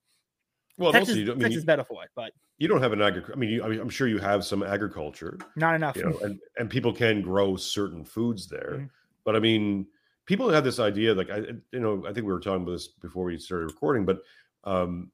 [0.78, 2.68] well, Texas, also you don't, I mean, Texas you, is better for it, but you
[2.68, 3.34] don't have an agriculture.
[3.34, 5.38] I mean, I mean, I'm sure you have some agriculture.
[5.56, 5.96] not enough.
[5.96, 8.76] you know, and, and people can grow certain foods there.
[8.80, 8.90] Mhm.
[9.24, 9.88] But I mean,
[10.26, 11.38] people have this idea, like I,
[11.72, 14.22] you know, I think we were talking about this before we started recording, but
[14.64, 15.12] um,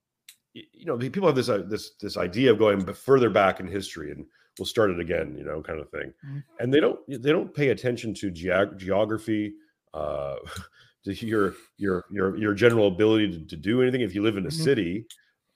[0.54, 4.12] you know, people have this uh, this this idea of going further back in history,
[4.12, 4.26] and
[4.60, 6.14] we'll start it again, you know, kind of thing.
[6.26, 6.44] Mhm.
[6.60, 9.54] And they don't they don't pay attention to geog- geography,
[9.94, 10.36] uh,
[11.06, 14.02] your your your your general ability to, to do anything.
[14.02, 14.64] If you live in a Mhm.
[14.64, 15.06] city,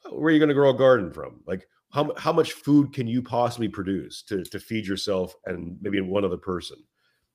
[0.09, 1.41] where are you going to grow a garden from?
[1.45, 6.01] Like how, how much food can you possibly produce to, to feed yourself and maybe
[6.01, 6.77] one other person?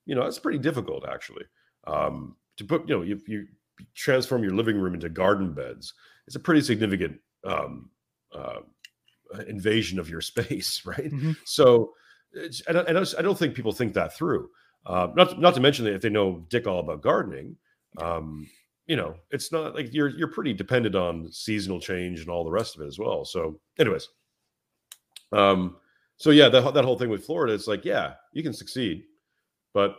[0.05, 1.45] You know, that's pretty difficult actually.
[1.87, 3.47] Um, to put, you know, if you
[3.95, 5.95] transform your living room into garden beds,
[6.27, 7.91] it's a pretty significant um,
[8.33, 8.61] uh,
[9.49, 11.11] invasion of your space, right?
[11.11, 11.37] Mhm.
[11.45, 11.95] So
[12.33, 14.49] it's, I, don't, I, don't, I don't think people think that through.
[14.85, 17.57] Uh, not, not to mention that if they know dick all about gardening,
[17.99, 18.47] um,
[18.87, 22.51] you know, it's not like you're you're pretty dependent on seasonal change and all the
[22.51, 23.25] rest of it as well.
[23.25, 24.09] So, anyways,
[25.33, 25.77] um,
[26.17, 29.05] so yeah, that whole- that whole thing with Florida, it's like, yeah, you can succeed,
[29.73, 29.97] but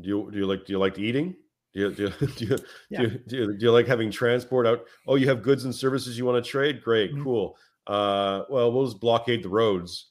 [0.00, 1.34] do you do you like do you like eating?
[1.74, 2.58] Do you do you, do you,
[2.90, 2.98] Yeah.
[3.00, 4.84] do, you, do, you, do you like having transport out?
[5.06, 6.82] Oh, you have goods and services you want to trade?
[6.82, 7.22] Great, Mhm.
[7.24, 7.56] cool.
[7.86, 10.10] Uh, well, we'll just blockade the roads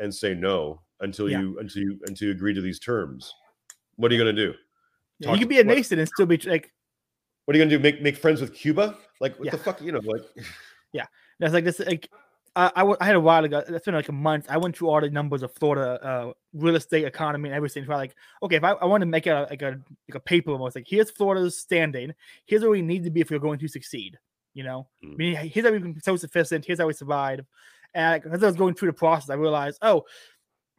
[0.00, 1.40] and say no until Yeah.
[1.40, 3.32] you until you until you agree to these terms.
[3.96, 4.54] What are you going to do?
[5.22, 6.72] Yeah, you can be a nation and still be like
[7.44, 7.78] What are you to do?
[7.82, 8.96] Make make friends with Cuba?
[9.20, 9.52] Like what Yeah.
[9.52, 9.80] the fuck?
[9.80, 10.22] You know, like
[10.92, 11.06] yeah,
[11.38, 11.78] That's like this.
[11.80, 12.08] Like
[12.54, 12.70] I
[13.00, 13.62] I had a while ago.
[13.66, 14.46] It's been like a month.
[14.50, 17.84] I went through all the numbers of Florida uh, real estate economy and everything.
[17.86, 20.20] So I like, okay, if I, I want to make a like a like a
[20.20, 22.12] paper almost like here's Florida's standing.
[22.44, 24.18] Here's where we need to be if we're going to succeed.
[24.54, 25.12] You know, Mm.
[25.12, 26.66] I mean, here's how we can be so sufficient.
[26.66, 27.40] Here's how we survive.
[27.94, 30.04] And as I was going through the process, I realized, oh,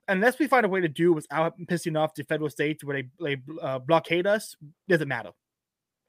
[0.07, 3.35] unless we find a way to do without pissing off the federal states where they
[3.35, 4.55] they uh, blockade us,
[4.87, 5.31] doesn't matter.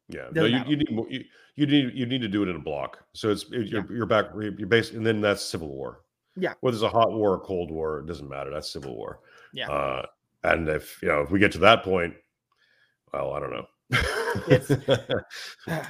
[0.08, 0.70] yeah, no, you, matter.
[0.70, 1.24] you need more, you,
[1.56, 2.98] you need you need to do it in a block.
[3.12, 6.00] So it's it- you're, you're back you're based and then that's civil war.
[6.36, 6.54] Yeah.
[6.60, 8.50] Whether it's a hot war or cold war, it doesn't matter.
[8.50, 9.20] That's civil war.
[9.52, 9.70] Yeah.
[9.70, 10.06] Uh,
[10.42, 12.14] and if you know if we get to that point,
[13.12, 13.66] well, I don't know.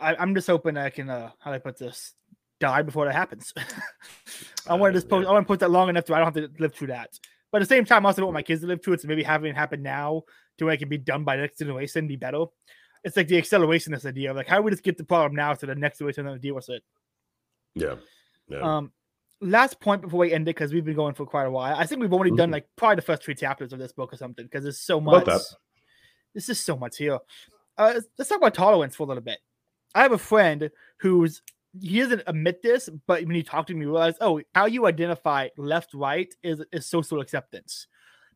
[0.00, 2.14] I, I'm just hoping I can uh how do I put this
[2.60, 3.52] die before that happens.
[4.68, 5.30] I want Uh, to just post, yeah.
[5.30, 7.10] I want to post that long enough to I don't have to live through that.
[7.52, 9.02] But at the same time, I also don't want my kids to live through it.
[9.02, 10.22] So maybe having it happen now
[10.58, 12.46] to where it can be done by the next generation be better.
[13.04, 15.34] It's like the acceleration this idea of like how do we just get the problem
[15.36, 16.82] now so the next generation doesn't deal with it.
[17.74, 17.96] yeah.
[18.48, 18.60] Yeah.
[18.60, 18.92] Um
[19.40, 21.74] last point before we end it, because we've been going for quite a while.
[21.76, 22.52] I think we've only done Mhm.
[22.52, 25.26] like probably the first three chapters of this book or something, because there's so much.
[26.32, 27.18] This is so much here.
[27.76, 29.40] Uh, let's talk about tolerance for a little bit.
[29.94, 31.42] I have a friend who's
[31.80, 35.48] he doesn't admit this, but when you talk to you realize, oh, how you identify
[35.56, 37.86] left right is is social acceptance.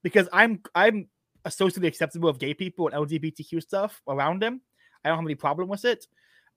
[0.02, 1.08] Because I'm I'm
[1.50, 4.60] socially acceptable of gay people and LGBTQ stuff around them.
[5.04, 6.06] I don't have any problem with it,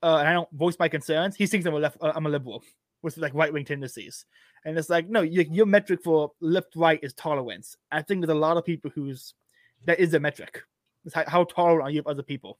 [0.01, 1.35] uh, and I don't voice my concerns.
[1.35, 2.63] He thinks I'm a left, uh, I'm a liberal
[3.01, 4.25] with like right wing tendencies,
[4.65, 7.75] and it's like no, your, metric for left right is tolerance.
[7.91, 9.33] I think there's a lot of people who's
[9.85, 10.61] that is a metric.
[11.05, 12.59] It's how, how tolerant are you of other people?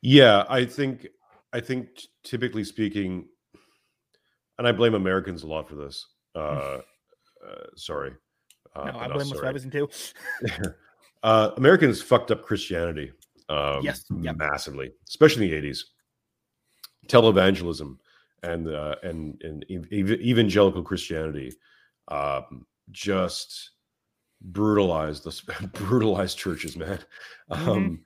[0.00, 1.06] Yeah, I think
[1.52, 3.26] I think t- typically speaking,
[4.58, 6.06] and I blame Americans a lot for this.
[6.34, 6.78] Uh,
[7.46, 8.12] uh, sorry.
[8.74, 9.88] Uh, no, I blame for too.
[11.22, 13.12] uh, Americans fucked up Christianity
[13.48, 14.36] um, Yes, yep.
[14.36, 15.80] massively, especially in the 80s.
[17.08, 17.98] Televangelism
[18.44, 21.52] and uh, and and ev- ev- evangelical Christianity
[22.08, 23.72] um, just
[24.40, 27.00] brutalized the brutalized churches, man.
[27.50, 27.68] Mhm.
[27.68, 28.00] Um,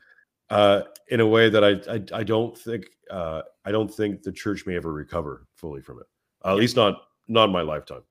[0.50, 4.32] uh, in a way that I I, I don't think uh, I don't think the
[4.32, 6.06] church may ever recover fully from it.
[6.44, 8.02] Uh, at least not not in my lifetime.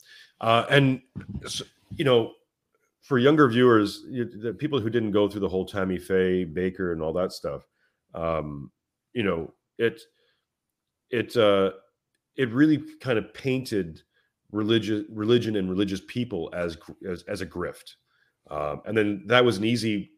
[0.42, 1.02] Uh, and
[1.96, 2.34] you know,
[3.02, 6.92] for younger viewers, you, the people who didn't go through the whole Tammy Faye Bakker
[6.92, 7.66] and all that stuff,
[8.14, 8.72] um,
[9.14, 10.02] you know, it
[11.12, 11.72] it uh,
[12.36, 14.02] it really kind of painted
[14.52, 17.96] religious religion and religious people as as, as a grift,
[18.50, 20.12] um, and then that was an easy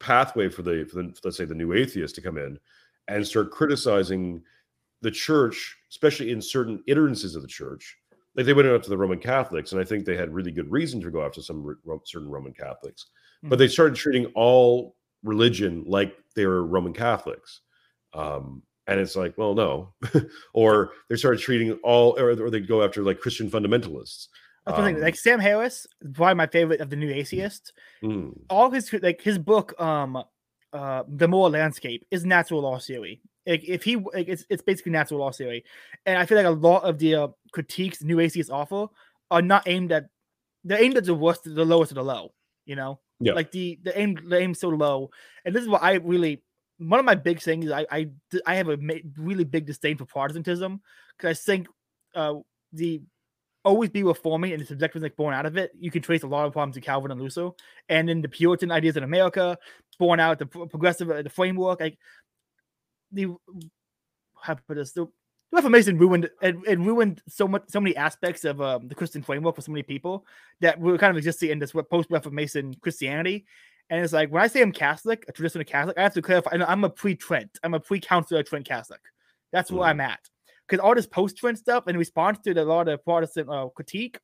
[0.00, 2.58] pathway for the, for the let's say the new atheist to come in
[3.08, 4.42] and start criticizing
[5.02, 7.96] the church, especially in certain iterances of the church.
[8.34, 11.00] Like they went after the Roman Catholics, and I think they had really good reason
[11.00, 13.06] to go after some certain Roman Catholics.
[13.42, 13.58] But Mhm.
[13.58, 17.62] they started treating all religion like they were Roman Catholics.
[18.12, 19.92] Um, and it's like, well, no.
[20.54, 24.28] or they started treating all, or, or they'd go after like Christian fundamentalists.
[24.68, 24.96] That's the thing.
[24.96, 27.72] Um, Like Sam Harris, probably my favorite of the new atheists.
[28.02, 30.22] mm, All his like his book, um,
[30.72, 33.20] uh, the moral landscape is natural law theory.
[33.46, 35.64] Like if he, like, it's it's basically natural law theory,
[36.04, 38.88] and I feel like a lot of the uh, critiques new atheists offer
[39.30, 40.08] are not aimed at
[40.64, 42.34] they're aimed at the worst, the lowest of the low.
[42.66, 43.32] You know, Yeah.
[43.32, 45.10] like the the aim the aim so low,
[45.46, 46.42] and this is what I really
[46.76, 47.70] one of my big things.
[47.70, 48.10] I I
[48.44, 50.82] I have a ma- really big disdain for Protestantism
[51.16, 51.68] because I think
[52.14, 52.34] uh
[52.74, 53.00] the
[53.68, 55.70] always be reforming and the subjectivism like born out of it.
[55.78, 57.50] You can trace a lot of problems to Calvin and Luther,
[57.88, 59.58] and then the Puritan ideas in America,
[59.98, 61.98] born out the progressive uh, the framework, like
[63.12, 63.26] the
[64.40, 65.06] how to put this the
[65.50, 69.54] Reformation ruined and, and ruined so much so many aspects of um, the Christian framework
[69.54, 70.26] for so many people
[70.60, 73.46] that we're kind of existing in this post Reformation Christianity.
[73.90, 76.50] And it's like when I say I'm Catholic, a traditional Catholic, I have to clarify.
[76.52, 77.58] I'm a pre-Trent.
[77.62, 79.00] I'm a pre-Council of Trent Catholic.
[79.50, 79.90] That's where Mhm.
[79.90, 80.20] I'm at.
[80.68, 84.18] Because all this post-Trent stuff, in response to the, a lot of Protestant uh, critique,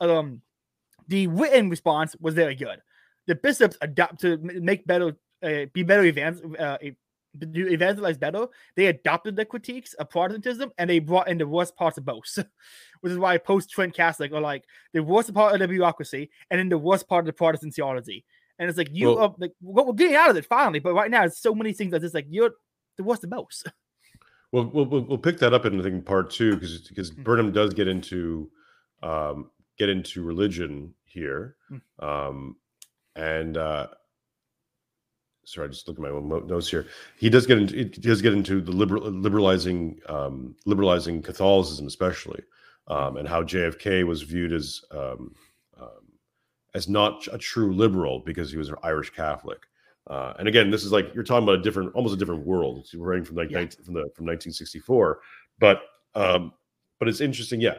[0.00, 0.40] um,
[1.08, 2.80] the written response was very good.
[3.26, 6.78] The bishops adapt to make better, uh, be better evangel- uh,
[7.54, 8.46] evangelize better.
[8.76, 12.38] They adopted the critiques of Protestantism and they brought in the worst parts of both,
[13.00, 16.68] which is why post-Trent Catholic are like the worst part of the bureaucracy and then
[16.68, 18.24] the worst part of the Protestant theology.
[18.58, 20.94] And it's like you Well- are like well, we're getting out of it finally, but
[20.94, 22.52] right now it's so many things that just like you're
[22.96, 23.62] the worst of both.
[24.52, 27.24] Well, we'll we'll pick that up in I think part two because because Mm.
[27.24, 28.50] Burnham does get into
[29.02, 31.80] um, get into religion here, Mm.
[32.00, 32.56] um,
[33.14, 33.88] and uh,
[35.44, 36.86] sorry, I just look at my own notes here.
[37.18, 42.42] He does get into he does get into the liberal liberalizing um, liberalizing Catholicism, especially,
[42.88, 45.34] um, and how JFK was viewed as um,
[45.80, 46.12] um,
[46.74, 49.66] as not a true liberal because he was an Irish Catholic.
[50.06, 52.78] Uh, and again, this is like you're talking about a different, almost a different world.
[52.78, 53.58] It's running from like Yeah.
[53.58, 55.20] 19, from the from 1964,
[55.58, 55.82] but
[56.14, 56.52] um,
[56.98, 57.60] but it's interesting.
[57.60, 57.78] Yeah,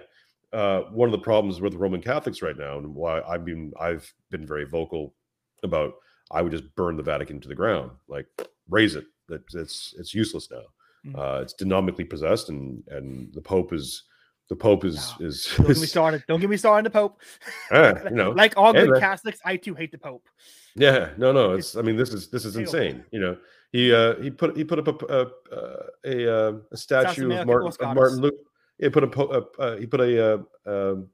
[0.54, 4.12] uh, one of the problems with Roman Catholics right now, and why I've been I've
[4.30, 5.16] been very vocal
[5.64, 5.94] about
[6.32, 8.28] I would just burn the Vatican to the ground, like
[8.70, 9.06] raze it.
[9.30, 10.64] That it's it's useless now.
[11.06, 11.18] Mhm.
[11.18, 14.04] Uh, it's dynamically possessed, and and the Pope is
[14.50, 16.24] the Pope is No, is, Don't get me started.
[16.28, 17.22] Don't get me started on the Pope.
[17.72, 19.00] eh, you know like all good man.
[19.00, 20.28] Catholics, I too hate the Pope.
[20.76, 21.54] Yeah, no, no.
[21.54, 21.76] It's.
[21.76, 23.04] I mean, this is this is insane.
[23.12, 23.38] You know,
[23.72, 27.46] he uh he put he put up a a a, a, uh, a statue of
[27.48, 28.38] Martin of Martin Luther.
[28.78, 31.10] He put a, a uh, he put a, uh, um,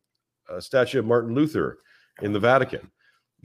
[0.50, 1.80] a statue of Martin Luther
[2.22, 2.92] in the Vatican.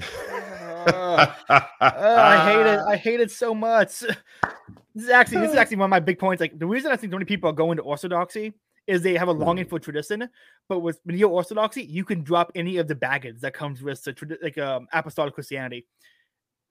[0.00, 2.80] Uh, uh, I hate it.
[2.80, 4.00] I hate it so much.
[4.00, 6.40] This is actually this is actually one of my big points.
[6.40, 8.54] Like the reason I think so many people are going to Orthodoxy
[8.88, 9.70] is they have a longing Mm.
[9.70, 10.28] for tradition,
[10.68, 14.12] but with neo Orthodoxy, you can drop any of the baggage that comes with the
[14.14, 15.86] tradi- like um, apostolic Christianity.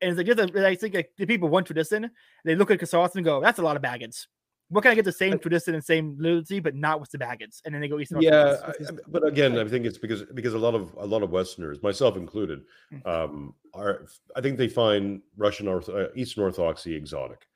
[0.01, 2.09] And it's like just a- I think like the people want tradition,
[2.43, 4.27] they look at Catholicism and go, "That's a lot of baggage."
[4.69, 7.61] What can I get the same tradition and same liturgy, but not with the baggage?
[7.63, 9.97] And then they go Eastern yeah, I- which is- I- but again, I think it's
[9.97, 13.05] because because a lot of a lot of Westerners, myself included, Mhm.
[13.07, 17.47] um, are I think they find Russian Ortho- uh, Eastern Orthodoxy exotic.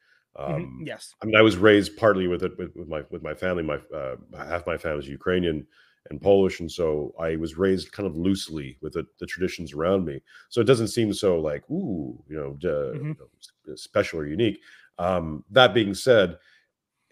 [0.48, 1.16] Mhm, Um, yes.
[1.22, 3.64] I mean, I was raised partly with it with, with my with my family.
[3.64, 5.68] My uh, half my family is Ukrainian
[6.10, 10.06] and Polish, and so I was raised kind of loosely with the, the traditions around
[10.06, 10.22] me.
[10.50, 13.16] So it doesn't seem so like ooh, you know, duh, Mhm.
[13.18, 13.30] you
[13.68, 14.60] know, special or unique.
[14.98, 16.38] Um, that being said,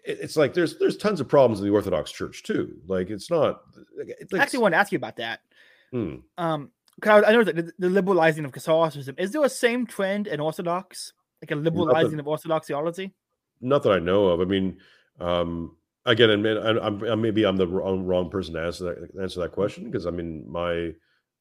[0.04, 2.80] it's like there's there's tons of problems in the Orthodox Church too.
[2.86, 3.62] Like it's not.
[3.96, 5.40] It's, I actually want to ask you about that.
[5.92, 6.16] hmm.
[6.38, 6.72] um
[7.02, 11.14] I know that the, the liberalizing of Catholicism is there a same trend in Orthodox,
[11.42, 13.12] like a liberalizing of Orthodox theology?
[13.60, 14.40] not that I know of.
[14.40, 14.78] I mean,
[15.20, 15.76] um,
[16.06, 19.52] again, I'm, I'm, I'm maybe I'm the wrong, wrong person to answer that answer that
[19.52, 20.92] question because I mean my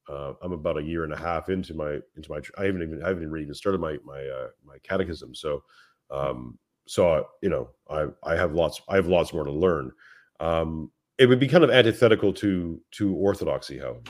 [0.09, 3.03] uh, I'm about a year and a half into my into my I haven't even
[3.03, 5.63] I haven't really even started my my uh, my catechism so
[6.11, 6.57] um
[6.87, 9.91] so uh, you know I I have lots I have lots more to learn
[10.39, 14.01] um it would be kind of antithetical to to orthodoxy however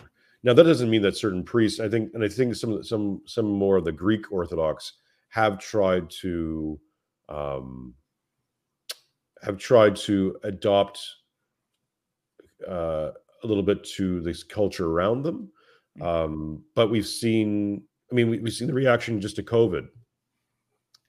[0.43, 3.45] now that doesn't mean that certain priests I think and I think some some some
[3.45, 4.93] more of the Greek Orthodox
[5.29, 6.79] have tried to
[7.29, 7.93] um
[9.41, 10.99] have tried to adopt
[12.67, 13.11] uh,
[13.43, 15.49] a little bit to this culture around them.
[15.99, 16.05] Mm.
[16.05, 19.87] Um, but we've seen, I mean, we, have seen the reaction just to COVID.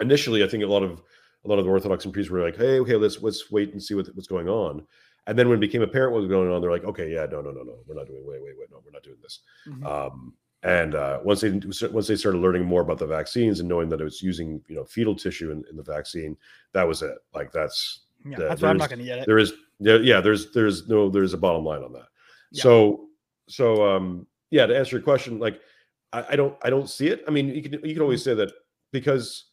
[0.01, 1.03] Initially, I think a lot of
[1.45, 3.83] a lot of the Orthodox and priests were like, "Hey, okay, let's let's wait and
[3.83, 4.87] see what, what's going on."
[5.27, 7.41] And then when it became apparent what was going on, they're like, "Okay, yeah, no,
[7.41, 8.23] no, no, no, we're not doing.
[8.27, 9.85] Wait, wait, wait, no, we're not doing this." Mhm.
[9.85, 11.51] Um, and uh, once they
[11.89, 14.77] once they started learning more about the vaccines and knowing that it was using you
[14.77, 16.37] know fetal tissue in, in the vaccine,
[16.73, 17.17] that was it.
[17.35, 19.27] Like that's yeah, the- that's why I'm not going to get it.
[19.27, 22.09] there is yeah, yeah there's there's no there's a bottom line on that
[22.53, 22.63] Yeah.
[22.63, 23.07] so
[23.49, 25.59] so um yeah to answer your question like
[26.13, 28.35] I, I don't i don't see it i mean you can you can always say
[28.35, 28.53] that
[28.93, 29.47] because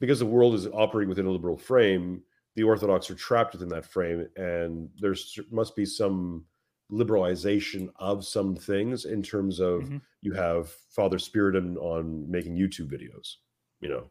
[0.00, 2.22] because the world is operating within a liberal frame
[2.56, 6.44] the orthodox are trapped within that frame and there's must be some
[6.90, 10.00] liberalization of some things in terms of Mhm.
[10.22, 13.36] you have father Spyridon on making youtube videos
[13.80, 14.10] you know?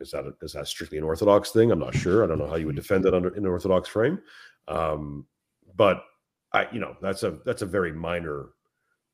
[0.00, 1.70] Is that a, is that strictly an orthodox thing?
[1.70, 2.24] I'm not sure.
[2.24, 4.20] I don't know how you would defend that under in an orthodox frame.
[4.68, 5.26] Um
[5.76, 6.04] but
[6.52, 8.50] i you know that's a that's a very minor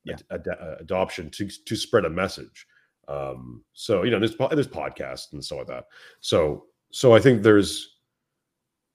[0.04, 0.16] Yeah.
[0.30, 2.66] ad- ad- uh, adoption to to spread a message.
[3.06, 5.86] Um so you know there's there's podcasts and stuff like that.
[6.20, 7.98] So so i think there's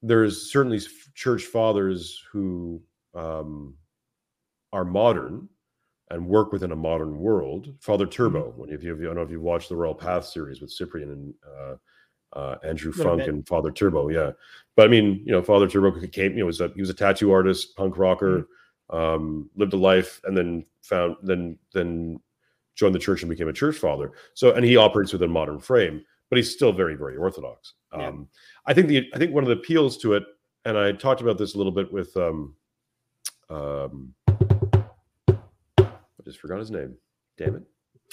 [0.02, 0.80] there's certainly
[1.14, 2.82] church fathers who
[3.14, 3.78] um
[4.74, 5.48] are modern
[6.10, 7.74] and work within a modern world.
[7.80, 10.60] Father Turbo, when if you, I don't know if you've watched the Royal Path series
[10.60, 11.76] with Cyprian and uh,
[12.38, 13.30] uh, Andrew Funk bit.
[13.30, 14.32] and Father Turbo, yeah.
[14.76, 16.94] But I mean, you know, Father Turbo came, you know, was a he was a
[16.94, 18.48] tattoo artist, punk rocker,
[18.90, 22.20] um, lived a life, and then found then then
[22.76, 24.12] joined the church and became a church father.
[24.34, 27.74] So and he operates within a modern frame, but he's still very very orthodox.
[27.96, 28.08] Yeah.
[28.08, 28.28] Um,
[28.66, 30.24] I think the I think one of the appeals to it,
[30.66, 32.56] and I talked about this a little bit with um,
[33.50, 34.14] um,
[36.24, 36.96] I just forgot his name.
[37.38, 37.64] Damn it.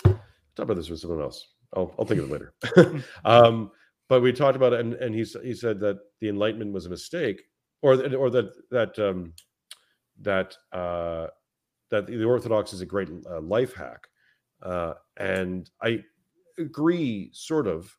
[0.04, 1.46] Talk about this with someone else.
[1.76, 3.04] I'll, I'll think of it later.
[3.24, 3.70] um,
[4.08, 6.90] but we talked about it, and, and he, he said that the Enlightenment was a
[6.90, 7.42] mistake,
[7.82, 9.32] or that, or that that um,
[10.20, 11.28] that uh,
[11.90, 14.08] that the Orthodox is a great uh, life hack,
[14.62, 16.02] uh, and I
[16.58, 17.96] agree, sort of,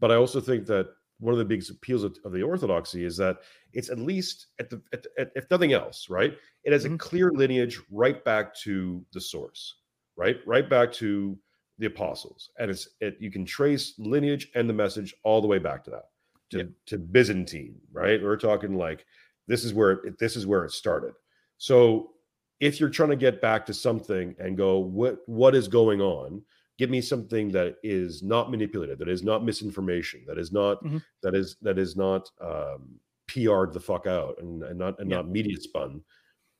[0.00, 0.88] but I also think that
[1.22, 3.38] one of the big appeals of, of the Orthodoxy is that
[3.72, 6.36] it's at least at the at, at, if nothing else, right?
[6.64, 6.98] It has a Mhm.
[6.98, 9.76] clear lineage right back to the source,
[10.16, 10.38] right?
[10.46, 11.38] Right back to
[11.78, 15.58] the apostles, and it's it you can trace lineage and the message all the way
[15.58, 16.06] back to that
[16.50, 16.64] to, Yeah.
[16.86, 18.20] to Byzantine, right?
[18.22, 19.06] We're talking like
[19.46, 21.14] this is where it, this is where it started.
[21.58, 22.14] So
[22.60, 26.42] if you're trying to get back to something and go, what what is going on?
[26.78, 31.02] Give me something that is not manipulated, that is not misinformation, that is not Mhm.
[31.22, 35.16] that is that is not um, PR'd the fuck out and, and not and Yeah.
[35.18, 36.02] not media spun.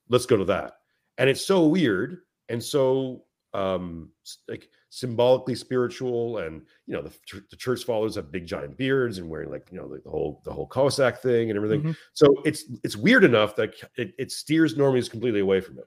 [0.09, 0.75] Let's go to that.
[1.19, 2.19] And it's so weird
[2.49, 3.25] and so
[3.55, 4.11] um
[4.49, 7.13] like symbolically spiritual and you know the,
[7.51, 10.41] the church fathers have big giant beards and wearing like you know like the whole
[10.47, 11.97] the whole cassock thing and everything Mhm.
[12.15, 15.85] so it's it's weird enough that it, it steers normies completely away from it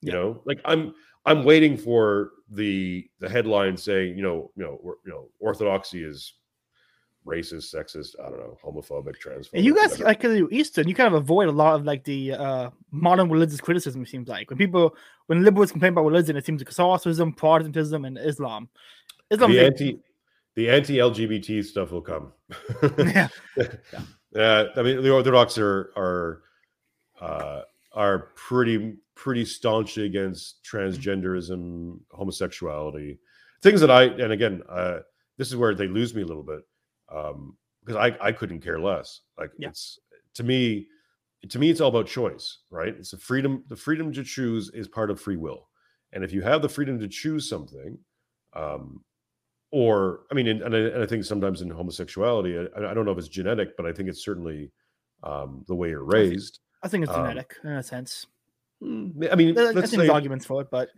[0.00, 0.14] you Yeah.
[0.18, 0.94] know like i'm
[1.26, 6.34] i'm waiting for the the headline saying you know you know you know orthodoxy is
[7.26, 10.04] racist sexist i don't know homophobic transphobic And you guys, whatever.
[10.04, 13.60] like, you're Eastern, you kind of avoid a lot of like the uh, modern religious
[13.60, 14.02] criticism.
[14.02, 14.94] It seems like when people,
[15.26, 18.68] when liberals complain about religion, it seems like Catholicism, Protestantism, and Islam.
[19.30, 19.98] Islam, the anti
[20.54, 22.32] the anti-lgbt stuff will come
[22.98, 23.28] yeah,
[24.32, 26.42] Yeah, I mean the Orthodox are are
[27.20, 27.62] uh,
[27.96, 33.18] are pretty pretty staunchly against transgenderism, homosexuality,
[33.62, 34.98] things that I and again uh,
[35.38, 36.60] this is where they lose me a little bit
[37.12, 39.22] um, because I I couldn't care less.
[39.38, 39.70] Like Yeah.
[39.70, 39.98] it's
[40.34, 40.86] to me
[41.48, 42.94] to me it's all about choice, right?
[42.96, 45.68] It's the freedom the freedom to choose is part of free will,
[46.12, 47.98] and if you have the freedom to choose something.
[48.52, 49.02] Um,
[49.72, 53.04] or I mean, and, and, I, and I think sometimes in homosexuality, I, I don't
[53.04, 54.70] know if it's genetic, but I think it's certainly
[55.24, 56.60] um, the way you're raised.
[56.82, 58.26] I think it's Um, genetic in a sense.
[58.82, 60.90] Mm, I mean, I let's there's say, arguments for it, but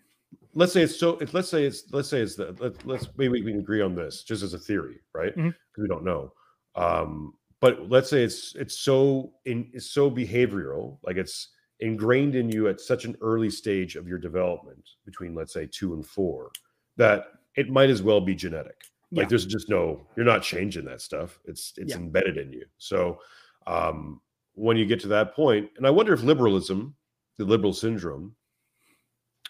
[0.54, 1.18] let's say it's so.
[1.32, 2.60] Let's say it's let's say it's that.
[2.60, 5.34] Let, let's maybe we can agree on this just as a theory, right?
[5.34, 5.82] Because Mhm.
[5.82, 6.32] we don't know.
[6.74, 11.48] Um, but let's say it's it's so in it's so behavioral, like it's
[11.80, 15.94] ingrained in you at such an early stage of your development, between let's say two
[15.94, 16.50] and four,
[16.96, 18.82] that it might as well be genetic.
[19.10, 19.20] Yeah.
[19.20, 21.38] Like there's just no, you're not changing that stuff.
[21.44, 21.98] It's it's Yeah.
[22.00, 22.66] embedded in you.
[22.78, 23.20] So
[23.68, 24.20] um
[24.58, 26.94] when you get to that point, and I wonder if liberalism,
[27.36, 28.34] the liberal syndrome,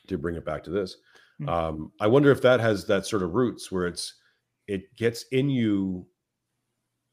[0.06, 0.96] to bring it back to this,
[1.40, 1.48] Mhm.
[1.48, 4.14] um, I wonder if that has that sort of roots where it's
[4.66, 6.06] it gets in you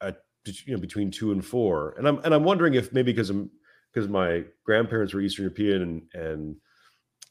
[0.02, 0.24] at
[0.66, 3.50] you know between two and four, and I'm and I'm wondering if maybe because I'm
[3.94, 6.56] because my grandparents were Eastern European and and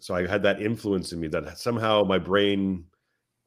[0.01, 2.85] so I had that influence in me that somehow my brain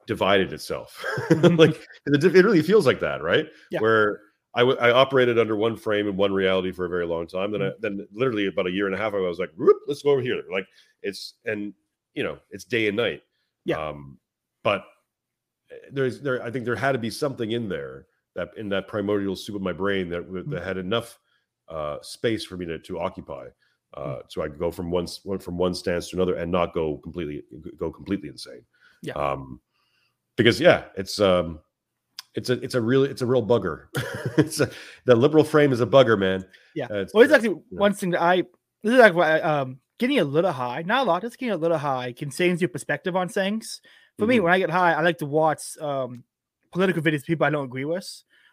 [0.07, 1.03] divided itself.
[1.57, 1.75] like
[2.05, 3.47] it, it really feels like that, right?
[3.71, 3.79] Yeah.
[3.79, 4.21] Where
[4.57, 7.51] I, w- I operated under one frame and one reality for a very long time.
[7.51, 9.77] Then, I, then literally about a year and a half ago, I was like, "Whoop,
[9.87, 10.41] let's go over here.
[10.51, 10.65] Like
[11.03, 11.75] it's and
[12.15, 13.21] you know it's day and night.
[13.65, 13.77] Yeah.
[13.77, 14.17] Um,
[14.63, 14.83] but
[15.71, 18.87] eh, there's there I think there had to be something in there that in that
[18.87, 21.19] primordial soup of my brain that that had enough
[21.69, 23.49] uh, space for me to to occupy.
[23.93, 26.73] Uh, so I could go from one one from one stance to another and not
[26.73, 27.43] go completely
[27.77, 28.63] go completely insane.
[29.03, 29.13] Yeah.
[29.13, 29.61] Um,
[30.35, 31.59] because yeah, it's um,
[32.37, 33.87] it's a it's a really it's a real bugger.
[34.37, 34.69] it's a,
[35.05, 36.45] the liberal frame is a bugger, man.
[36.75, 36.85] Yeah.
[36.89, 38.43] Uh, it's, Well, it's actually one thing that I
[38.83, 41.53] this is like what I, um getting a little high, not a lot, just getting
[41.53, 43.81] a little high can change your perspective on things.
[44.19, 44.43] For me, Mhm.
[44.43, 46.23] when I get high, I like to watch um
[46.71, 48.07] political videos of people I don't agree with.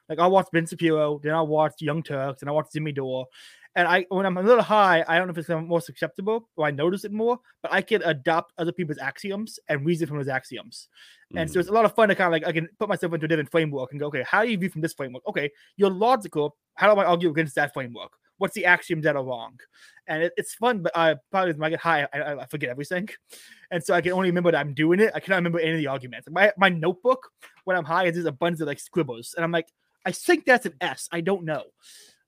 [0.09, 3.27] Like I'll watch Ben Shapiro, then I'll watch Young Turks, and I watch Jimmy Dore.
[3.77, 6.67] And I when I'm a little high, I don't know if it's more susceptible or
[6.67, 10.29] I notice it more, but I can adopt other people's axioms and reason from those
[10.29, 10.89] axioms.
[11.35, 12.89] And mm, so it's a lot of fun to kind of like I can put
[12.89, 15.27] myself into a different framework and go, okay, how do you view from this framework?
[15.27, 16.57] Okay, you're logical.
[16.77, 18.13] How do I argue against that framework?
[18.39, 19.59] What's the axioms that are wrong?
[20.07, 22.71] And it, it's fun, but I probably when I get high, I, I- I forget
[22.71, 23.09] everything,
[23.73, 25.11] and so I can only remember that I'm doing it.
[25.15, 26.29] I cannot remember any of the arguments.
[26.31, 27.29] My my notebook
[27.65, 29.69] when I'm high is just a bunch of like scribbles, and I'm like,
[30.05, 31.09] I think that's an S.
[31.11, 31.65] I don't know.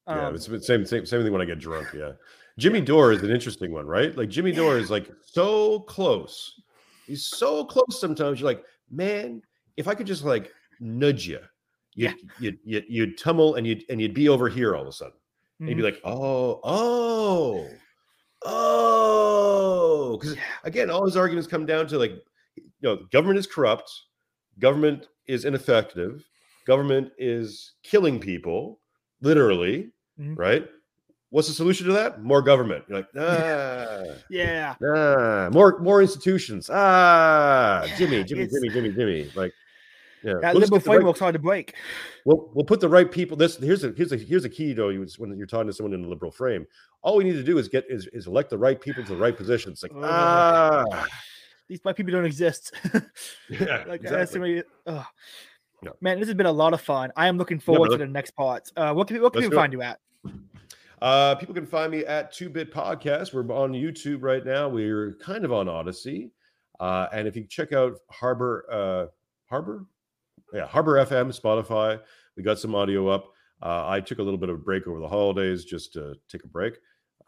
[0.08, 1.88] Yeah, Um, it's the same same same thing when I get drunk.
[1.94, 2.12] Yeah,
[2.58, 4.16] Jimmy Dore is an interesting one, right?
[4.16, 6.60] Like Jimmy Dore is like so close.
[7.06, 8.00] He's so close.
[8.00, 9.42] Sometimes you're like, man,
[9.76, 11.40] if I could just like nudge you,
[11.94, 14.92] you'd, you'd, you'd, you'd tumble and you'd and you'd be over here all of a
[14.92, 15.14] sudden.
[15.58, 17.68] And you'd be like, oh, oh,
[18.44, 20.18] oh.
[20.18, 22.12] Because again, all his arguments come down to like,
[22.56, 23.90] you know, government is corrupt,
[24.58, 26.24] government is ineffective,
[26.66, 28.80] government is killing people,
[29.22, 30.38] literally, Mhm.
[30.38, 30.66] right?
[31.30, 32.22] What's the solution to that?
[32.22, 32.84] More government.
[32.88, 36.70] You're like, ah, yeah, ah, more more institutions.
[36.72, 39.30] Ah, Jimmy, Yeah, Jimmy, it's- Jimmy, Jimmy, Jimmy.
[39.34, 39.52] Like,
[40.22, 41.74] yeah, that we'll liberal the right- framework's hard to break.
[42.24, 43.36] We'll, we'll put the right people.
[43.36, 44.88] This here's a here's a here's a key though.
[44.88, 46.66] You when you're talking to someone in a liberal frame,
[47.02, 49.16] all we need to do is get is, is elect the right people to the
[49.20, 49.82] right positions.
[49.82, 51.06] Like Oh, ah,
[51.68, 52.72] These white people don't exist.
[53.50, 54.62] yeah, like exactly.
[54.86, 55.04] the
[55.82, 55.90] Yeah.
[56.00, 57.12] Man, this has been a lot of fun.
[57.16, 58.70] I am looking forward to the next part.
[58.76, 59.52] Uh, what can, what can it.
[59.52, 59.98] find you at?
[61.06, 63.32] Uh, people can find me at Two Bit Podcast.
[63.32, 64.68] We're on YouTube right now.
[64.68, 66.32] We're kind of on Odysee,
[66.80, 69.06] uh, and if you check out Harbor uh,
[69.48, 69.86] Harbor,
[70.52, 72.00] yeah, Harbor FM, Spotify,
[72.36, 73.26] we got some audio up.
[73.62, 76.42] Uh, I took a little bit of a break over the holidays just to take
[76.42, 76.74] a break,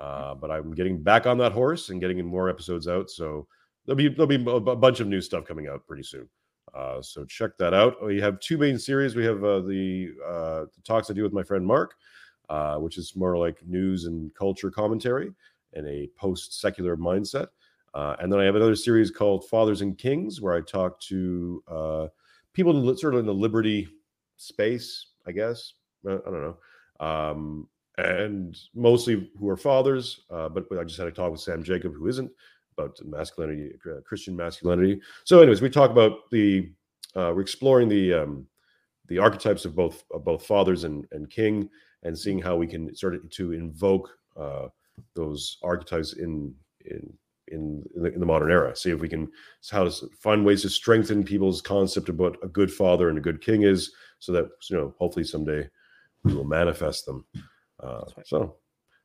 [0.01, 3.09] uh, but I'm getting back on that horse and getting more episodes out.
[3.09, 3.47] So
[3.87, 6.29] there'll be there'll be a bunch of new stuff coming out pretty soon.
[6.75, 8.05] Uh, so check that out.
[8.05, 9.15] We have two main series.
[9.15, 11.95] We have uh, the uh, the talks I do with my friend Mark,
[12.49, 15.33] uh, which is more like news and culture commentary
[15.75, 17.49] and a post secular mindset.
[17.95, 21.63] Uh, and then I have another series called Fathers and Kings, where I talk to
[21.69, 22.07] uh,
[22.53, 23.89] people sort of in the liberty
[24.37, 25.75] space, I guess.
[26.07, 26.57] I don't know.
[27.01, 27.69] Um,
[27.99, 31.63] and mostly who are fathers, uh, but, but I just had a talk with Sam
[31.63, 32.31] Jacob, who isn't,
[32.77, 35.01] about masculinity, uh, Christian masculinity.
[35.25, 36.71] So, anyways, we talk about the,
[37.17, 38.47] uh, we're exploring the, um,
[39.09, 41.69] the archetypes of both of both fathers and, and king,
[42.03, 44.69] and seeing how we can sort of to invoke uh,
[45.15, 46.55] those archetypes in
[46.87, 47.13] in
[47.51, 48.77] in the, in the modern era.
[48.77, 49.31] See if we can
[49.71, 53.23] how to find ways to strengthen people's concept of what a good father and a
[53.23, 55.69] good king is, so that you know hopefully someday
[56.25, 57.25] we will manifest them.
[57.83, 58.27] Uh, That's right.
[58.27, 58.57] so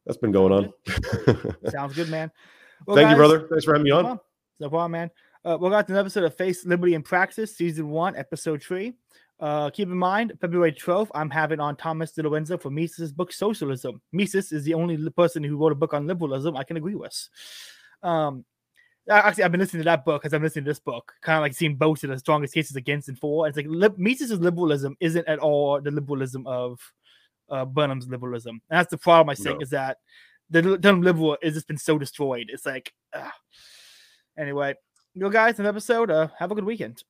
[0.05, 0.73] that's been going on.
[1.69, 2.31] Sounds good, man.
[2.85, 3.47] Well, Thank you, brother.
[3.49, 4.03] Thanks for having me No on.
[4.03, 4.19] problem.
[4.59, 5.11] No problem, man.
[5.45, 8.93] Uh, we got an episode of Faith Liberty and Praxis, season one, episode three.
[9.43, 14.01] Uh, keep in mind, February 12th, I'm having on Thomas DiLorenzo for Mises' book Socialism.
[14.13, 17.27] Mises is the only person who wrote a book on liberalism I can agree with.
[18.03, 18.45] Um,
[19.09, 21.41] actually, I've been listening to that book because I'm listening to this book, kind of
[21.41, 23.45] like seeing both of the strongest cases against and for.
[23.45, 26.79] It's like lib- Mises' liberalism isn't at all the liberalism of
[27.49, 28.61] uh, Burnham's liberalism.
[28.69, 29.61] And that's the problem I think No.
[29.61, 29.97] is that
[30.51, 32.45] the li- term liberal has just been so destroyed.
[32.47, 33.33] It's like, ah.
[34.39, 34.75] anyway,
[35.13, 36.11] you guys, an episode.
[36.11, 37.03] Uh, have a good weekend.